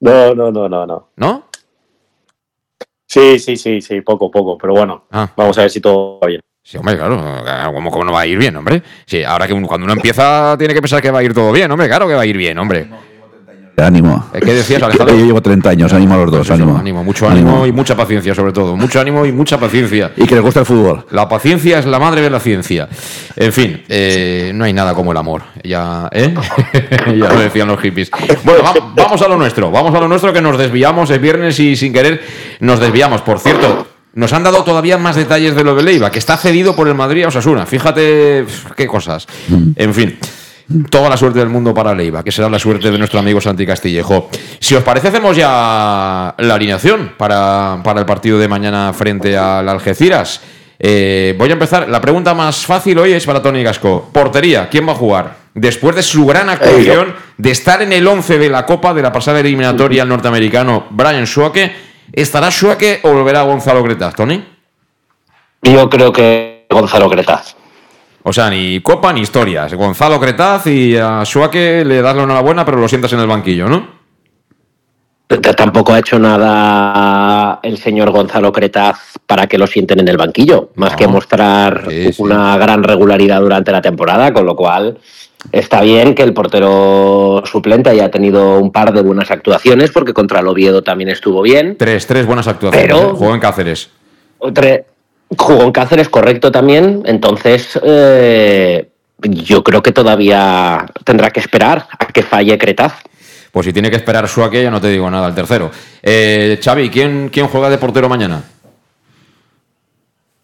No, 0.03 0.35
no, 0.35 0.51
no, 0.51 0.67
no, 0.67 0.85
no. 0.85 1.07
¿No? 1.15 1.43
Sí, 3.07 3.39
sí, 3.39 3.55
sí, 3.55 3.79
sí, 3.79 4.01
poco, 4.01 4.29
poco, 4.29 4.57
pero 4.57 4.73
bueno, 4.73 5.05
Ah. 5.11 5.31
vamos 5.37 5.57
a 5.57 5.61
ver 5.61 5.69
si 5.71 5.79
todo 5.79 6.19
va 6.19 6.27
bien. 6.27 6.41
Sí, 6.61 6.77
hombre, 6.77 6.95
claro, 6.97 7.17
¿cómo, 7.73 7.89
cómo 7.91 8.03
no 8.05 8.11
va 8.11 8.21
a 8.21 8.25
ir 8.27 8.37
bien, 8.37 8.55
hombre? 8.55 8.81
Sí, 9.05 9.23
ahora 9.23 9.47
que 9.47 9.53
uno- 9.53 9.67
cuando 9.67 9.85
uno 9.85 9.93
empieza 9.93 10.55
tiene 10.57 10.73
que 10.73 10.81
pensar 10.81 11.01
que 11.01 11.11
va 11.11 11.19
a 11.19 11.23
ir 11.23 11.33
todo 11.33 11.51
bien, 11.53 11.69
hombre, 11.71 11.87
claro 11.87 12.07
que 12.07 12.15
va 12.15 12.21
a 12.21 12.25
ir 12.25 12.35
bien, 12.37 12.57
hombre. 12.57 12.87
Ánimo. 13.75 14.29
¿Eh, 14.33 14.39
¿Qué 14.39 14.53
decías, 14.53 14.79
Yo 14.79 14.85
Alejandro? 14.85 15.15
llevo 15.17 15.41
30 15.41 15.69
años, 15.71 15.93
ánimo 15.93 16.13
a 16.13 16.17
los 16.17 16.31
dos, 16.31 16.51
ánimo. 16.51 16.77
Ánimo, 16.77 17.03
mucho 17.03 17.27
ánimo, 17.27 17.65
y 17.65 17.71
mucha 17.71 17.95
paciencia, 17.97 18.35
sobre 18.35 18.53
todo. 18.53 18.75
Mucho 18.77 18.99
ánimo 18.99 19.25
y 19.25 19.31
mucha 19.31 19.59
paciencia. 19.59 20.11
Y 20.15 20.25
que 20.27 20.35
les 20.35 20.43
gusta 20.43 20.59
el 20.59 20.65
fútbol. 20.67 21.05
La 21.09 21.27
paciencia 21.27 21.79
es 21.79 21.85
la 21.87 21.97
madre 21.99 22.21
de 22.21 22.29
la 22.29 22.39
ciencia. 22.39 22.87
En 23.35 23.51
fin, 23.51 23.81
eh, 23.89 24.51
no 24.53 24.65
hay 24.65 24.73
nada 24.73 24.93
como 24.93 25.11
el 25.11 25.17
amor. 25.17 25.41
Ya, 25.63 26.07
¿eh? 26.11 26.33
ya 27.17 27.33
lo 27.33 27.39
decían 27.39 27.67
los 27.67 27.79
hippies. 27.81 28.11
Bueno, 28.43 28.61
va- 28.63 28.91
vamos 28.95 29.21
a 29.23 29.27
lo 29.27 29.37
nuestro. 29.37 29.71
Vamos 29.71 29.93
a 29.95 29.99
lo 29.99 30.07
nuestro 30.07 30.31
que 30.31 30.41
nos 30.41 30.55
desviamos. 30.57 31.09
Es 31.09 31.19
viernes 31.19 31.59
y 31.59 31.75
sin 31.75 31.93
querer 31.93 32.21
nos 32.59 32.79
desviamos. 32.79 33.21
Por 33.21 33.39
cierto, 33.39 33.87
nos 34.13 34.31
han 34.33 34.43
dado 34.43 34.63
todavía 34.63 34.99
más 34.99 35.15
detalles 35.15 35.55
de 35.55 35.63
lo 35.63 35.73
de 35.73 35.81
Leiva, 35.81 36.11
que 36.11 36.19
está 36.19 36.37
cedido 36.37 36.75
por 36.75 36.87
el 36.87 36.93
Madrid 36.93 37.23
a 37.23 37.29
Osasuna. 37.29 37.65
Fíjate 37.65 38.45
qué 38.77 38.85
cosas. 38.85 39.25
En 39.75 39.93
fin. 39.95 40.17
Toda 40.89 41.09
la 41.09 41.17
suerte 41.17 41.39
del 41.39 41.49
mundo 41.49 41.73
para 41.73 41.93
Leiva, 41.93 42.23
que 42.23 42.31
será 42.31 42.49
la 42.49 42.57
suerte 42.57 42.89
de 42.89 42.97
nuestro 42.97 43.19
amigo 43.19 43.41
Santi 43.41 43.65
Castillejo. 43.65 44.29
Si 44.59 44.75
os 44.75 44.83
parece, 44.83 45.09
hacemos 45.09 45.35
ya 45.35 46.33
la 46.37 46.55
alineación 46.55 47.13
para, 47.17 47.79
para 47.83 47.99
el 47.99 48.05
partido 48.05 48.39
de 48.39 48.47
mañana 48.47 48.93
frente 48.93 49.37
al 49.37 49.67
Algeciras. 49.67 50.41
Eh, 50.79 51.35
voy 51.37 51.49
a 51.49 51.53
empezar. 51.53 51.87
La 51.89 52.01
pregunta 52.01 52.33
más 52.33 52.65
fácil 52.65 52.97
hoy 52.97 53.13
es 53.13 53.25
para 53.25 53.41
Tony 53.41 53.63
Gasco. 53.63 54.09
Portería, 54.11 54.69
¿quién 54.69 54.87
va 54.87 54.93
a 54.93 54.95
jugar? 54.95 55.35
Después 55.53 55.95
de 55.95 56.03
su 56.03 56.25
gran 56.25 56.49
actuación, 56.49 57.15
de 57.37 57.51
estar 57.51 57.81
en 57.81 57.93
el 57.93 58.07
11 58.07 58.37
de 58.39 58.49
la 58.49 58.65
Copa 58.65 58.93
de 58.93 59.01
la 59.01 59.11
pasada 59.11 59.39
eliminatoria 59.39 60.01
al 60.01 60.09
norteamericano 60.09 60.87
Brian 60.89 61.25
Schuake, 61.25 61.71
¿estará 62.11 62.49
Schuake 62.49 63.01
o 63.03 63.13
volverá 63.13 63.43
Gonzalo 63.43 63.83
Cretaz, 63.83 64.15
Tony? 64.15 64.43
Yo 65.61 65.89
creo 65.89 66.11
que 66.11 66.65
Gonzalo 66.69 67.09
Cretaz. 67.09 67.55
O 68.23 68.31
sea, 68.33 68.49
ni 68.49 68.79
Copa 68.81 69.11
ni 69.13 69.21
historias. 69.21 69.73
Gonzalo 69.73 70.19
Cretaz 70.19 70.67
y 70.67 70.95
a 70.97 71.23
Schuake 71.25 71.83
le 71.85 72.01
das 72.01 72.15
la 72.15 72.23
enhorabuena, 72.23 72.63
pero 72.65 72.77
lo 72.79 72.87
sientas 72.87 73.11
en 73.13 73.19
el 73.19 73.27
banquillo, 73.27 73.67
¿no? 73.67 74.01
Tampoco 75.57 75.93
ha 75.93 75.99
hecho 75.99 76.19
nada 76.19 77.59
el 77.63 77.77
señor 77.79 78.11
Gonzalo 78.11 78.51
Cretaz 78.51 78.97
para 79.25 79.47
que 79.47 79.57
lo 79.57 79.65
sienten 79.65 79.99
en 79.99 80.07
el 80.07 80.17
banquillo, 80.17 80.69
más 80.75 80.95
que 80.95 81.07
mostrar 81.07 81.87
una 82.19 82.55
gran 82.57 82.83
regularidad 82.83 83.41
durante 83.41 83.71
la 83.71 83.81
temporada, 83.81 84.31
con 84.31 84.45
lo 84.45 84.55
cual 84.55 84.99
está 85.51 85.81
bien 85.81 86.13
que 86.13 86.21
el 86.23 86.33
portero 86.33 87.41
suplente 87.45 87.89
haya 87.89 88.11
tenido 88.11 88.59
un 88.59 88.71
par 88.71 88.93
de 88.93 89.01
buenas 89.01 89.31
actuaciones, 89.31 89.89
porque 89.91 90.13
contra 90.13 90.39
el 90.41 90.47
Oviedo 90.47 90.83
también 90.83 91.09
estuvo 91.09 91.41
bien. 91.41 91.77
Tres, 91.79 92.05
tres 92.05 92.27
buenas 92.27 92.47
actuaciones. 92.47 92.87
Pero- 92.87 93.09
¿eh? 93.09 93.13
Jugó 93.15 93.33
en 93.33 93.39
Cáceres. 93.39 93.89
Otra- 94.37 94.81
jugó 95.37 95.63
en 95.63 95.71
Cáceres, 95.71 96.09
correcto 96.09 96.51
también, 96.51 97.03
entonces 97.05 97.79
eh, 97.83 98.89
yo 99.19 99.63
creo 99.63 99.81
que 99.81 99.91
todavía 99.91 100.85
tendrá 101.03 101.31
que 101.31 101.39
esperar 101.39 101.87
a 101.97 102.07
que 102.07 102.23
falle 102.23 102.57
Cretaz. 102.57 102.93
Pues 103.51 103.65
si 103.65 103.73
tiene 103.73 103.89
que 103.89 103.97
esperar 103.97 104.27
Schuake, 104.27 104.63
ya 104.63 104.71
no 104.71 104.81
te 104.81 104.89
digo 104.89 105.09
nada, 105.09 105.27
el 105.27 105.35
tercero. 105.35 105.69
Eh, 106.01 106.59
Xavi, 106.61 106.89
¿quién, 106.89 107.29
¿quién 107.29 107.47
juega 107.47 107.69
de 107.69 107.77
portero 107.77 108.09
mañana? 108.09 108.43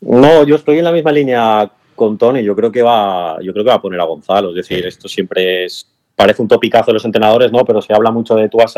No, 0.02 0.44
yo 0.44 0.56
estoy 0.56 0.78
en 0.78 0.86
la 0.86 0.92
misma 0.92 1.12
línea 1.12 1.70
con 1.96 2.18
Tony. 2.18 2.44
Yo 2.44 2.56
creo 2.56 2.72
que 2.72 2.82
va, 2.82 3.38
yo 3.42 3.52
creo 3.52 3.66
que 3.66 3.70
va 3.70 3.78
a 3.78 3.82
poner 3.82 4.00
a 4.00 4.06
Gonzalo. 4.06 4.50
Es 4.50 4.56
decir, 4.56 4.86
esto 4.86 5.08
siempre 5.08 5.66
es 5.66 5.88
parece 6.16 6.42
un 6.42 6.48
topicazo 6.48 6.88
de 6.88 6.94
los 6.94 7.06
entrenadores, 7.06 7.52
¿no? 7.52 7.64
Pero 7.64 7.82
se 7.82 7.94
habla 7.94 8.12
mucho 8.12 8.36
de 8.36 8.50
tú 8.50 8.58
vas 8.58 8.76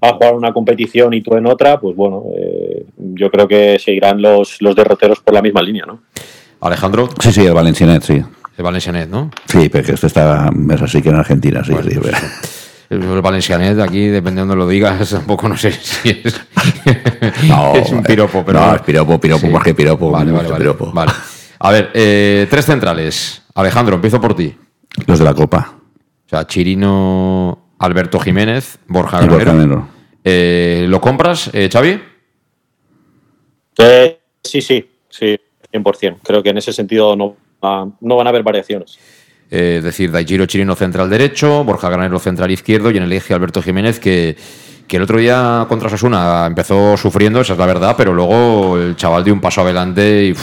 a, 0.00 0.08
a 0.08 0.12
jugar 0.14 0.34
una 0.34 0.52
competición 0.52 1.14
y 1.14 1.20
tú 1.22 1.34
en 1.36 1.46
otra, 1.46 1.78
pues 1.80 1.94
bueno, 1.96 2.24
eh, 2.36 2.84
yo 2.98 3.30
creo 3.30 3.46
que 3.48 3.78
seguirán 3.78 4.20
los, 4.22 4.60
los 4.60 4.74
derroteros 4.76 5.20
por 5.20 5.34
la 5.34 5.42
misma 5.42 5.62
línea, 5.62 5.84
¿no? 5.86 6.00
Alejandro. 6.60 7.08
Sí, 7.20 7.32
sí, 7.32 7.44
el 7.46 7.54
Valencianet, 7.54 8.02
sí. 8.02 8.22
El 8.56 8.64
Valencianet, 8.64 9.08
¿no? 9.08 9.30
Sí, 9.46 9.68
porque 9.68 9.92
esto 9.92 10.06
está 10.06 10.50
es 10.70 10.82
así 10.82 11.00
que 11.00 11.08
en 11.08 11.16
Argentina, 11.16 11.62
sí, 11.64 11.72
sí. 11.82 11.98
pero- 12.02 12.16
El, 12.90 13.02
el 13.04 13.22
Valencianet, 13.22 13.78
aquí, 13.78 14.06
dependiendo 14.08 14.52
de 14.54 14.58
lo 14.58 14.66
digas, 14.68 15.08
tampoco 15.12 15.48
no 15.48 15.56
sé 15.56 15.70
si 15.72 16.10
es. 16.10 16.40
No, 17.48 17.72
es 17.76 17.90
un 17.90 18.02
piropo, 18.02 18.42
pero. 18.44 18.60
no, 18.60 18.74
es 18.74 18.82
piropo, 18.82 19.18
piropo, 19.20 19.46
más 19.46 19.62
que 19.62 19.74
piropo, 19.74 20.10
Vale, 20.10 20.32
vale, 20.32 20.48
vale. 20.48 20.58
piropo. 20.60 20.90
Vale. 20.92 21.12
A 21.60 21.70
ver, 21.70 21.90
eh, 21.94 22.46
tres 22.50 22.64
centrales. 22.66 23.42
Alejandro, 23.54 23.94
empiezo 23.94 24.20
por 24.20 24.34
ti. 24.34 24.54
Los 25.06 25.18
de 25.20 25.24
la 25.24 25.34
Copa. 25.34 25.74
O 26.26 26.28
sea, 26.28 26.46
Chirino, 26.46 27.69
Alberto 27.80 28.20
Jiménez, 28.20 28.78
Borja. 28.86 29.22
Granero. 29.22 29.88
Eh, 30.22 30.84
¿Lo 30.86 31.00
compras, 31.00 31.50
eh, 31.54 31.70
Xavi? 31.72 31.98
Eh, 33.78 34.20
sí, 34.44 34.60
sí, 34.60 34.90
sí, 35.08 35.40
100%. 35.72 36.18
Creo 36.22 36.42
que 36.42 36.50
en 36.50 36.58
ese 36.58 36.74
sentido 36.74 37.16
no, 37.16 37.36
no 37.62 38.16
van 38.16 38.26
a 38.26 38.30
haber 38.30 38.42
variaciones. 38.42 38.98
Eh, 39.50 39.76
es 39.78 39.84
decir, 39.84 40.12
Daigiro 40.12 40.44
Chirino 40.44 40.76
central 40.76 41.08
derecho, 41.08 41.64
Borja 41.64 41.88
Granero 41.88 42.18
central 42.18 42.50
izquierdo 42.50 42.90
y 42.90 42.98
en 42.98 43.04
el 43.04 43.12
eje 43.12 43.32
Alberto 43.32 43.62
Jiménez 43.62 43.98
que, 43.98 44.36
que 44.86 44.98
el 44.98 45.02
otro 45.02 45.18
día 45.18 45.64
contra 45.66 45.88
Sasuna 45.88 46.44
empezó 46.46 46.98
sufriendo, 46.98 47.40
esa 47.40 47.54
es 47.54 47.58
la 47.58 47.66
verdad, 47.66 47.94
pero 47.96 48.12
luego 48.12 48.76
el 48.78 48.94
chaval 48.94 49.24
dio 49.24 49.32
un 49.32 49.40
paso 49.40 49.62
adelante 49.62 50.26
y 50.26 50.34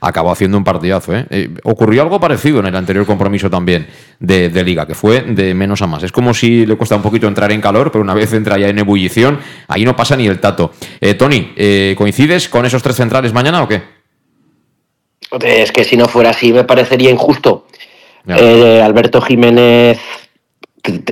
acabó 0.00 0.30
haciendo 0.30 0.56
un 0.58 0.64
partidazo. 0.64 1.14
¿eh? 1.14 1.26
Eh, 1.30 1.50
ocurrió 1.64 2.02
algo 2.02 2.20
parecido 2.20 2.60
en 2.60 2.66
el 2.66 2.76
anterior 2.76 3.06
compromiso 3.06 3.50
también 3.50 3.86
de, 4.18 4.48
de 4.48 4.64
liga, 4.64 4.86
que 4.86 4.94
fue 4.94 5.22
de 5.22 5.54
menos 5.54 5.82
a 5.82 5.86
más. 5.86 6.02
Es 6.02 6.12
como 6.12 6.34
si 6.34 6.66
le 6.66 6.76
cuesta 6.76 6.96
un 6.96 7.02
poquito 7.02 7.26
entrar 7.26 7.52
en 7.52 7.60
calor, 7.60 7.90
pero 7.90 8.02
una 8.02 8.14
vez 8.14 8.32
entra 8.32 8.58
ya 8.58 8.68
en 8.68 8.78
ebullición, 8.78 9.38
ahí 9.68 9.84
no 9.84 9.96
pasa 9.96 10.16
ni 10.16 10.26
el 10.26 10.40
tato. 10.40 10.72
Eh, 11.00 11.14
Tony, 11.14 11.52
eh, 11.56 11.94
¿coincides 11.96 12.48
con 12.48 12.66
esos 12.66 12.82
tres 12.82 12.96
centrales 12.96 13.32
mañana 13.32 13.62
o 13.62 13.68
qué? 13.68 13.82
Es 15.42 15.72
que 15.72 15.84
si 15.84 15.96
no 15.96 16.08
fuera 16.08 16.30
así 16.30 16.52
me 16.52 16.64
parecería 16.64 17.10
injusto. 17.10 17.66
Alberto 18.26 19.22
Jiménez 19.22 19.98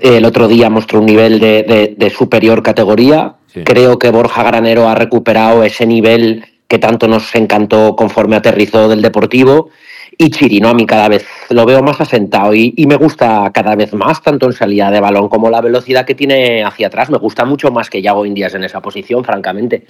el 0.03 0.25
otro 0.25 0.49
día 0.49 0.71
mostró 0.71 1.01
un 1.01 1.07
nivel 1.07 1.41
de, 1.41 2.13
superior 2.17 2.63
categoría. 2.63 3.37
Creo 3.65 3.99
que 3.99 4.11
Borja 4.11 4.43
Granero 4.43 4.89
ha 4.89 4.95
recuperado 4.95 5.65
ese 5.65 5.87
nivel 5.87 6.45
que 6.69 6.79
tanto 6.79 7.09
nos 7.09 7.35
encantó 7.35 7.95
conforme 7.97 8.37
aterrizó 8.37 8.89
del 8.89 9.03
Deportivo. 9.03 9.71
Y 10.19 10.31
Chirino 10.31 10.69
a 10.69 10.75
mí 10.75 10.87
cada 10.87 11.09
vez 11.09 11.27
lo 11.51 11.67
veo 11.67 11.83
más 11.83 12.01
asentado 12.01 12.55
y, 12.55 12.73
me 12.89 12.97
gusta 12.97 13.51
cada 13.53 13.75
vez 13.75 13.93
más, 13.93 14.23
tanto 14.23 14.47
en 14.47 14.53
salida 14.53 14.91
de 14.91 15.01
balón 15.01 15.29
como 15.29 15.51
la 15.51 15.61
velocidad 15.61 16.07
que 16.07 16.15
tiene 16.15 16.65
hacia 16.65 16.87
atrás. 16.87 17.11
Me 17.11 17.19
gusta 17.19 17.45
mucho 17.45 17.71
más 17.71 17.91
que 17.91 18.01
Yago 18.01 18.25
Indias 18.25 18.55
en 18.55 18.65
esa 18.65 18.81
posición, 18.81 19.25
francamente. 19.25 19.85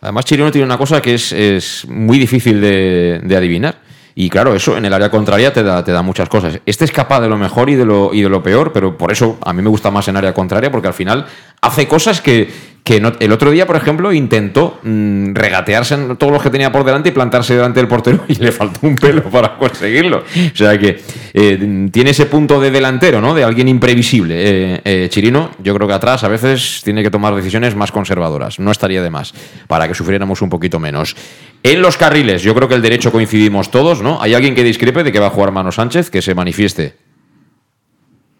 Además, 0.00 0.24
Chirino 0.24 0.50
tiene 0.50 0.64
una 0.64 0.78
cosa 0.78 1.00
que 1.00 1.14
es, 1.14 1.86
muy 1.88 2.18
difícil 2.18 2.60
de, 2.60 3.20
de 3.22 3.36
adivinar 3.36 3.76
y 4.14 4.28
claro, 4.28 4.54
eso 4.54 4.76
en 4.76 4.84
el 4.84 4.92
área 4.92 5.10
contraria 5.10 5.52
te 5.52 5.62
da, 5.62 5.84
te 5.84 5.92
da 5.92 6.02
muchas 6.02 6.28
cosas. 6.28 6.60
Este 6.66 6.84
es 6.84 6.92
capaz 6.92 7.20
de 7.20 7.28
lo 7.28 7.38
mejor 7.38 7.70
y 7.70 7.74
de 7.74 7.84
lo, 7.84 8.12
y 8.12 8.22
de 8.22 8.28
lo 8.28 8.42
peor, 8.42 8.72
pero 8.72 8.98
por 8.98 9.12
eso 9.12 9.38
a 9.42 9.52
mí 9.52 9.62
me 9.62 9.70
gusta 9.70 9.90
más 9.90 10.08
en 10.08 10.16
área 10.16 10.34
contraria, 10.34 10.70
porque 10.70 10.88
al 10.88 10.94
final 10.94 11.26
hace 11.62 11.86
cosas 11.86 12.20
que, 12.20 12.50
que 12.82 12.96
el 12.96 13.32
otro 13.32 13.50
día, 13.50 13.66
por 13.66 13.76
ejemplo, 13.76 14.12
intentó 14.12 14.80
mm, 14.82 15.34
regatearse 15.34 15.94
en 15.94 16.16
todos 16.16 16.32
los 16.32 16.42
que 16.42 16.50
tenía 16.50 16.72
por 16.72 16.84
delante 16.84 17.10
y 17.10 17.12
plantarse 17.12 17.54
delante 17.54 17.80
del 17.80 17.88
portero 17.88 18.24
y 18.28 18.34
le 18.36 18.52
faltó 18.52 18.86
un 18.86 18.96
pelo 18.96 19.22
para 19.24 19.56
conseguirlo. 19.56 20.18
O 20.18 20.56
sea 20.56 20.78
que 20.78 21.00
eh, 21.34 21.88
tiene 21.92 22.10
ese 22.10 22.26
punto 22.26 22.60
de 22.60 22.70
delantero, 22.70 23.20
¿no? 23.20 23.34
De 23.34 23.44
alguien 23.44 23.68
imprevisible. 23.68 24.34
Eh, 24.38 24.80
eh, 24.84 25.08
Chirino, 25.10 25.50
yo 25.62 25.74
creo 25.74 25.86
que 25.86 25.94
atrás 25.94 26.24
a 26.24 26.28
veces 26.28 26.80
tiene 26.82 27.02
que 27.02 27.10
tomar 27.10 27.34
decisiones 27.34 27.74
más 27.74 27.92
conservadoras. 27.92 28.58
No 28.58 28.70
estaría 28.70 29.02
de 29.02 29.10
más 29.10 29.34
para 29.66 29.86
que 29.86 29.94
sufriéramos 29.94 30.40
un 30.42 30.48
poquito 30.48 30.78
menos. 30.78 31.16
En 31.62 31.82
los 31.82 31.98
carriles, 31.98 32.42
yo 32.42 32.54
creo 32.54 32.68
que 32.68 32.74
el 32.74 32.82
derecho 32.82 33.12
coincidimos 33.12 33.70
todos, 33.70 34.00
¿no? 34.00 34.20
¿Hay 34.22 34.32
alguien 34.32 34.54
que 34.54 34.64
discrepe 34.64 35.04
de 35.04 35.12
que 35.12 35.20
va 35.20 35.26
a 35.26 35.30
jugar 35.30 35.52
Manu 35.52 35.70
Sánchez? 35.70 36.08
Que 36.08 36.22
se 36.22 36.34
manifieste. 36.34 36.96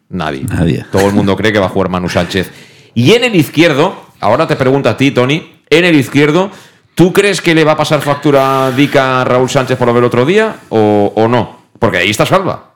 Nadie. 0.09 0.45
Nadie. 0.45 0.86
Todo 0.91 1.07
el 1.07 1.14
mundo 1.14 1.36
cree 1.36 1.53
que 1.53 1.59
va 1.59 1.66
a 1.66 1.68
jugar 1.68 1.91
Manu 1.91 2.09
Sánchez. 2.09 2.51
Y 2.95 3.12
en 3.12 3.24
el 3.24 3.36
izquierdo, 3.36 4.09
ahora 4.20 4.46
te 4.46 4.56
pregunto 4.56 4.88
a 4.88 4.96
ti, 4.96 5.10
Tony, 5.10 5.60
en 5.68 5.84
el 5.84 5.96
izquierdo, 5.96 6.50
¿tú 6.94 7.12
crees 7.12 7.40
que 7.40 7.54
le 7.54 7.64
va 7.64 7.72
a 7.72 7.76
pasar 7.76 8.00
factura 8.00 8.70
Dica 8.72 9.20
a 9.20 9.24
Raúl 9.24 9.48
Sánchez 9.48 9.78
por 9.78 9.88
lo 9.88 9.94
del 9.94 10.04
otro 10.04 10.24
día 10.24 10.56
o, 10.68 11.26
no? 11.28 11.60
Porque 11.78 11.98
ahí 11.98 12.10
está 12.10 12.26
salva. 12.26 12.70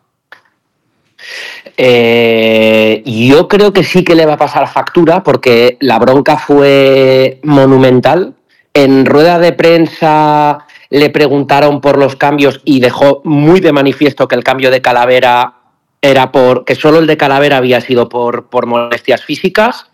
Eh, 1.76 3.02
yo 3.04 3.48
creo 3.48 3.72
que 3.72 3.82
sí 3.82 4.04
que 4.04 4.14
le 4.14 4.26
va 4.26 4.34
a 4.34 4.38
pasar 4.38 4.68
factura 4.68 5.22
porque 5.22 5.76
la 5.80 5.98
bronca 5.98 6.38
fue 6.38 7.40
monumental. 7.42 8.34
En 8.72 9.06
rueda 9.06 9.38
de 9.38 9.52
prensa 9.52 10.66
le 10.90 11.10
preguntaron 11.10 11.80
por 11.80 11.98
los 11.98 12.16
cambios 12.16 12.60
y 12.64 12.80
dejó 12.80 13.22
muy 13.24 13.60
de 13.60 13.72
manifiesto 13.72 14.28
que 14.28 14.36
el 14.36 14.44
cambio 14.44 14.70
de 14.70 14.82
Calavera 14.82 15.54
era 16.00 16.30
por 16.30 16.64
que 16.64 16.74
solo 16.74 16.98
el 16.98 17.06
de 17.06 17.16
Calavera 17.16 17.56
había 17.56 17.80
sido 17.80 18.08
por, 18.08 18.46
por 18.46 18.66
molestias 18.66 19.24
físicas 19.24 19.86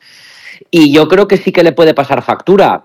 y 0.70 0.92
yo 0.92 1.08
creo 1.08 1.26
que 1.26 1.36
sí 1.36 1.52
que 1.52 1.62
le 1.62 1.72
puede 1.72 1.94
pasar 1.94 2.22
factura. 2.22 2.84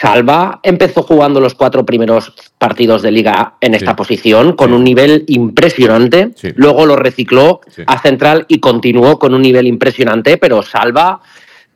Salva 0.00 0.60
empezó 0.62 1.02
jugando 1.02 1.40
los 1.40 1.54
cuatro 1.54 1.84
primeros 1.84 2.32
partidos 2.58 3.02
de 3.02 3.10
liga 3.10 3.54
en 3.60 3.74
esta 3.74 3.96
posición 3.96 4.54
con 4.54 4.72
un 4.72 4.84
nivel 4.84 5.24
impresionante. 5.28 6.30
Luego 6.56 6.86
lo 6.86 6.96
recicló 6.96 7.60
a 7.86 8.00
central 8.00 8.44
y 8.48 8.60
continuó 8.60 9.18
con 9.18 9.34
un 9.34 9.42
nivel 9.42 9.66
impresionante, 9.66 10.36
pero 10.36 10.62
Salva 10.62 11.20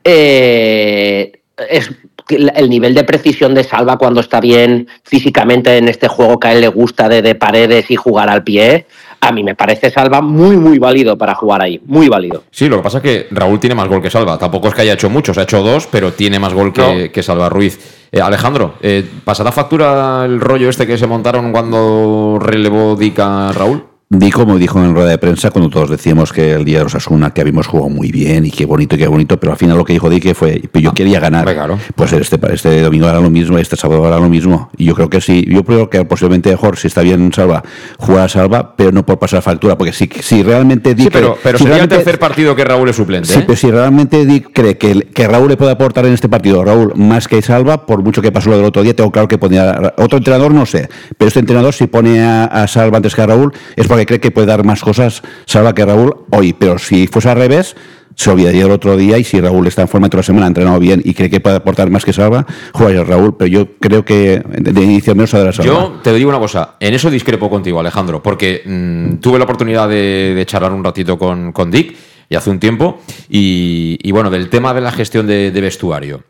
eh, 0.05 1.41
es 1.69 1.91
el 2.29 2.71
nivel 2.71 2.95
de 2.95 3.05
precisión 3.05 3.55
de 3.55 3.65
Salva 3.65 3.99
cuando 3.99 4.21
está 4.21 4.41
bien 4.41 4.89
físicamente 5.03 5.77
en 5.77 5.89
este 5.89 6.09
juego 6.09 6.39
que 6.39 6.49
a 6.49 6.53
él 6.53 6.61
le 6.61 6.69
gusta 6.69 7.09
de, 7.09 7.21
de 7.21 7.35
paredes 7.35 7.91
y 7.91 7.97
jugar 7.97 8.31
al 8.31 8.45
pie 8.45 8.87
a 9.23 9.31
mí 9.31 9.45
me 9.45 9.55
parece 9.55 9.89
Salva 9.89 10.21
muy, 10.21 10.57
muy 10.57 10.81
válido 10.81 11.17
para 11.17 11.37
jugar 11.37 11.63
ahí. 11.63 11.81
Muy 11.87 12.09
válido. 12.09 12.43
Sí, 12.51 12.69
lo 12.69 12.79
que 12.79 12.83
pasa 12.83 12.99
es 12.99 13.03
que 13.05 13.29
Raúl 13.31 13.61
tiene 13.61 13.77
más 13.77 13.87
gol 13.87 14.03
que 14.03 14.11
Salva. 14.11 14.37
Tampoco 14.37 14.67
es 14.67 14.75
que 14.75 14.83
haya 14.83 14.95
hecho 14.95 15.09
muchos, 15.09 15.39
ha 15.39 15.43
hecho 15.43 15.63
dos, 15.63 15.87
pero 15.87 16.13
tiene 16.13 16.41
más 16.41 16.53
gol 16.53 16.73
que, 16.73 17.23
Salva 17.23 17.49
Ruiz. 17.49 17.79
Eh, 18.11 18.21
Alejandro, 18.21 18.75
eh, 18.83 19.09
¿pasará 19.25 19.53
factura 19.53 20.25
el 20.25 20.41
rollo 20.41 20.69
este 20.69 20.89
que 20.89 20.99
se 20.99 21.07
montaron 21.07 21.53
cuando 21.53 22.39
relevó 22.41 22.97
Dica 22.97 23.53
Raúl? 23.53 23.92
Di 24.15 24.31
como 24.31 24.59
dijo 24.59 24.79
en 24.79 24.95
rueda 24.95 25.09
de 25.09 25.17
prensa 25.17 25.51
cuando 25.51 25.71
todos 25.71 25.89
decíamos 25.89 26.35
que 26.35 26.53
el 26.53 26.67
día 26.67 26.81
de 26.81 26.85
Osasuna 26.85 27.31
que 27.31 27.41
habíamos 27.41 27.67
jugado 27.67 27.89
muy 27.89 28.13
bien 28.13 28.45
y 28.45 28.51
qué 28.51 28.67
bonito 28.67 28.95
y 28.95 28.99
qué 28.99 29.07
bonito, 29.07 29.41
pero 29.41 29.53
al 29.53 29.59
final 29.59 29.79
lo 29.79 29.87
que 29.87 29.95
dijo 29.95 30.11
Di 30.11 30.21
fue, 30.35 30.61
yo 30.75 30.91
ah, 30.91 30.95
quería 30.95 31.19
ganar. 31.19 31.49
Pues 31.97 32.13
este, 32.13 32.39
este 32.53 32.83
domingo 32.83 33.07
hará 33.07 33.21
lo 33.21 33.31
mismo, 33.31 33.57
este 33.57 33.75
sábado 33.75 34.07
hará 34.07 34.19
lo 34.19 34.29
mismo. 34.29 34.69
Y 34.77 34.85
yo 34.85 34.95
creo 34.95 35.09
que 35.09 35.23
sí, 35.23 35.47
yo 35.49 35.65
creo 35.65 35.89
que 35.89 36.05
posiblemente 36.05 36.51
mejor, 36.51 36.77
si 36.77 36.89
está 36.89 37.01
bien 37.01 37.33
Salva, 37.33 37.63
jugar 37.97 38.27
a 38.27 38.29
Salva, 38.29 38.77
pero 38.77 38.93
no 38.93 39.07
por 39.07 39.19
pasar 39.19 39.41
factura, 39.41 39.79
porque 39.79 39.95
si, 39.95 40.11
si 40.21 40.43
realmente 40.43 40.95
Di... 40.95 41.05
Sí, 41.05 41.09
pero, 41.11 41.39
pero 41.43 41.57
sería 41.57 41.79
el 41.79 41.89
tercer 41.89 42.19
partido 42.19 42.55
que 42.55 42.65
Raúl 42.65 42.91
es 42.91 42.97
suplente. 42.97 43.33
Sí, 43.33 43.39
¿eh? 43.39 43.45
pero 43.47 43.57
si 43.57 43.71
realmente 43.71 44.27
Di 44.27 44.43
cree 44.43 44.77
que, 44.77 45.09
que 45.15 45.27
Raúl 45.27 45.49
le 45.49 45.57
puede 45.57 45.71
aportar 45.71 46.05
en 46.05 46.13
este 46.13 46.29
partido, 46.29 46.63
Raúl, 46.63 46.93
más 46.97 47.29
que 47.29 47.41
Salva, 47.41 47.87
por 47.87 48.03
mucho 48.03 48.21
que 48.21 48.31
pasó 48.31 48.51
lo 48.51 48.59
del 48.59 48.67
otro 48.67 48.83
día, 48.83 48.95
tengo 48.95 49.11
claro 49.11 49.27
que 49.27 49.39
ponía... 49.39 49.95
Otro 49.97 50.19
entrenador 50.19 50.53
no 50.53 50.67
sé, 50.67 50.91
pero 51.17 51.29
este 51.29 51.41
entrenador 51.41 51.73
si 51.73 51.87
pone 51.87 52.23
a, 52.23 52.45
a 52.45 52.69
Salva 52.69 52.99
antes 52.99 53.15
que 53.15 53.23
a 53.23 53.27
Raúl 53.27 53.55
es 53.75 53.87
porque 53.87 54.02
cree 54.07 54.21
que 54.21 54.31
puede 54.31 54.47
dar 54.47 54.65
más 54.65 54.81
cosas 54.83 55.23
Salva 55.47 55.75
que 55.75 55.85
Raúl 55.85 56.15
hoy, 56.31 56.53
pero 56.53 56.79
si 56.79 57.07
fuese 57.07 57.31
al 57.31 57.37
revés, 57.37 57.77
se 58.15 58.31
olvidaría 58.31 58.65
el 58.65 58.71
otro 58.71 58.97
día 58.97 59.19
y 59.19 59.25
si 59.25 59.41
Raúl 59.41 59.67
está 59.67 59.83
en 59.83 59.89
forma 59.89 60.09
toda 60.09 60.19
la 60.19 60.25
semana, 60.25 60.47
ha 60.47 60.49
entrenado 60.49 60.79
bien 60.79 61.01
y 61.05 61.15
cree 61.15 61.31
que 61.31 61.41
puede 61.41 61.57
aportar 61.57 61.91
más 61.91 62.05
que 62.05 62.13
Salva, 62.13 62.47
jugaría 62.73 63.05
Raúl, 63.05 63.37
pero 63.37 63.49
yo 63.49 63.77
creo 63.79 64.05
que 64.05 64.43
de 64.47 64.83
inicio 64.83 65.15
menos 65.15 65.33
la 65.33 65.53
Salva. 65.53 65.73
Yo 65.73 66.01
te 66.03 66.13
digo 66.13 66.29
una 66.29 66.39
cosa, 66.39 66.77
en 66.81 66.95
eso 66.95 67.11
discrepo 67.11 67.49
contigo, 67.49 67.81
Alejandro, 67.81 68.23
porque 68.23 68.63
mm, 68.65 69.17
tuve 69.17 69.39
la 69.39 69.45
oportunidad 69.45 69.89
de, 69.89 70.43
charlar 70.47 70.73
un 70.73 70.85
ratito 70.85 71.19
con, 71.19 71.53
con 71.53 71.71
Dick 71.71 71.97
y 72.29 72.35
hace 72.35 72.51
un 72.51 72.59
tiempo, 72.59 73.01
y, 73.29 74.11
bueno, 74.11 74.31
del 74.31 74.49
tema 74.49 74.73
de 74.73 74.81
la 74.81 74.91
gestión 74.91 75.27
de, 75.27 75.51
vestuario. 75.51 76.25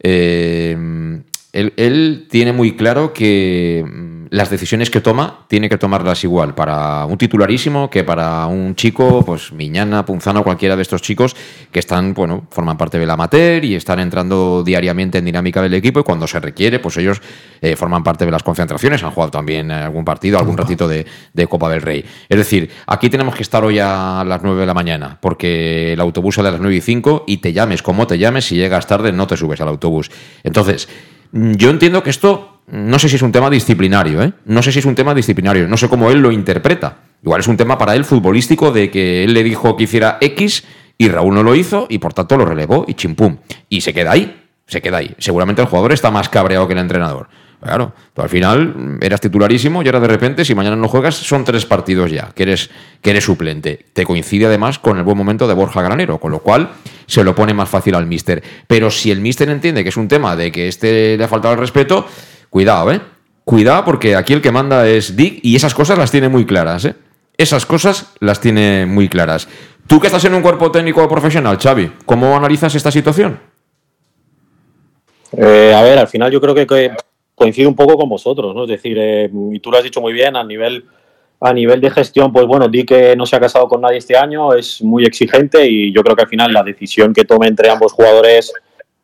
Eh, 0.00 0.76
él, 1.54 2.26
tiene 2.28 2.52
muy 2.52 2.72
claro 2.72 3.12
que 3.12 3.84
las 4.30 4.50
decisiones 4.50 4.90
que 4.90 5.00
toma 5.00 5.46
tiene 5.48 5.68
que 5.68 5.78
tomarlas 5.78 6.24
igual 6.24 6.54
para 6.54 7.04
un 7.06 7.18
titularísimo 7.18 7.90
que 7.90 8.04
para 8.04 8.46
un 8.46 8.74
chico, 8.74 9.24
pues 9.24 9.52
Miñana, 9.52 10.04
Punzano, 10.04 10.42
cualquiera 10.44 10.76
de 10.76 10.82
estos 10.82 11.02
chicos 11.02 11.36
que 11.70 11.80
están, 11.80 12.14
bueno, 12.14 12.46
forman 12.50 12.76
parte 12.76 12.98
del 12.98 13.10
amateur 13.10 13.64
y 13.64 13.74
están 13.74 14.00
entrando 14.00 14.62
diariamente 14.64 15.18
en 15.18 15.24
dinámica 15.24 15.62
del 15.62 15.74
equipo 15.74 16.00
y 16.00 16.02
cuando 16.02 16.26
se 16.26 16.40
requiere, 16.40 16.78
pues 16.78 16.96
ellos 16.96 17.20
eh, 17.60 17.76
forman 17.76 18.02
parte 18.02 18.24
de 18.24 18.30
las 18.30 18.42
concentraciones, 18.42 19.02
han 19.02 19.10
jugado 19.10 19.30
también 19.30 19.70
algún 19.70 20.04
partido, 20.04 20.38
algún 20.38 20.56
ratito 20.56 20.88
de, 20.88 21.06
de, 21.32 21.46
Copa 21.46 21.68
del 21.68 21.82
Rey. 21.82 22.04
Es 22.28 22.38
decir, 22.38 22.70
aquí 22.86 23.10
tenemos 23.10 23.34
que 23.34 23.42
estar 23.42 23.64
hoy 23.64 23.78
a 23.78 24.24
las 24.26 24.42
9 24.42 24.60
de 24.60 24.66
la 24.66 24.74
mañana 24.74 25.18
porque 25.20 25.92
el 25.92 26.00
autobús 26.00 26.36
sale 26.36 26.48
a 26.48 26.52
las 26.52 26.60
9 26.60 26.76
y 26.76 26.80
5 26.80 27.24
y 27.26 27.38
te 27.38 27.52
llames 27.52 27.82
como 27.82 28.06
te 28.06 28.18
llames, 28.18 28.46
si 28.46 28.56
llegas 28.56 28.86
tarde 28.86 29.12
no 29.12 29.26
te 29.26 29.36
subes 29.36 29.60
al 29.60 29.68
autobús. 29.68 30.10
Entonces, 30.42 30.88
yo 31.32 31.70
entiendo 31.70 32.02
que 32.02 32.10
esto, 32.10 32.53
no 32.66 32.98
sé 32.98 33.08
si 33.08 33.16
es 33.16 33.22
un 33.22 33.32
tema 33.32 33.50
disciplinario, 33.50 34.22
¿eh? 34.22 34.32
No 34.46 34.62
sé 34.62 34.72
si 34.72 34.78
es 34.78 34.84
un 34.84 34.94
tema 34.94 35.14
disciplinario, 35.14 35.68
no 35.68 35.76
sé 35.76 35.88
cómo 35.88 36.10
él 36.10 36.20
lo 36.20 36.32
interpreta. 36.32 36.98
Igual 37.22 37.40
es 37.40 37.48
un 37.48 37.56
tema 37.56 37.78
para 37.78 37.94
él 37.94 38.04
futbolístico 38.04 38.70
de 38.70 38.90
que 38.90 39.24
él 39.24 39.34
le 39.34 39.42
dijo 39.42 39.76
que 39.76 39.84
hiciera 39.84 40.18
X 40.20 40.64
y 40.98 41.08
Raúl 41.08 41.34
no 41.34 41.42
lo 41.42 41.54
hizo 41.54 41.86
y 41.88 41.98
por 41.98 42.12
tanto 42.12 42.36
lo 42.36 42.44
relevó 42.44 42.84
y 42.86 42.94
chimpum. 42.94 43.38
Y 43.68 43.80
se 43.80 43.92
queda 43.92 44.12
ahí, 44.12 44.42
se 44.66 44.80
queda 44.80 44.98
ahí. 44.98 45.14
Seguramente 45.18 45.62
el 45.62 45.68
jugador 45.68 45.92
está 45.92 46.10
más 46.10 46.28
cabreado 46.28 46.66
que 46.66 46.74
el 46.74 46.80
entrenador. 46.80 47.28
Claro, 47.64 47.94
al 48.16 48.28
final 48.28 48.98
eras 49.00 49.22
titularísimo 49.22 49.82
y 49.82 49.86
ahora 49.86 50.00
de 50.00 50.08
repente, 50.08 50.44
si 50.44 50.54
mañana 50.54 50.76
no 50.76 50.86
juegas, 50.86 51.14
son 51.14 51.44
tres 51.44 51.64
partidos 51.64 52.10
ya, 52.10 52.30
que 52.34 52.42
eres, 52.42 52.70
que 53.00 53.08
eres 53.08 53.24
suplente. 53.24 53.86
Te 53.94 54.04
coincide 54.04 54.44
además 54.44 54.78
con 54.78 54.98
el 54.98 55.02
buen 55.02 55.16
momento 55.16 55.48
de 55.48 55.54
Borja 55.54 55.80
Granero, 55.80 56.18
con 56.18 56.30
lo 56.30 56.40
cual 56.40 56.72
se 57.06 57.24
lo 57.24 57.34
pone 57.34 57.54
más 57.54 57.70
fácil 57.70 57.94
al 57.94 58.06
míster. 58.06 58.42
Pero 58.66 58.90
si 58.90 59.10
el 59.10 59.22
míster 59.22 59.48
entiende 59.48 59.82
que 59.82 59.88
es 59.88 59.96
un 59.96 60.08
tema 60.08 60.36
de 60.36 60.52
que 60.52 60.68
este 60.68 61.16
le 61.16 61.24
ha 61.24 61.28
faltado 61.28 61.54
el 61.54 61.60
respeto, 61.60 62.06
cuidado, 62.54 62.92
¿eh? 62.92 63.00
Cuidado 63.42 63.84
porque 63.84 64.14
aquí 64.14 64.32
el 64.32 64.40
que 64.40 64.52
manda 64.52 64.86
es 64.86 65.16
Dick 65.16 65.40
y 65.42 65.56
esas 65.56 65.74
cosas 65.74 65.98
las 65.98 66.12
tiene 66.12 66.28
muy 66.28 66.46
claras, 66.46 66.84
¿eh? 66.84 66.94
Esas 67.36 67.66
cosas 67.66 68.14
las 68.20 68.40
tiene 68.40 68.86
muy 68.86 69.08
claras. 69.08 69.48
Tú 69.88 69.98
que 69.98 70.06
estás 70.06 70.24
en 70.24 70.34
un 70.34 70.40
cuerpo 70.40 70.70
técnico 70.70 71.08
profesional, 71.08 71.58
Xavi, 71.60 71.90
¿cómo 72.06 72.36
analizas 72.36 72.72
esta 72.76 72.92
situación? 72.92 73.40
Eh, 75.36 75.74
a 75.74 75.82
ver, 75.82 75.98
al 75.98 76.06
final 76.06 76.30
yo 76.30 76.40
creo 76.40 76.54
que 76.54 76.92
coincido 77.34 77.68
un 77.68 77.74
poco 77.74 77.96
con 77.96 78.08
vosotros, 78.08 78.54
¿no? 78.54 78.62
Es 78.62 78.70
decir, 78.70 78.96
eh, 79.00 79.28
y 79.50 79.58
tú 79.58 79.72
lo 79.72 79.78
has 79.78 79.82
dicho 79.82 80.00
muy 80.00 80.12
bien, 80.12 80.36
a 80.36 80.44
nivel, 80.44 80.84
a 81.40 81.52
nivel 81.52 81.80
de 81.80 81.90
gestión, 81.90 82.32
pues 82.32 82.46
bueno, 82.46 82.68
di 82.68 82.84
que 82.84 83.16
no 83.16 83.26
se 83.26 83.34
ha 83.34 83.40
casado 83.40 83.66
con 83.66 83.80
nadie 83.80 83.98
este 83.98 84.16
año, 84.16 84.54
es 84.54 84.80
muy 84.80 85.04
exigente 85.04 85.66
y 85.68 85.92
yo 85.92 86.04
creo 86.04 86.14
que 86.14 86.22
al 86.22 86.28
final 86.28 86.52
la 86.52 86.62
decisión 86.62 87.12
que 87.12 87.24
tome 87.24 87.48
entre 87.48 87.68
ambos 87.68 87.92
jugadores, 87.92 88.52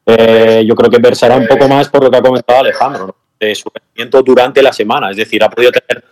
eh, 0.07 0.63
yo 0.65 0.77
creo 0.77 0.89
que 0.89 0.99
versará 0.99 1.35
un 1.35 1.49
poco 1.49 1.67
más 1.67 1.89
por 1.89 2.05
lo 2.05 2.13
que 2.13 2.17
ha 2.17 2.23
comentado 2.23 2.61
Alejandro, 2.61 3.07
¿no? 3.09 3.20
De 3.41 3.55
su 3.55 3.71
rendimiento 3.75 4.23
durante 4.23 4.63
la 4.63 4.73
semana, 4.73 5.11
es 5.11 5.17
decir, 5.17 5.43
ha 5.43 5.51
podido 5.51 5.73
tener 5.73 6.05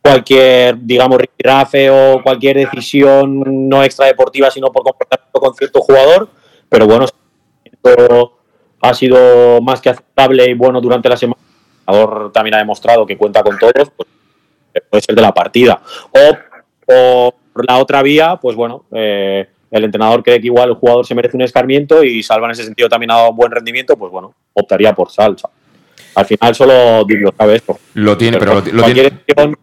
cualquier, 0.00 0.76
digamos, 0.78 1.18
rafe 1.38 1.90
o 1.90 2.22
cualquier 2.22 2.56
decisión 2.56 3.68
no 3.68 3.82
extradeportiva, 3.82 4.50
sino 4.50 4.70
por 4.70 4.84
comportamiento 4.84 5.40
con 5.40 5.54
cierto 5.54 5.80
jugador, 5.80 6.28
pero 6.68 6.86
bueno, 6.86 7.06
ha 8.80 8.94
sido 8.94 9.60
más 9.60 9.80
que 9.80 9.90
aceptable 9.90 10.48
y 10.48 10.54
bueno 10.54 10.80
durante 10.80 11.08
la 11.08 11.16
semana 11.16 11.42
también 12.32 12.54
ha 12.54 12.58
demostrado 12.58 13.06
que 13.06 13.16
cuenta 13.16 13.42
con 13.42 13.58
todos, 13.58 13.90
pues, 13.96 14.08
puede 14.90 15.02
ser 15.02 15.14
de 15.14 15.22
la 15.22 15.32
partida. 15.32 15.80
O 16.12 17.34
por 17.54 17.66
la 17.66 17.78
otra 17.78 18.02
vía, 18.02 18.38
pues 18.40 18.54
bueno, 18.54 18.84
eh, 18.92 19.48
el 19.70 19.84
entrenador 19.84 20.22
cree 20.22 20.40
que 20.40 20.46
igual 20.46 20.70
el 20.70 20.74
jugador 20.74 21.06
se 21.06 21.14
merece 21.14 21.36
un 21.36 21.42
escarmiento 21.42 22.02
y 22.02 22.22
Salva 22.22 22.46
en 22.46 22.52
ese 22.52 22.64
sentido 22.64 22.88
también 22.88 23.10
ha 23.10 23.16
dado 23.16 23.30
un 23.30 23.36
buen 23.36 23.50
rendimiento, 23.50 23.96
pues 23.96 24.12
bueno, 24.12 24.34
optaría 24.54 24.94
por 24.94 25.10
Salsa. 25.10 25.50
Al 26.18 26.26
final 26.26 26.54
solo 26.54 27.04
digo, 27.04 27.32
sabe 27.36 27.56
esto. 27.56 27.78
Lo 27.94 28.16
tiene, 28.16 28.38
pero, 28.38 28.54
lo, 28.54 28.82
cualquier, 28.82 29.10
tiene. 29.10 29.22
Decisión, 29.24 29.58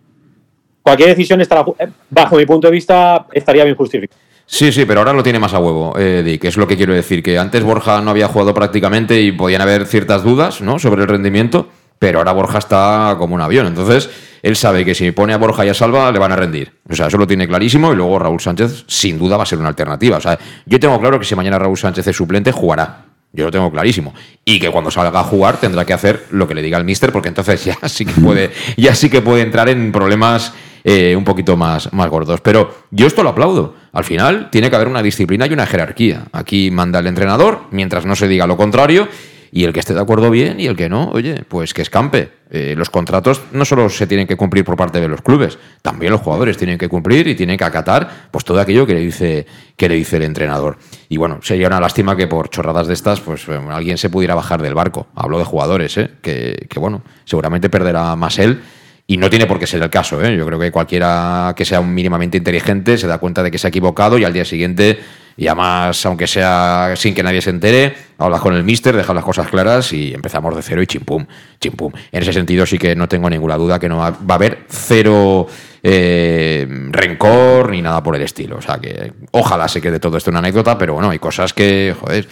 cualquier 0.81 1.09
decisión 1.09 1.41
estará, 1.41 1.65
eh, 1.79 1.87
bajo 2.09 2.37
mi 2.37 2.45
punto 2.45 2.67
de 2.67 2.71
vista, 2.71 3.25
estaría 3.33 3.65
bien 3.65 3.75
justificada. 3.75 4.21
Sí, 4.45 4.71
sí, 4.71 4.85
pero 4.85 5.01
ahora 5.01 5.11
lo 5.11 5.23
tiene 5.23 5.39
más 5.39 5.53
a 5.53 5.59
huevo, 5.59 5.93
eh, 5.97 6.21
Dick, 6.23 6.45
es 6.45 6.55
lo 6.55 6.65
que 6.65 6.77
quiero 6.77 6.93
decir, 6.93 7.21
que 7.21 7.37
antes 7.37 7.63
Borja 7.63 7.99
no 7.99 8.11
había 8.11 8.27
jugado 8.27 8.53
prácticamente 8.53 9.19
y 9.19 9.31
podían 9.31 9.61
haber 9.61 9.85
ciertas 9.85 10.23
dudas 10.23 10.61
¿no? 10.61 10.77
sobre 10.79 11.01
el 11.01 11.09
rendimiento, 11.09 11.67
pero 11.99 12.19
ahora 12.19 12.31
Borja 12.31 12.59
está 12.59 13.15
como 13.17 13.35
un 13.35 13.41
avión, 13.41 13.65
entonces 13.65 14.09
él 14.43 14.55
sabe 14.55 14.85
que 14.85 14.93
si 14.93 15.11
pone 15.11 15.33
a 15.33 15.37
Borja 15.37 15.65
y 15.65 15.69
a 15.69 15.73
Salva 15.73 16.11
le 16.11 16.19
van 16.19 16.31
a 16.31 16.35
rendir. 16.35 16.71
O 16.87 16.95
sea, 16.95 17.07
eso 17.07 17.17
lo 17.17 17.25
tiene 17.25 17.47
clarísimo 17.47 17.91
y 17.91 17.95
luego 17.95 18.19
Raúl 18.19 18.39
Sánchez 18.39 18.85
sin 18.87 19.17
duda 19.17 19.35
va 19.35 19.43
a 19.43 19.45
ser 19.47 19.57
una 19.57 19.69
alternativa. 19.69 20.17
O 20.17 20.21
sea, 20.21 20.37
yo 20.67 20.79
tengo 20.79 20.99
claro 20.99 21.17
que 21.17 21.25
si 21.25 21.35
mañana 21.35 21.57
Raúl 21.57 21.77
Sánchez 21.77 22.05
es 22.05 22.15
suplente, 22.15 22.51
jugará. 22.51 23.05
Yo 23.35 23.45
lo 23.45 23.51
tengo 23.51 23.71
clarísimo. 23.71 24.13
Y 24.43 24.59
que 24.59 24.69
cuando 24.69 24.89
salga 24.89 25.19
a 25.19 25.23
jugar 25.23 25.57
tendrá 25.57 25.85
que 25.85 25.93
hacer 25.93 26.25
lo 26.31 26.47
que 26.47 26.55
le 26.55 26.61
diga 26.61 26.77
el 26.77 26.85
mister, 26.85 27.11
porque 27.11 27.27
entonces 27.27 27.65
ya 27.65 27.77
sí 27.87 28.05
que 28.05 28.13
puede, 28.13 28.51
ya 28.77 28.95
sí 28.95 29.09
que 29.09 29.21
puede 29.21 29.41
entrar 29.41 29.69
en 29.69 29.91
problemas 29.91 30.53
eh, 30.83 31.15
un 31.15 31.23
poquito 31.23 31.57
más, 31.57 31.91
más 31.93 32.09
gordos. 32.09 32.41
Pero 32.41 32.73
yo 32.91 33.07
esto 33.07 33.23
lo 33.23 33.29
aplaudo. 33.29 33.75
Al 33.91 34.03
final 34.03 34.49
tiene 34.51 34.69
que 34.69 34.75
haber 34.75 34.87
una 34.87 35.01
disciplina 35.01 35.47
y 35.47 35.53
una 35.53 35.65
jerarquía. 35.65 36.25
Aquí 36.31 36.69
manda 36.71 36.99
el 36.99 37.07
entrenador, 37.07 37.63
mientras 37.71 38.05
no 38.05 38.15
se 38.15 38.27
diga 38.27 38.45
lo 38.45 38.55
contrario, 38.55 39.07
y 39.55 39.63
el 39.63 39.71
que 39.71 39.79
esté 39.79 39.93
de 39.93 40.01
acuerdo 40.01 40.29
bien 40.29 40.59
y 40.59 40.67
el 40.67 40.75
que 40.75 40.89
no, 40.89 41.11
oye, 41.11 41.45
pues 41.47 41.73
que 41.73 41.81
escampe. 41.81 42.29
Eh, 42.51 42.75
los 42.77 42.89
contratos 42.89 43.41
no 43.53 43.63
solo 43.63 43.87
se 43.87 44.05
tienen 44.05 44.27
que 44.27 44.35
cumplir 44.35 44.65
por 44.65 44.75
parte 44.75 44.99
de 44.99 45.07
los 45.07 45.21
clubes, 45.21 45.57
también 45.81 46.11
los 46.11 46.19
jugadores 46.19 46.57
tienen 46.57 46.77
que 46.77 46.89
cumplir 46.89 47.25
y 47.29 47.35
tienen 47.35 47.57
que 47.57 47.63
acatar 47.63 48.27
pues 48.31 48.43
todo 48.43 48.59
aquello 48.59 48.85
que 48.85 48.93
le 48.93 48.99
dice, 48.99 49.47
que 49.77 49.87
le 49.87 49.95
dice 49.95 50.17
el 50.17 50.23
entrenador. 50.23 50.77
Y 51.07 51.15
bueno, 51.15 51.39
sería 51.41 51.67
una 51.67 51.79
lástima 51.79 52.17
que 52.17 52.27
por 52.27 52.49
chorradas 52.49 52.87
de 52.87 52.95
estas, 52.95 53.21
pues 53.21 53.47
eh, 53.47 53.57
alguien 53.71 53.97
se 53.97 54.09
pudiera 54.09 54.35
bajar 54.35 54.61
del 54.61 54.73
barco. 54.73 55.07
Hablo 55.15 55.39
de 55.39 55.45
jugadores, 55.45 55.97
¿eh? 55.99 56.11
que, 56.21 56.67
que 56.69 56.77
bueno, 56.77 57.01
seguramente 57.23 57.69
perderá 57.69 58.13
más 58.17 58.37
él. 58.39 58.61
Y 59.07 59.17
no 59.17 59.29
tiene 59.29 59.45
por 59.45 59.59
qué 59.59 59.67
ser 59.67 59.83
el 59.83 59.89
caso. 59.89 60.23
¿eh? 60.23 60.35
Yo 60.35 60.45
creo 60.45 60.59
que 60.59 60.71
cualquiera 60.71 61.53
que 61.55 61.63
sea 61.63 61.81
mínimamente 61.81 62.37
inteligente 62.37 62.97
se 62.97 63.07
da 63.07 63.19
cuenta 63.19 63.43
de 63.43 63.51
que 63.51 63.57
se 63.57 63.67
ha 63.67 63.69
equivocado 63.69 64.17
y 64.17 64.23
al 64.23 64.33
día 64.33 64.45
siguiente, 64.45 64.99
y 65.37 65.47
además, 65.47 66.03
aunque 66.05 66.25
sea 66.27 66.93
sin 66.95 67.13
que 67.13 67.21
nadie 67.21 67.41
se 67.41 67.51
entere, 67.51 67.93
hablas 68.17 68.41
con 68.41 68.55
el 68.55 68.63
mister, 68.63 68.95
dejas 68.95 69.13
las 69.13 69.23
cosas 69.23 69.47
claras 69.47 69.93
y 69.93 70.13
empezamos 70.13 70.55
de 70.55 70.63
cero 70.63 70.81
y 70.81 70.87
chimpum, 70.87 71.25
chimpum. 71.59 71.91
En 72.11 72.21
ese 72.23 72.33
sentido 72.33 72.65
sí 72.65 72.79
que 72.79 72.95
no 72.95 73.07
tengo 73.07 73.29
ninguna 73.29 73.57
duda 73.57 73.77
que 73.77 73.89
no 73.89 73.97
va, 73.97 74.07
a 74.07 74.33
haber 74.33 74.65
cero 74.69 75.45
eh, 75.83 76.65
rencor 76.89 77.69
ni 77.69 77.83
nada 77.83 78.01
por 78.01 78.15
el 78.15 78.23
estilo. 78.23 78.57
O 78.57 78.61
sea 78.61 78.79
que 78.79 79.13
ojalá 79.31 79.67
se 79.67 79.81
quede 79.81 79.99
todo 79.99 80.17
esto 80.17 80.31
una 80.31 80.39
anécdota, 80.39 80.77
pero 80.77 80.93
bueno, 80.93 81.11
hay 81.11 81.19
cosas 81.19 81.53
que, 81.53 81.93
joder, 81.99 82.27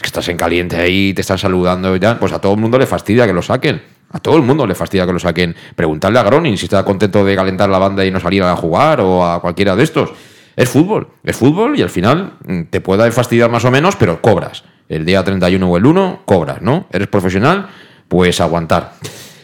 que 0.00 0.06
estás 0.06 0.28
en 0.28 0.36
caliente 0.36 0.76
ahí, 0.76 1.14
te 1.14 1.20
están 1.20 1.38
saludando 1.38 1.94
y 1.94 2.00
ya, 2.00 2.18
pues 2.18 2.32
a 2.32 2.40
todo 2.40 2.54
el 2.54 2.60
mundo 2.60 2.78
le 2.78 2.86
fastidia 2.86 3.26
que 3.26 3.32
lo 3.32 3.42
saquen. 3.42 3.82
A 4.10 4.20
todo 4.20 4.36
el 4.36 4.42
mundo 4.42 4.66
le 4.66 4.74
fastidia 4.74 5.06
que 5.06 5.12
lo 5.12 5.18
saquen. 5.18 5.56
Preguntarle 5.74 6.18
a 6.18 6.22
Gronin 6.22 6.56
si 6.56 6.66
está 6.66 6.84
contento 6.84 7.24
de 7.24 7.34
calentar 7.34 7.68
la 7.68 7.78
banda 7.78 8.04
y 8.04 8.10
no 8.10 8.20
salir 8.20 8.42
a 8.42 8.54
jugar 8.54 9.00
o 9.00 9.26
a 9.26 9.40
cualquiera 9.40 9.74
de 9.74 9.82
estos. 9.82 10.12
Es 10.56 10.68
fútbol, 10.68 11.08
es 11.24 11.36
fútbol 11.36 11.76
y 11.78 11.82
al 11.82 11.90
final 11.90 12.34
mm, 12.46 12.62
te 12.70 12.80
puede 12.80 13.10
fastidiar 13.10 13.50
más 13.50 13.64
o 13.64 13.70
menos, 13.70 13.96
pero 13.96 14.22
cobras. 14.22 14.64
El 14.88 15.04
día 15.04 15.24
31 15.24 15.68
o 15.68 15.76
el 15.76 15.86
1 15.86 16.22
cobras, 16.24 16.62
¿no? 16.62 16.86
Eres 16.92 17.08
profesional, 17.08 17.68
pues 18.06 18.40
aguantar. 18.40 18.92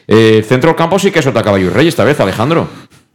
Eh, 0.07 0.45
centro 0.47 0.71
del 0.71 0.77
campo 0.77 0.99
sí 0.99 1.11
que 1.11 1.21
es 1.21 1.27
otra 1.27 1.43
caballo 1.43 1.67
y 1.67 1.71
rey 1.71 1.89
esta 1.89 2.05
vez, 2.05 2.21
Alejandro. 2.21 2.69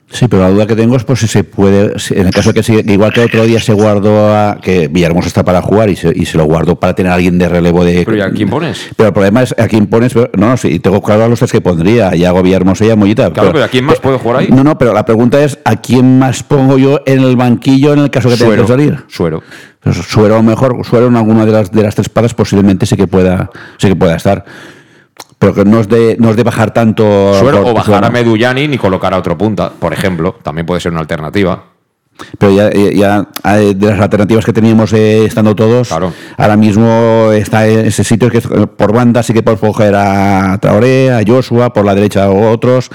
Sí, 0.07 0.27
pero 0.29 0.43
la 0.43 0.49
duda 0.49 0.67
que 0.67 0.75
tengo 0.75 0.95
es 0.95 1.03
por 1.03 1.17
si 1.17 1.27
se 1.27 1.43
puede, 1.43 1.97
si- 1.99 2.13
en 2.13 2.27
el 2.27 2.33
caso 2.33 2.49
de 2.51 2.53
que 2.53 2.63
se- 2.63 2.73
igual 2.93 3.11
que 3.11 3.21
otro 3.21 3.43
día 3.43 3.59
se 3.59 3.73
guardó 3.73 4.33
a, 4.33 4.59
que 4.61 4.87
Villarmosa 4.87 5.27
está 5.27 5.43
para 5.43 5.61
jugar 5.63 5.89
y 5.89 5.95
se, 5.95 6.13
y 6.15 6.25
se 6.25 6.37
lo 6.37 6.45
guardó 6.45 6.79
para 6.79 6.93
tener 6.93 7.11
a 7.11 7.15
alguien 7.15 7.37
de 7.39 7.49
relevo 7.49 7.83
de... 7.83 8.03
Pero 8.05 8.15
¿y 8.17 8.21
a 8.21 8.29
quién 8.29 8.47
pones? 8.49 8.87
Pero 8.95 9.07
el 9.07 9.13
problema 9.13 9.41
es 9.41 9.55
a 9.57 9.67
quién 9.67 9.87
pones, 9.87 10.13
pero- 10.13 10.29
no, 10.37 10.49
no, 10.49 10.57
sí, 10.57 10.79
tengo 10.79 11.01
claro 11.01 11.25
a 11.25 11.27
los 11.27 11.39
tres 11.39 11.51
que 11.51 11.59
pondría, 11.59 12.09
a 12.09 12.15
Iago 12.15 12.43
Villarmosa 12.43 12.85
y 12.85 12.91
a 12.91 12.95
Mollita. 12.95 13.33
Claro, 13.33 13.51
pero 13.51 13.65
¿a 13.65 13.67
quién 13.67 13.83
más 13.83 13.99
puede 13.99 14.17
jugar 14.19 14.41
ahí? 14.41 14.47
No, 14.49 14.63
no, 14.63 14.77
pero 14.77 14.93
la 14.93 15.03
pregunta 15.05 15.43
es 15.43 15.57
¿a 15.65 15.75
quién 15.77 16.19
más 16.19 16.43
pongo 16.43 16.77
yo 16.77 17.01
en 17.07 17.21
el 17.21 17.35
banquillo 17.35 17.93
en 17.93 17.99
el 17.99 18.09
caso 18.11 18.29
que 18.29 18.37
tenga 18.37 18.55
que 18.57 18.67
salir? 18.67 19.03
Suero. 19.07 19.41
Pues 19.81 19.97
Suero 19.97 20.41
mejor, 20.43 20.85
Suero 20.85 21.07
en 21.07 21.15
alguna 21.15 21.45
de 21.45 21.51
las 21.51 21.71
de 21.71 21.83
las 21.83 21.93
tres 21.95 22.09
patas 22.09 22.33
posiblemente 22.33 22.85
sí 22.85 22.95
que 22.95 23.07
pueda, 23.07 23.49
sí 23.79 23.87
que 23.87 23.95
pueda 23.95 24.15
estar. 24.15 24.45
Pero 25.45 25.53
que 25.53 25.65
no 25.65 25.79
es 25.79 25.87
de, 25.87 26.17
no 26.19 26.31
es 26.31 26.35
de 26.35 26.43
bajar 26.43 26.71
tanto. 26.71 27.33
Suero 27.39 27.61
por- 27.61 27.71
o 27.71 27.73
bajar 27.75 28.03
a. 28.03 28.09
Medullani 28.09 28.63
y 28.63 28.77
colocar 28.79 29.13
a 29.13 29.17
otro 29.19 29.37
punta, 29.37 29.69
por 29.69 29.93
ejemplo. 29.93 30.35
También 30.41 30.65
puede 30.65 30.81
ser 30.81 30.91
una 30.91 31.01
alternativa. 31.01 31.63
Pero 32.37 32.53
ya, 32.53 32.71
ya- 32.71 32.91
ya, 33.43 33.57
eh, 33.59 33.73
de 33.75 33.87
las 33.87 33.99
alternativas 33.99 34.45
que 34.45 34.53
teníamos 34.53 34.93
eh, 34.93 35.25
estando 35.25 35.53
todos, 35.55 35.89
ahora 36.37 36.55
mismo 36.55 37.31
está 37.33 37.67
en 37.67 37.85
ese 37.87 38.03
sitio 38.03 38.29
que 38.29 38.37
eh, 38.37 38.67
por 38.67 38.93
banda 38.93 39.21
sí 39.23 39.33
que 39.33 39.43
podemos 39.43 39.59
coger 39.61 39.93
a 39.95 40.57
Traoré, 40.61 41.11
a 41.11 41.21
Joshua, 41.27 41.73
por 41.73 41.85
la 41.85 41.93
derecha 41.93 42.29
otros, 42.29 42.89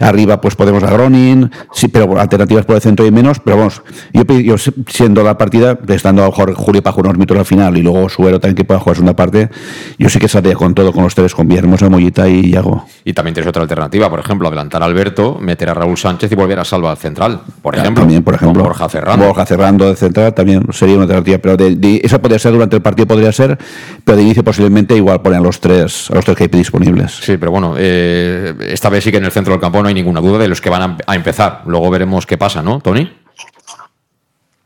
arriba 0.00 0.40
pues 0.40 0.54
podemos 0.56 0.82
a 0.82 0.90
Gronin, 0.90 1.50
sí, 1.72 1.88
pero 1.88 2.18
alternativas 2.18 2.64
por 2.64 2.76
el 2.76 2.82
centro 2.82 3.04
y 3.06 3.10
menos, 3.10 3.40
pero 3.40 3.58
vamos, 3.58 3.82
yo, 4.12 4.22
yo 4.24 4.56
siendo 4.88 5.22
la 5.22 5.36
partida, 5.36 5.78
estando 5.88 6.22
a 6.22 6.26
lo 6.26 6.30
mejor 6.30 6.54
Julio 6.54 6.82
para 6.82 6.96
unos 6.96 7.14
minutos 7.14 7.38
al 7.38 7.44
final 7.44 7.76
y 7.76 7.82
luego 7.82 8.08
Suero 8.08 8.40
también 8.40 8.56
que 8.56 8.64
pueda 8.64 8.80
jugar 8.80 8.96
segunda 8.96 9.14
parte, 9.16 9.50
yo 9.98 10.08
sí 10.08 10.18
que 10.18 10.28
saldría 10.28 10.54
con 10.54 10.74
todo, 10.74 10.92
con 10.92 11.04
los 11.04 11.14
tres, 11.14 11.34
con 11.34 11.46
Villarmosa, 11.46 11.88
Mollita 11.90 12.28
y 12.28 12.50
Iago. 12.50 12.86
Y 13.04 13.12
también 13.12 13.34
tienes 13.34 13.48
otra 13.48 13.62
alternativa, 13.62 14.08
por 14.08 14.20
ejemplo, 14.20 14.48
adelantar 14.48 14.82
a 14.82 14.86
Alberto, 14.86 15.36
meter 15.40 15.68
a 15.68 15.74
Raúl 15.74 15.98
Sánchez 15.98 16.32
y 16.32 16.34
volver 16.34 16.58
a 16.58 16.64
Salva 16.64 16.90
al 16.92 16.96
central, 16.96 17.40
por 17.60 17.74
ejemplo. 17.76 18.02
También, 18.02 18.22
por 18.22 18.34
ejemplo. 18.34 18.61
Borja 18.62 18.88
Cerrando. 18.88 19.26
Borja 19.26 19.46
Cerrando 19.46 19.86
de 19.88 19.96
central 19.96 20.34
también 20.34 20.66
sería 20.72 20.94
una 20.96 21.04
alternativa, 21.04 21.38
pero 21.38 21.56
de, 21.56 21.76
de- 21.76 22.00
esa 22.04 22.20
podría 22.20 22.38
ser 22.38 22.52
durante 22.52 22.76
el 22.76 22.82
partido, 22.82 23.06
podría 23.06 23.32
ser, 23.32 23.58
pero 24.04 24.16
de 24.16 24.22
inicio 24.22 24.44
posiblemente 24.44 24.96
igual 24.96 25.20
poner 25.22 25.38
a 25.38 25.42
los 25.42 25.60
tres, 25.60 26.10
a 26.10 26.14
los 26.14 26.24
tres 26.24 26.36
que 26.36 26.44
hay 26.44 26.48
disponibles. 26.48 27.12
Sí, 27.12 27.36
pero 27.36 27.50
bueno, 27.52 27.74
eh, 27.78 28.54
esta 28.68 28.88
vez 28.88 29.04
sí 29.04 29.10
que 29.10 29.18
en 29.18 29.24
el 29.24 29.32
centro 29.32 29.52
del 29.52 29.60
campo 29.60 29.82
no 29.82 29.88
hay 29.88 29.94
ninguna 29.94 30.20
duda 30.20 30.38
de 30.38 30.48
los 30.48 30.60
que 30.60 30.70
van 30.70 30.82
a, 30.82 30.96
a 31.06 31.14
empezar. 31.14 31.62
Luego 31.66 31.90
veremos 31.90 32.26
qué 32.26 32.38
pasa, 32.38 32.62
¿no, 32.62 32.80
Tony? 32.80 33.10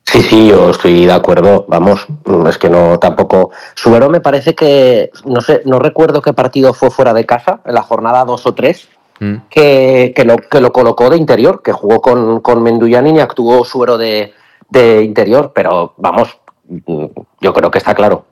Sí, 0.05 0.23
sí, 0.23 0.49
yo 0.49 0.71
estoy 0.71 1.05
de 1.05 1.13
acuerdo. 1.13 1.67
Vamos, 1.69 2.07
es 2.49 2.59
que 2.59 2.71
no 2.71 2.99
tampoco. 2.99 3.51
Subero 3.75 4.09
me 4.09 4.21
parece 4.21 4.55
que 4.55 5.11
no 5.25 5.41
sé, 5.41 5.63
no 5.65 5.81
recuerdo 5.81 6.23
qué 6.23 6.33
partido 6.33 6.73
fue 6.75 6.91
fuera 6.91 7.13
de 7.13 7.27
casa 7.27 7.61
en 7.67 7.75
la 7.75 7.83
jornada 7.83 8.25
2 8.25 8.47
o 8.47 8.55
3 8.55 8.89
Mm. 9.19 9.35
que, 9.49 10.13
que 10.15 10.25
lo 10.25 10.37
que 10.37 10.61
lo 10.61 10.73
colocó 10.73 11.09
de 11.09 11.17
interior, 11.17 11.63
que 11.63 11.73
jugó 11.73 12.01
con 12.01 12.41
con 12.41 12.63
Menduyanin 12.63 13.17
y 13.17 13.21
actuó 13.21 13.65
Subero 13.65 13.97
de, 13.97 14.35
de 14.69 15.03
interior, 15.03 15.53
pero 15.55 15.95
vamos, 15.97 16.39
mm, 16.69 17.07
yo 17.41 17.53
creo 17.55 17.71
que 17.71 17.79
está 17.79 17.95
claro. 17.95 18.27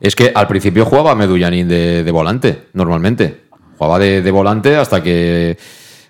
Es 0.00 0.14
que 0.14 0.32
al 0.34 0.46
principio 0.46 0.84
jugaba 0.84 1.14
Medullanin 1.14 1.68
de, 1.68 2.04
de 2.04 2.10
volante, 2.12 2.68
normalmente. 2.74 3.46
Jugaba 3.78 3.98
de, 3.98 4.22
de 4.22 4.30
volante 4.30 4.76
hasta 4.76 5.02
que, 5.02 5.56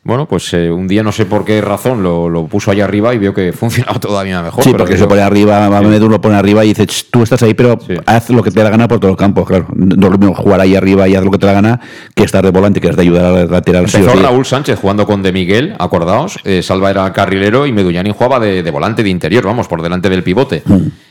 bueno, 0.07 0.27
pues 0.27 0.53
eh, 0.55 0.71
un 0.71 0.87
día 0.87 1.03
no 1.03 1.11
sé 1.13 1.27
por 1.27 1.45
qué 1.45 1.61
razón 1.61 2.03
lo, 2.03 2.29
lo 2.29 2.47
puso 2.47 2.71
ahí 2.71 2.81
arriba 2.81 3.13
y 3.15 3.19
vio 3.19 3.35
que 3.35 3.53
funcionaba 3.53 3.99
todavía 3.99 4.41
mejor. 4.43 4.63
Sí, 4.63 4.71
pero 4.71 4.85
porque 4.85 4.97
se 4.97 5.07
pone 5.07 5.21
arriba, 5.23 5.69
Mamedu 5.69 6.09
lo 6.09 6.21
pone 6.21 6.37
arriba 6.37 6.65
y 6.65 6.69
dice, 6.69 6.87
"Ch, 6.87 7.07
tú 7.11 7.23
estás 7.23 7.43
ahí, 7.43 7.55
pero 7.55 7.79
haz 8.07 8.31
lo 8.31 8.43
que 8.43 8.51
te 8.51 8.59
da 8.61 8.65
la 8.65 8.71
gana 8.71 8.89
por 8.89 9.01
todo 9.01 9.11
el 9.11 9.17
campo, 9.17 9.45
claro. 9.45 9.67
No 9.75 10.07
es 10.07 10.13
lo 10.13 10.19
mismo 10.19 10.35
jugar 10.35 10.61
ahí 10.61 10.77
arriba 10.77 11.09
y 11.09 11.15
haz 11.17 11.25
lo 11.25 11.31
que 11.31 11.39
te 11.39 11.47
da 11.47 11.53
la 11.53 11.61
gana 11.61 11.81
que 12.15 12.23
estar 12.25 12.45
de 12.45 12.51
volante, 12.51 12.81
que 12.81 12.89
es 12.89 12.97
de 12.97 13.03
ayudar 13.03 13.25
al 13.25 13.51
lateral. 13.51 13.89
sí 13.89 13.97
Empezó 13.99 14.17
sí. 14.17 14.23
Raúl 14.23 14.47
Sánchez 14.47 14.79
jugando 14.81 15.07
con 15.07 15.23
De 15.23 15.33
Miguel, 15.33 15.75
acordaos. 15.79 16.39
eh, 16.45 16.63
Salva 16.63 16.91
era 16.91 17.13
carrilero 17.13 17.67
y 17.67 17.73
Medullanin 17.73 18.13
jugaba 18.13 18.39
de, 18.41 18.63
de 18.63 18.71
volante 18.71 19.03
de 19.03 19.11
interior, 19.11 19.45
vamos, 19.45 19.67
por 19.69 19.83
delante 19.83 20.09
del 20.09 20.23
pivote. 20.23 20.63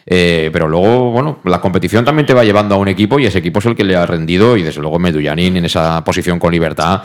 Eh, 0.07 0.49
pero 0.53 0.67
luego, 0.67 1.11
bueno, 1.11 1.39
la 1.45 1.59
competición 1.59 2.05
también 2.05 2.25
te 2.27 2.33
va 2.33 2.43
llevando 2.43 2.75
a 2.75 2.77
un 2.77 2.87
equipo 2.87 3.19
y 3.19 3.25
ese 3.25 3.39
equipo 3.39 3.59
es 3.59 3.65
el 3.65 3.75
que 3.75 3.83
le 3.83 3.95
ha 3.95 4.05
rendido 4.05 4.55
y 4.55 4.61
desde 4.63 4.79
luego 4.79 4.99
Medullanin 4.99 5.57
en 5.57 5.65
esa 5.65 6.03
posición 6.03 6.37
con 6.39 6.51
libertad 6.51 7.01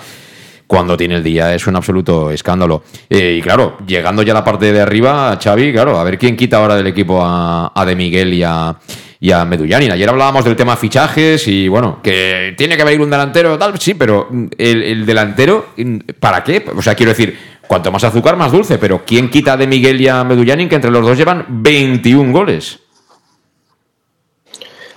cuando 0.70 0.96
tiene 0.96 1.16
el 1.16 1.24
día 1.24 1.52
es 1.52 1.66
un 1.66 1.74
absoluto 1.74 2.30
escándalo. 2.30 2.84
Eh, 3.08 3.38
y 3.38 3.42
claro, 3.42 3.78
llegando 3.84 4.22
ya 4.22 4.30
a 4.30 4.34
la 4.34 4.44
parte 4.44 4.72
de 4.72 4.80
arriba, 4.80 5.36
Xavi, 5.42 5.72
claro, 5.72 5.98
a 5.98 6.04
ver 6.04 6.16
quién 6.16 6.36
quita 6.36 6.58
ahora 6.58 6.76
del 6.76 6.86
equipo 6.86 7.18
a, 7.20 7.84
De 7.84 7.96
Miguel 7.96 8.32
y 8.32 8.44
a, 8.44 8.76
y 9.18 9.32
Medullanin. 9.48 9.90
Ayer 9.90 10.08
hablábamos 10.08 10.44
del 10.44 10.54
tema 10.54 10.76
fichajes 10.76 11.48
y 11.48 11.66
bueno, 11.66 11.98
que 12.00 12.54
tiene 12.56 12.76
que 12.76 12.82
haber 12.82 13.00
un 13.00 13.10
delantero, 13.10 13.58
tal, 13.58 13.80
sí, 13.80 13.94
pero 13.94 14.28
mm, 14.30 14.46
el, 14.56 14.82
el 14.84 15.04
delantero, 15.06 15.70
mm, 15.76 15.96
¿para 16.20 16.44
qué? 16.44 16.64
O 16.76 16.80
sea, 16.80 16.94
quiero 16.94 17.10
decir, 17.10 17.36
cuanto 17.66 17.90
más 17.90 18.04
azúcar, 18.04 18.36
más 18.36 18.52
dulce, 18.52 18.78
pero 18.78 19.02
¿quién 19.04 19.28
quita 19.28 19.56
De 19.56 19.66
Miguel 19.66 20.00
y 20.00 20.06
a 20.06 20.22
Medullanin 20.22 20.68
que 20.68 20.76
entre 20.76 20.92
los 20.92 21.04
dos 21.04 21.18
llevan 21.18 21.46
21 21.48 22.32
goles? 22.32 22.78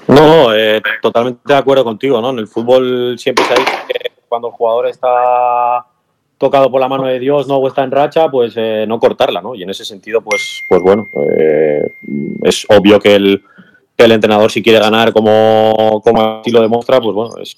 No, 0.08 0.54
eh, 0.54 0.80
totalmente 1.02 1.42
de 1.44 1.56
acuerdo 1.56 1.84
contigo, 1.84 2.22
¿no? 2.22 2.30
En 2.30 2.38
el 2.38 2.48
fútbol 2.48 3.18
siempre 3.18 3.44
se 3.46 3.54
ha 3.54 3.88
que 3.88 4.13
cuando 4.34 4.48
el 4.48 4.56
jugador 4.56 4.88
está 4.88 5.86
tocado 6.40 6.72
por 6.72 6.82
la 6.82 6.88
mano 6.88 7.06
de 7.06 7.20
Dios, 7.20 7.48
¿no? 7.48 7.58
O 7.58 7.68
está 7.68 7.84
en 7.84 7.92
racha, 7.92 8.32
pues 8.32 8.56
eh, 8.56 8.84
no 8.88 9.00
cortarla, 9.00 9.44
¿no? 9.44 9.54
Y 9.54 9.62
en 9.62 9.70
ese 9.70 9.86
sentido, 9.86 10.22
pues, 10.22 10.42
pues 10.68 10.82
bueno, 10.82 11.08
eh, 11.14 11.94
es 12.42 12.66
obvio 12.68 13.00
que 13.00 13.14
el, 13.14 13.44
que 13.96 14.06
el 14.06 14.12
entrenador 14.12 14.52
si 14.52 14.64
quiere 14.64 14.80
ganar 14.80 15.14
como, 15.14 16.02
como 16.04 16.40
así 16.40 16.50
lo 16.50 16.64
demuestra, 16.64 17.00
pues 17.00 17.14
bueno, 17.14 17.36
es, 17.44 17.56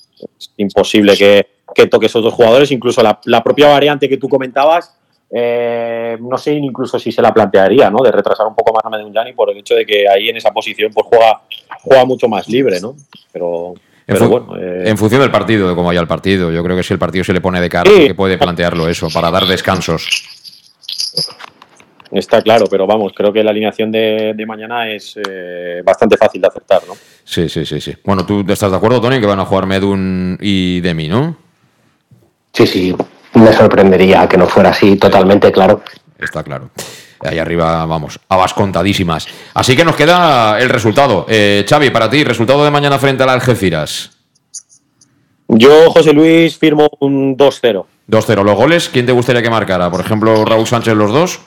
imposible 0.57 1.15
que, 1.15 1.47
que 1.73 1.87
toque 1.87 2.07
esos 2.07 2.21
dos 2.21 2.33
jugadores. 2.33 2.69
Incluso 2.73 3.01
la, 3.01 3.21
la 3.23 3.41
propia 3.41 3.69
variante 3.69 4.09
que 4.09 4.17
tú 4.17 4.27
comentabas, 4.27 4.99
eh, 5.31 6.17
no 6.19 6.37
sé 6.37 6.55
incluso 6.55 6.99
si 6.99 7.09
se 7.09 7.21
la 7.21 7.33
plantearía, 7.33 7.89
¿no? 7.89 8.03
De 8.03 8.11
retrasar 8.11 8.47
un 8.47 8.55
poco 8.55 8.73
más 8.73 8.83
a 8.83 8.89
Medunjani 8.89 9.31
por 9.31 9.49
el 9.49 9.59
hecho 9.59 9.75
de 9.75 9.85
que 9.85 10.09
ahí 10.09 10.27
en 10.27 10.35
esa 10.35 10.51
posición 10.51 10.91
pues 10.93 11.07
juega, 11.07 11.41
juega 11.83 12.03
mucho 12.03 12.27
más 12.27 12.49
libre, 12.49 12.81
¿no? 12.81 12.97
Pero, 13.31 13.75
en, 14.07 14.29
bueno, 14.29 14.55
eh, 14.57 14.83
en 14.85 14.97
función 14.97 15.21
del 15.21 15.31
partido, 15.31 15.67
de 15.67 15.75
cómo 15.75 15.87
vaya 15.87 15.99
el 15.99 16.07
partido. 16.07 16.51
Yo 16.51 16.63
creo 16.63 16.77
que 16.77 16.83
si 16.83 16.93
el 16.93 16.99
partido 16.99 17.23
se 17.23 17.33
le 17.33 17.41
pone 17.41 17.59
de 17.59 17.69
cara, 17.69 17.89
que 17.89 18.13
puede 18.13 18.37
plantearlo 18.37 18.87
eso, 18.87 19.09
para 19.13 19.31
dar 19.31 19.45
descansos. 19.45 20.07
Está 22.11 22.41
claro, 22.41 22.65
pero 22.69 22.85
vamos, 22.85 23.11
creo 23.15 23.33
que 23.33 23.43
la 23.43 23.51
alineación 23.51 23.91
de, 23.91 24.45
mañana 24.47 24.89
es 24.89 25.17
eh, 25.27 25.81
bastante 25.83 26.17
fácil 26.17 26.39
de 26.39 26.47
aceptar, 26.47 26.81
¿no? 26.87 26.93
Sí, 27.23 27.49
sí, 27.49 27.65
sí, 27.65 27.81
sí. 27.81 27.95
Bueno, 28.03 28.25
¿tú 28.25 28.45
estás 28.47 28.71
de 28.71 28.77
acuerdo, 28.77 29.01
Tony, 29.01 29.19
que 29.19 29.25
van 29.25 29.39
a 29.39 29.45
jugar 29.45 29.65
Medun 29.65 30.37
y 30.39 30.81
Demi, 30.81 31.07
no? 31.07 31.35
Sí, 32.53 32.67
sí, 32.67 32.95
me 33.33 33.51
sorprendería 33.51 34.29
que 34.29 34.37
no 34.37 34.47
fuera 34.47 34.69
así, 34.69 34.95
totalmente 34.97 35.51
claro. 35.51 35.81
Está 36.19 36.43
claro. 36.43 36.69
Ahí 37.21 37.39
arriba, 37.39 37.85
vamos, 37.85 38.19
habas 38.29 38.53
contadísimas. 38.53 39.27
Así 39.53 39.75
que 39.75 39.85
nos 39.85 39.95
queda 39.95 40.59
el 40.59 40.69
resultado. 40.69 41.25
Eh, 41.29 41.65
Xavi, 41.67 41.89
para 41.89 42.09
ti, 42.09 42.23
resultado 42.23 42.63
de 42.63 42.71
mañana 42.71 42.99
frente 42.99 43.23
al 43.23 43.29
Algeciras. 43.29 44.11
Yo, 45.47 45.91
José 45.91 46.13
Luis, 46.13 46.57
firmo 46.57 46.89
un 46.99 47.37
2-0. 47.37 47.85
2-0. 48.09 48.43
¿Los 48.43 48.55
goles? 48.55 48.89
¿Quién 48.89 49.05
te 49.05 49.11
gustaría 49.11 49.41
que 49.41 49.49
marcara? 49.49 49.89
Por 49.89 50.01
ejemplo, 50.01 50.43
Raúl 50.45 50.67
Sánchez, 50.67 50.95
los 50.95 51.11
dos. 51.11 51.39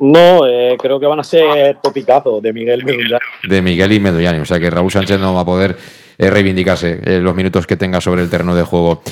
No, 0.00 0.46
eh, 0.46 0.76
creo 0.78 0.98
que 0.98 1.06
van 1.06 1.20
a 1.20 1.24
ser 1.24 1.78
topicazo 1.82 2.40
de 2.40 2.52
Miguel 2.52 2.80
y 2.80 2.84
Medullani. 2.84 3.24
De 3.48 3.62
Miguel 3.62 3.92
y 3.92 4.00
Medullani. 4.00 4.38
O 4.38 4.46
sea 4.46 4.58
que 4.58 4.70
Raúl 4.70 4.90
Sánchez 4.90 5.20
no 5.20 5.34
va 5.34 5.42
a 5.42 5.44
poder 5.44 5.76
eh, 6.16 6.30
reivindicarse 6.30 7.00
eh, 7.04 7.18
los 7.20 7.34
minutos 7.34 7.66
que 7.66 7.76
tenga 7.76 8.00
sobre 8.00 8.22
el 8.22 8.30
terreno 8.30 8.54
de 8.54 8.62
juego. 8.62 9.02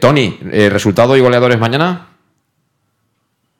Tony, 0.00 0.38
¿resultado 0.68 1.16
y 1.16 1.20
goleadores 1.20 1.58
mañana? 1.58 2.08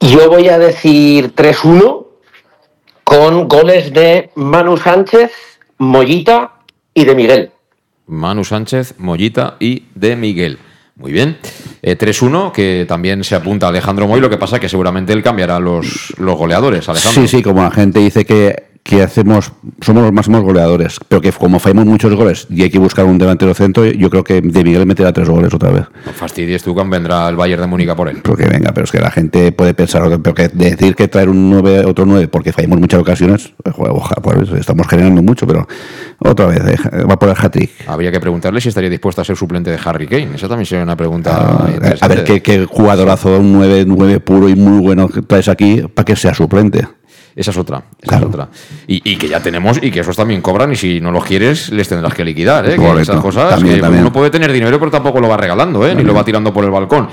Yo 0.00 0.28
voy 0.28 0.48
a 0.48 0.58
decir 0.58 1.34
3-1 1.34 2.06
con 3.04 3.48
goles 3.48 3.92
de 3.92 4.30
Manu 4.34 4.76
Sánchez, 4.76 5.32
Mollita 5.78 6.54
y 6.92 7.04
de 7.04 7.14
Miguel. 7.14 7.50
Manu 8.06 8.44
Sánchez, 8.44 8.94
Mollita 8.98 9.56
y 9.58 9.84
de 9.94 10.16
Miguel. 10.16 10.58
Muy 10.96 11.12
bien. 11.12 11.38
3-1, 11.82 12.48
eh, 12.48 12.52
que 12.54 12.84
también 12.88 13.22
se 13.22 13.34
apunta 13.34 13.66
a 13.66 13.68
Alejandro 13.68 14.06
Moy, 14.06 14.20
lo 14.20 14.30
que 14.30 14.38
pasa 14.38 14.58
que 14.58 14.68
seguramente 14.68 15.12
él 15.12 15.22
cambiará 15.22 15.60
los, 15.60 16.14
los 16.18 16.36
goleadores, 16.36 16.88
Alejandro. 16.88 17.22
Sí, 17.22 17.28
sí, 17.28 17.42
como 17.42 17.62
la 17.62 17.70
gente 17.70 18.00
dice 18.00 18.24
que 18.24 18.75
que 18.86 19.02
hacemos, 19.02 19.52
somos 19.80 20.04
los 20.04 20.12
máximos 20.12 20.42
goleadores, 20.42 21.00
pero 21.08 21.20
que 21.20 21.32
como 21.32 21.58
fallamos 21.58 21.86
muchos 21.86 22.14
goles 22.14 22.46
y 22.48 22.62
hay 22.62 22.70
que 22.70 22.78
buscar 22.78 23.04
un 23.04 23.18
delantero 23.18 23.52
centro, 23.52 23.84
yo 23.84 24.08
creo 24.10 24.22
que 24.22 24.40
De 24.40 24.62
Miguel 24.62 24.86
meterá 24.86 25.12
tres 25.12 25.28
goles 25.28 25.52
otra 25.52 25.70
vez. 25.70 25.86
No 26.04 26.12
fastidies 26.12 26.62
tú 26.62 26.72
cuando 26.72 26.92
vendrá 26.94 27.28
el 27.28 27.34
Bayern 27.34 27.62
de 27.62 27.66
Múnich 27.66 27.92
por 27.94 28.08
él. 28.08 28.20
Porque 28.22 28.46
venga, 28.46 28.72
pero 28.72 28.84
es 28.84 28.92
que 28.92 29.00
la 29.00 29.10
gente 29.10 29.50
puede 29.50 29.74
pensar, 29.74 30.02
pero 30.22 30.34
que 30.34 30.48
decir 30.48 30.94
que 30.94 31.08
traer 31.08 31.28
un 31.28 31.50
9, 31.50 31.84
otro 31.84 32.06
9 32.06 32.28
porque 32.28 32.52
fallamos 32.52 32.78
muchas 32.78 33.00
ocasiones, 33.00 33.52
pues 34.22 34.50
estamos 34.52 34.86
generando 34.86 35.20
mucho, 35.20 35.48
pero 35.48 35.66
otra 36.18 36.46
vez, 36.46 36.60
eh, 36.64 37.02
va 37.10 37.18
por 37.18 37.28
el 37.28 37.34
hat-trick. 37.36 37.70
Habría 37.88 38.12
que 38.12 38.20
preguntarle 38.20 38.60
si 38.60 38.68
estaría 38.68 38.88
dispuesto 38.88 39.20
a 39.20 39.24
ser 39.24 39.36
suplente 39.36 39.70
de 39.70 39.78
Harry 39.84 40.06
Kane. 40.06 40.36
Esa 40.36 40.48
también 40.48 40.66
sería 40.66 40.84
una 40.84 40.96
pregunta. 40.96 41.36
Ah, 41.36 41.68
a 42.00 42.08
ver 42.08 42.22
qué, 42.22 42.40
qué 42.40 42.64
jugadorazo, 42.66 43.40
un 43.40 43.52
9, 43.52 43.84
9 43.86 44.20
puro 44.20 44.48
y 44.48 44.54
muy 44.54 44.80
bueno 44.80 45.08
traes 45.26 45.48
aquí 45.48 45.82
para 45.92 46.04
que 46.04 46.14
sea 46.14 46.34
suplente. 46.34 46.86
Esa 47.36 47.50
es 47.50 47.58
otra. 47.58 47.82
Esa 48.00 48.16
es 48.16 48.22
otra. 48.22 48.48
Y, 48.86 49.16
que 49.16 49.28
ya 49.28 49.40
tenemos, 49.40 49.78
y 49.82 49.90
que 49.90 50.00
esos 50.00 50.16
también 50.16 50.40
cobran, 50.40 50.72
y 50.72 50.76
si 50.76 51.02
no 51.02 51.12
los 51.12 51.22
quieres, 51.22 51.70
les 51.70 51.86
tendrás 51.86 52.14
que 52.14 52.24
liquidar. 52.24 52.66
¿eh? 52.68 52.76
Que 52.76 53.02
esas 53.02 53.20
cosas 53.20 53.62
que 53.62 53.80
uno 53.80 54.10
puede 54.10 54.30
tener 54.30 54.50
dinero, 54.50 54.78
pero 54.78 54.90
tampoco 54.90 55.20
lo 55.20 55.28
va 55.28 55.36
regalando, 55.36 55.86
¿eh? 55.86 55.94
ni 55.94 56.02
lo 56.02 56.14
va 56.14 56.24
tirando 56.24 56.52
por 56.52 56.64
el 56.64 56.70
balcón. 56.70 57.08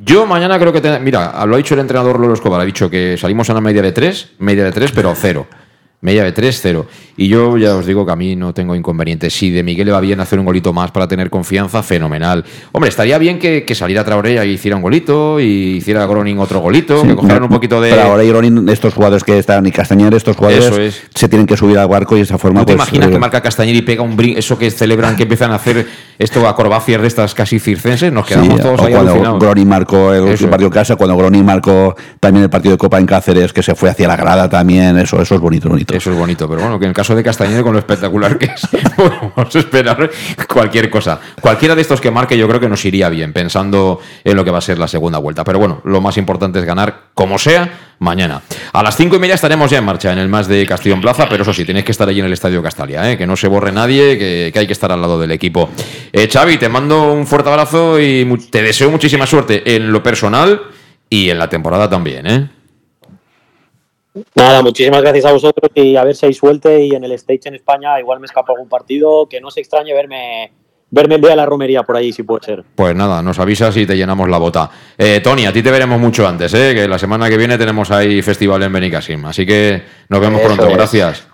Yo 0.00 0.26
mañana 0.26 0.58
creo 0.58 0.72
que. 0.72 0.98
Mira, 1.00 1.44
lo 1.46 1.54
ha 1.54 1.58
dicho 1.58 1.74
el 1.74 1.80
entrenador 1.80 2.18
Lolo 2.18 2.34
Escobar, 2.34 2.60
ha 2.60 2.64
dicho 2.64 2.90
que 2.90 3.16
salimos 3.16 3.48
a 3.50 3.52
una 3.52 3.60
media 3.60 3.82
de 3.82 3.92
tres, 3.92 4.30
media 4.38 4.64
de 4.64 4.72
tres, 4.72 4.92
pero 4.92 5.14
cero. 5.14 5.46
Media 6.00 6.22
de 6.22 6.32
3-0. 6.32 6.84
Y 7.16 7.26
yo 7.26 7.58
ya 7.58 7.74
os 7.74 7.84
digo 7.84 8.06
que 8.06 8.12
a 8.12 8.16
mí 8.16 8.36
no 8.36 8.54
tengo 8.54 8.76
inconveniente. 8.76 9.28
Si 9.30 9.50
de 9.50 9.64
Miguel 9.64 9.86
le 9.86 9.92
va 9.92 10.00
bien 10.00 10.20
hacer 10.20 10.38
un 10.38 10.44
golito 10.44 10.72
más 10.72 10.92
para 10.92 11.08
tener 11.08 11.28
confianza, 11.28 11.82
fenomenal. 11.82 12.44
Hombre, 12.70 12.88
estaría 12.88 13.18
bien 13.18 13.40
que, 13.40 13.64
que 13.64 13.74
saliera 13.74 14.04
Traoré 14.04 14.46
y 14.46 14.50
hiciera 14.50 14.76
un 14.76 14.82
golito, 14.82 15.40
y 15.40 15.78
hiciera 15.78 16.06
Groning 16.06 16.38
otro 16.38 16.60
golito, 16.60 17.02
que 17.02 17.16
cogieran 17.16 17.42
un 17.42 17.48
poquito 17.48 17.80
de. 17.80 18.00
Ahora 18.00 18.22
y 18.22 18.28
Groning, 18.28 18.68
estos 18.68 18.94
jugadores 18.94 19.24
que 19.24 19.36
están, 19.36 19.66
y 19.66 19.72
Castañer, 19.72 20.14
estos 20.14 20.36
jugadores 20.36 21.02
se 21.12 21.28
tienen 21.28 21.48
que 21.48 21.56
subir 21.56 21.76
al 21.78 21.88
barco 21.88 22.14
y 22.14 22.18
de 22.18 22.24
esa 22.24 22.38
forma. 22.38 22.60
¿No 22.60 22.66
te 22.66 22.76
pues, 22.76 22.86
imaginas 22.86 23.08
que 23.08 23.16
eh, 23.16 23.18
marca 23.18 23.40
Castañer 23.40 23.74
y 23.74 23.82
pega 23.82 24.02
un 24.02 24.16
brin, 24.16 24.38
eso 24.38 24.56
que 24.56 24.70
celebran, 24.70 25.16
que 25.16 25.24
empiezan 25.24 25.50
a 25.50 25.56
hacer 25.56 25.84
esto 26.20 26.46
acrobacias 26.46 27.00
de 27.02 27.08
estas 27.08 27.34
casi 27.34 27.58
circenses? 27.58 28.12
Nos 28.12 28.26
quedamos 28.26 28.60
todos 28.60 28.80
ahí 28.82 28.92
cuando 28.92 29.38
Groning 29.40 29.68
marcó 29.68 30.14
el 30.14 30.38
partido 30.48 30.70
de 30.70 30.74
casa, 30.74 30.94
cuando 30.94 31.16
Groning 31.16 31.44
marcó 31.44 31.96
también 32.20 32.44
el 32.44 32.50
partido 32.50 32.72
de 32.74 32.78
Copa 32.78 33.00
en 33.00 33.06
Cáceres, 33.06 33.52
que 33.52 33.64
se 33.64 33.74
fue 33.74 33.90
hacia 33.90 34.06
la 34.06 34.16
grada 34.16 34.48
también, 34.48 34.96
eso, 34.98 35.20
eso 35.20 35.34
es 35.34 35.40
bonito, 35.40 35.68
bonito. 35.68 35.87
Eso 35.92 36.10
es 36.10 36.16
bonito, 36.18 36.46
pero 36.48 36.60
bueno, 36.60 36.78
que 36.78 36.84
en 36.84 36.90
el 36.90 36.94
caso 36.94 37.14
de 37.14 37.24
Castañeda, 37.24 37.62
con 37.62 37.72
lo 37.72 37.78
espectacular 37.78 38.38
que 38.38 38.46
es, 38.46 38.68
podemos 38.96 39.56
esperar 39.56 40.10
cualquier 40.46 40.90
cosa. 40.90 41.18
Cualquiera 41.40 41.74
de 41.74 41.80
estos 41.80 42.00
que 42.00 42.10
marque, 42.10 42.36
yo 42.36 42.46
creo 42.46 42.60
que 42.60 42.68
nos 42.68 42.84
iría 42.84 43.08
bien, 43.08 43.32
pensando 43.32 44.00
en 44.22 44.36
lo 44.36 44.44
que 44.44 44.50
va 44.50 44.58
a 44.58 44.62
ser 44.62 44.78
la 44.78 44.86
segunda 44.86 45.18
vuelta. 45.18 45.44
Pero 45.44 45.58
bueno, 45.58 45.80
lo 45.84 46.00
más 46.00 46.18
importante 46.18 46.58
es 46.58 46.66
ganar, 46.66 47.04
como 47.14 47.38
sea, 47.38 47.70
mañana. 48.00 48.42
A 48.72 48.82
las 48.82 48.96
cinco 48.96 49.16
y 49.16 49.18
media 49.18 49.34
estaremos 49.34 49.70
ya 49.70 49.78
en 49.78 49.84
marcha 49.84 50.12
en 50.12 50.18
el 50.18 50.28
más 50.28 50.46
de 50.46 50.66
Castellón 50.66 51.00
Plaza, 51.00 51.26
pero 51.28 51.42
eso 51.42 51.54
sí, 51.54 51.64
tenéis 51.64 51.86
que 51.86 51.92
estar 51.92 52.08
allí 52.08 52.20
en 52.20 52.26
el 52.26 52.32
Estadio 52.34 52.62
Castalia, 52.62 53.10
¿eh? 53.10 53.16
que 53.16 53.26
no 53.26 53.36
se 53.36 53.48
borre 53.48 53.72
nadie, 53.72 54.18
que, 54.18 54.58
hay 54.58 54.66
que 54.66 54.72
estar 54.72 54.92
al 54.92 55.00
lado 55.00 55.18
del 55.18 55.30
equipo. 55.30 55.70
Eh, 56.12 56.28
Xavi, 56.30 56.58
te 56.58 56.68
mando 56.68 57.12
un 57.12 57.26
fuerte 57.26 57.48
abrazo 57.48 57.98
y 57.98 58.26
te 58.50 58.62
deseo 58.62 58.90
muchísima 58.90 59.26
suerte 59.26 59.74
en 59.74 59.90
lo 59.90 60.02
personal 60.02 60.60
y 61.08 61.30
en 61.30 61.38
la 61.38 61.48
temporada 61.48 61.88
también. 61.88 62.26
¿eh? 62.26 62.57
Nada, 64.34 64.62
muchísimas 64.62 65.02
gracias 65.02 65.24
a 65.24 65.32
vosotros 65.32 65.70
y 65.74 65.96
a 65.96 66.04
ver 66.04 66.14
si 66.14 66.26
hay 66.26 66.34
suerte 66.34 66.84
y 66.84 66.94
en 66.94 67.04
el 67.04 67.12
stage 67.12 67.48
en 67.48 67.54
España 67.54 67.98
igual 68.00 68.20
me 68.20 68.26
escapa 68.26 68.52
algún 68.52 68.68
partido, 68.68 69.28
que 69.28 69.40
no 69.40 69.50
se 69.50 69.60
extrañe 69.60 69.92
verme 69.94 70.52
verme 70.90 71.16
el 71.16 71.20
día 71.20 71.30
de 71.30 71.36
la 71.36 71.46
romería 71.46 71.82
por 71.82 71.96
ahí, 71.96 72.12
si 72.12 72.22
puede 72.22 72.44
ser. 72.44 72.64
Pues 72.74 72.94
nada, 72.94 73.22
nos 73.22 73.38
avisas 73.38 73.76
y 73.76 73.86
te 73.86 73.96
llenamos 73.96 74.28
la 74.28 74.38
bota. 74.38 74.70
Eh, 74.96 75.20
Tony, 75.22 75.46
a 75.46 75.52
ti 75.52 75.62
te 75.62 75.70
veremos 75.70 76.00
mucho 76.00 76.26
antes, 76.26 76.52
¿eh? 76.54 76.74
que 76.74 76.88
la 76.88 76.98
semana 76.98 77.28
que 77.28 77.36
viene 77.36 77.58
tenemos 77.58 77.90
ahí 77.90 78.22
festival 78.22 78.62
en 78.62 78.72
Benicassim. 78.72 79.24
Así 79.26 79.44
que 79.44 79.82
nos 80.08 80.20
vemos 80.20 80.40
pronto, 80.40 80.68
gracias. 80.70 81.26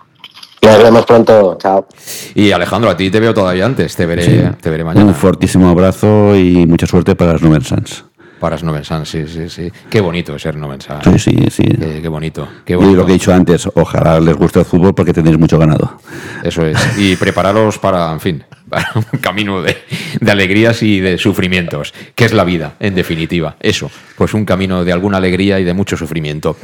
Nos 0.61 0.81
vemos 0.81 1.05
pronto, 1.05 1.57
chao. 1.61 1.87
Y 2.33 2.51
Alejandro, 2.51 2.89
a 2.89 2.97
ti 2.97 3.11
te 3.11 3.19
veo 3.19 3.33
todavía 3.33 3.65
antes, 3.65 3.95
te 3.95 4.05
veré, 4.05 4.51
te 4.59 4.69
veré 4.69 4.83
mañana. 4.83 5.05
Un 5.05 5.13
fortísimo 5.13 5.69
abrazo 5.69 6.35
y 6.35 6.65
mucha 6.65 6.87
suerte 6.87 7.15
para 7.15 7.33
los 7.33 7.41
Novensans. 7.43 8.05
Para 8.45 8.59
Snovensan, 8.59 9.07
sí, 9.07 9.25
sí, 9.27 9.49
sí. 9.49 9.71
Qué 9.89 9.99
bonito 9.99 10.35
es 10.35 10.43
ser 10.43 10.55
Novensan. 10.55 11.01
Sí, 11.03 11.17
sí, 11.17 11.35
sí. 11.49 11.63
Qué, 11.63 12.07
bonito, 12.07 12.47
qué 12.63 12.73
Y 12.73 12.93
lo 12.93 13.03
que 13.03 13.13
he 13.13 13.15
dicho 13.15 13.33
antes, 13.33 13.67
ojalá 13.73 14.19
les 14.19 14.35
guste 14.35 14.59
el 14.59 14.65
fútbol 14.65 14.93
porque 14.93 15.13
tenéis 15.13 15.39
mucho 15.39 15.57
ganado. 15.57 15.97
Eso 16.43 16.63
es. 16.63 16.77
Y 16.95 17.15
prepararos 17.15 17.79
para, 17.79 18.13
en 18.13 18.19
fin, 18.19 18.43
para 18.69 18.91
un 18.93 19.19
camino 19.19 19.63
de, 19.63 19.75
de 20.21 20.31
alegrías 20.31 20.83
y 20.83 20.99
de 20.99 21.17
sufrimientos, 21.17 21.91
que 22.13 22.25
es 22.25 22.33
la 22.33 22.43
vida, 22.43 22.75
en 22.79 22.93
definitiva. 22.93 23.55
Eso, 23.61 23.89
pues 24.15 24.35
un 24.35 24.45
camino 24.45 24.85
de 24.85 24.93
alguna 24.93 25.17
alegría 25.17 25.59
y 25.59 25.63
de 25.63 25.73
mucho 25.73 25.97
sufrimiento 25.97 26.55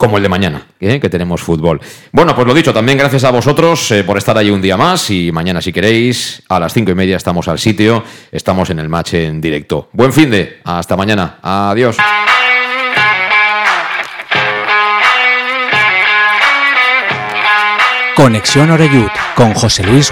como 0.00 0.16
el 0.16 0.22
de 0.22 0.30
mañana, 0.30 0.66
¿eh? 0.80 0.98
que 0.98 1.10
tenemos 1.10 1.42
fútbol. 1.42 1.78
Bueno, 2.10 2.34
pues 2.34 2.46
lo 2.46 2.54
dicho, 2.54 2.72
también 2.72 2.96
gracias 2.96 3.22
a 3.24 3.30
vosotros 3.30 3.90
eh, 3.90 4.02
por 4.02 4.16
estar 4.16 4.36
ahí 4.38 4.48
un 4.48 4.62
día 4.62 4.78
más 4.78 5.10
y 5.10 5.30
mañana 5.30 5.60
si 5.60 5.74
queréis, 5.74 6.42
a 6.48 6.58
las 6.58 6.72
cinco 6.72 6.90
y 6.90 6.94
media 6.94 7.18
estamos 7.18 7.48
al 7.48 7.58
sitio, 7.58 8.02
estamos 8.32 8.70
en 8.70 8.78
el 8.78 8.88
match 8.88 9.12
en 9.12 9.42
directo. 9.42 9.90
Buen 9.92 10.14
fin 10.14 10.30
de, 10.30 10.60
hasta 10.64 10.96
mañana, 10.96 11.38
adiós. 11.42 11.98
Conexión 18.16 18.70
con 19.34 19.52
José 19.52 19.84
Luis. 19.84 20.10